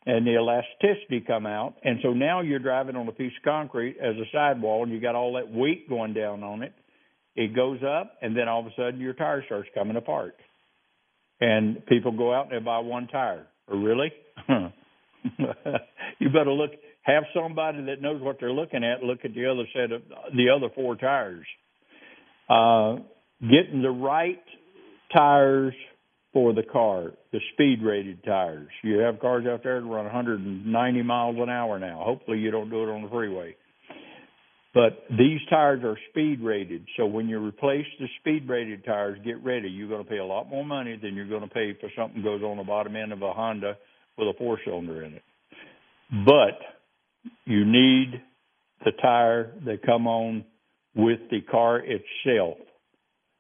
and 0.06 0.28
the 0.28 0.36
elasticity 0.36 1.22
come 1.26 1.46
out. 1.46 1.76
And 1.84 2.00
so 2.04 2.14
now 2.14 2.42
you're 2.42 2.60
driving 2.60 2.96
on 2.96 3.08
a 3.08 3.12
piece 3.12 3.32
of 3.38 3.44
concrete 3.44 3.98
as 4.00 4.16
a 4.16 4.26
sidewall 4.32 4.84
and 4.84 4.92
you 4.92 5.02
got 5.02 5.16
all 5.16 5.34
that 5.34 5.52
weight 5.52 5.90
going 5.90 6.14
down 6.14 6.44
on 6.44 6.62
it. 6.62 6.74
It 7.36 7.56
goes 7.56 7.80
up 7.84 8.18
and 8.22 8.38
then 8.38 8.48
all 8.48 8.60
of 8.60 8.68
a 8.68 8.76
sudden 8.76 9.00
your 9.00 9.14
tire 9.14 9.44
starts 9.46 9.70
coming 9.74 9.98
apart. 9.98 10.36
And 11.42 11.84
people 11.88 12.12
go 12.12 12.34
out 12.34 12.52
and 12.52 12.62
they 12.62 12.64
buy 12.64 12.80
one 12.80 13.08
tire. 13.08 13.48
Or 13.68 13.78
really? 13.78 14.12
you 16.20 16.30
better 16.30 16.52
look 16.52 16.72
have 17.04 17.24
somebody 17.34 17.86
that 17.86 18.02
knows 18.02 18.22
what 18.22 18.38
they're 18.40 18.52
looking 18.52 18.84
at 18.84 19.04
look 19.04 19.20
at 19.24 19.34
the 19.34 19.46
other 19.46 19.66
set 19.74 19.92
of 19.92 20.02
the 20.36 20.50
other 20.50 20.74
four 20.74 20.96
tires. 20.96 21.46
Uh, 22.50 22.96
getting 23.42 23.82
the 23.82 23.90
right 23.90 24.44
tires 25.14 25.74
for 26.34 26.54
the 26.54 26.64
car, 26.64 27.12
the 27.32 27.40
speed 27.54 27.82
rated 27.84 28.24
tires. 28.24 28.70
You 28.84 28.98
have 29.00 29.20
cars 29.20 29.46
out 29.48 29.64
there 29.64 29.80
that 29.80 29.88
run 29.88 30.06
190 30.06 31.04
miles 31.04 31.36
an 31.40 31.50
hour 31.50 31.78
now. 31.78 32.02
Hopefully, 32.04 32.40
you 32.40 32.52
don't 32.52 32.70
do 32.70 32.84
it 32.84 32.90
on 32.90 33.04
the 33.04 33.10
freeway. 33.10 33.56
But 34.74 35.06
these 35.12 35.40
tires 35.52 35.84
are 35.84 35.96
speed 36.10 36.42
rated, 36.42 36.88
so 36.98 37.06
when 37.06 37.30
you 37.30 37.38
replace 37.38 37.86
the 38.00 38.08
speed 38.20 38.50
rated 38.50 38.84
tires, 38.84 39.20
get 39.24 39.44
ready. 39.44 39.70
You're 39.70 39.88
going 39.88 40.04
to 40.04 40.10
pay 40.10 40.18
a 40.18 40.26
lot 40.26 40.50
more 40.50 40.66
money 40.66 40.98
than 41.00 41.14
you're 41.14 41.30
going 41.30 41.48
to 41.48 41.54
pay 41.54 41.78
for 41.80 41.90
something 41.96 42.24
goes 42.24 42.42
on 42.42 42.58
the 42.58 42.64
bottom 42.64 42.96
end 42.96 43.14
of 43.14 43.22
a 43.22 43.32
Honda 43.34 43.78
with 44.18 44.28
a 44.28 44.34
four 44.36 44.58
cylinder 44.66 45.04
in 45.04 45.14
it. 45.14 45.24
But 46.26 46.58
you 47.46 47.66
need 47.66 48.22
the 48.86 48.92
tire 49.02 49.54
that 49.66 49.86
come 49.86 50.08
on 50.08 50.46
with 50.96 51.20
the 51.32 51.42
car 51.42 51.80
itself 51.80 52.58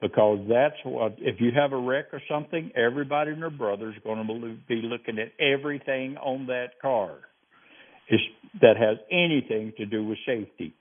because 0.01 0.39
that's 0.49 0.75
what 0.83 1.15
if 1.19 1.39
you 1.39 1.51
have 1.55 1.71
a 1.71 1.77
wreck 1.77 2.05
or 2.11 2.21
something 2.29 2.71
everybody 2.75 3.31
and 3.31 3.41
their 3.41 3.49
brother 3.49 3.89
is 3.89 3.95
going 4.03 4.25
to 4.25 4.55
be 4.67 4.81
looking 4.83 5.19
at 5.19 5.31
everything 5.39 6.17
on 6.17 6.47
that 6.47 6.79
car. 6.81 7.17
That 8.61 8.77
has 8.77 8.97
anything 9.09 9.73
to 9.77 9.85
do 9.85 10.05
with 10.05 10.17
safety. 10.25 10.73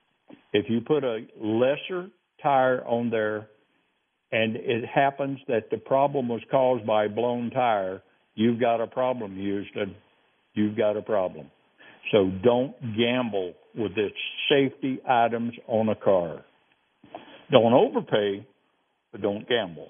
If 0.53 0.67
you 0.69 0.81
put 0.81 1.05
a 1.05 1.25
lesser 1.41 2.09
tire 2.43 2.85
on 2.85 3.11
there 3.11 3.49
and 4.33 4.57
it 4.57 4.85
happens 4.93 5.39
that 5.47 5.71
the 5.71 5.77
problem 5.77 6.29
was 6.29 6.41
caused 6.51 6.87
by 6.87 7.05
a 7.05 7.09
blown 7.09 7.51
tire 7.51 8.03
you've 8.35 8.59
got 8.59 8.81
a 8.81 8.87
problem 8.87 9.37
houston 9.37 9.95
you've 10.55 10.77
got 10.77 10.97
a 10.97 11.03
problem 11.03 11.51
so 12.11 12.31
don't 12.43 12.75
gamble 12.97 13.55
with 13.75 13.95
the 13.95 14.09
safety 14.49 15.01
items 15.09 15.53
on 15.67 15.89
a 15.89 15.95
car. 15.95 16.45
Don't 17.51 17.73
overpay, 17.73 18.47
but 19.13 19.23
don't 19.23 19.49
gamble. 19.49 19.89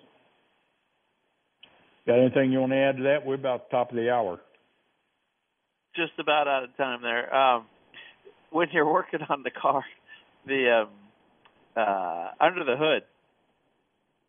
Got 2.06 2.18
anything 2.18 2.52
you 2.52 2.60
want 2.60 2.72
to 2.72 2.78
add 2.78 2.96
to 2.96 3.02
that? 3.04 3.24
We're 3.24 3.34
about 3.34 3.70
the 3.70 3.76
top 3.76 3.90
of 3.90 3.96
the 3.96 4.10
hour. 4.10 4.40
Just 5.94 6.12
about 6.18 6.48
out 6.48 6.64
of 6.64 6.76
time 6.76 7.02
there. 7.02 7.34
Um, 7.34 7.66
when 8.50 8.68
you're 8.72 8.90
working 8.90 9.20
on 9.28 9.42
the 9.42 9.50
car, 9.50 9.84
the 10.46 10.82
um, 10.82 10.88
uh, 11.76 12.30
under 12.40 12.64
the 12.64 12.76
hood, 12.76 13.02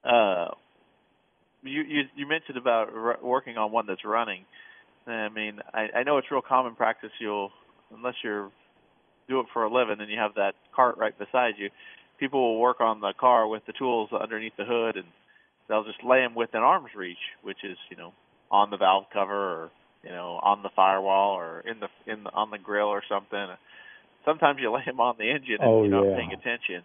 uh, 0.04 0.54
you, 1.64 1.82
you 1.82 2.02
you 2.16 2.28
mentioned 2.28 2.58
about 2.58 2.90
r- 2.94 3.18
working 3.24 3.58
on 3.58 3.72
one 3.72 3.86
that's 3.88 4.06
running. 4.06 4.46
I 5.08 5.30
mean, 5.30 5.60
I, 5.74 6.00
I 6.00 6.04
know 6.04 6.18
it's 6.18 6.28
real 6.32 6.42
common 6.42 6.76
practice. 6.76 7.12
You'll 7.20 7.52
unless 7.96 8.16
you're 8.24 8.52
do 9.30 9.40
it 9.40 9.46
for 9.54 9.64
a 9.64 9.74
living 9.74 10.02
and 10.02 10.12
you 10.12 10.20
have 10.20 10.36
that 10.36 10.54
cart 10.76 10.98
right 10.98 11.18
beside 11.18 11.54
you, 11.58 11.70
people 12.20 12.42
will 12.42 12.60
work 12.60 12.82
on 12.82 13.00
the 13.00 13.14
car 13.18 13.48
with 13.48 13.66
the 13.66 13.72
tools 13.72 14.10
underneath 14.12 14.52
the 14.58 14.66
hood 14.66 14.98
and 14.98 15.06
they'll 15.70 15.86
just 15.86 16.04
lay 16.04 16.20
them 16.20 16.36
within 16.36 16.60
arm's 16.60 16.94
reach, 16.96 17.18
which 17.42 17.64
is 17.64 17.78
you 17.90 17.98
know 17.98 18.14
on 18.52 18.70
the 18.70 18.78
valve 18.78 19.06
cover 19.14 19.34
or 19.34 19.72
you 20.04 20.10
know 20.10 20.40
on 20.44 20.64
the 20.64 20.70
firewall 20.76 21.36
or 21.38 21.62
in 21.62 21.80
the 21.80 21.88
in 22.12 22.24
the, 22.24 22.32
on 22.32 22.52
the 22.52 22.58
grill 22.58 22.88
or 22.88 23.04
something. 23.08 23.48
Sometimes 24.26 24.60
you 24.62 24.72
lay 24.72 24.84
them 24.86 25.00
on 25.00 25.16
the 25.18 25.30
engine 25.30 25.58
and 25.60 25.70
oh, 25.70 25.84
you're 25.84 25.92
not 25.92 26.10
yeah. 26.10 26.16
paying 26.16 26.34
attention. 26.34 26.84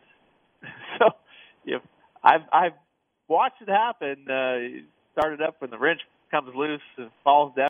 so 0.99 1.11
if 1.65 1.83
I've 2.23 2.43
I've 2.53 2.73
watched 3.29 3.63
it 3.63 3.69
happen. 3.69 4.27
Uh, 4.29 4.85
started 5.19 5.43
up 5.43 5.57
when 5.59 5.71
the 5.71 5.79
wrench 5.79 6.01
comes 6.31 6.55
loose 6.55 6.81
and 6.97 7.11
falls 7.25 7.53
down 7.57 7.67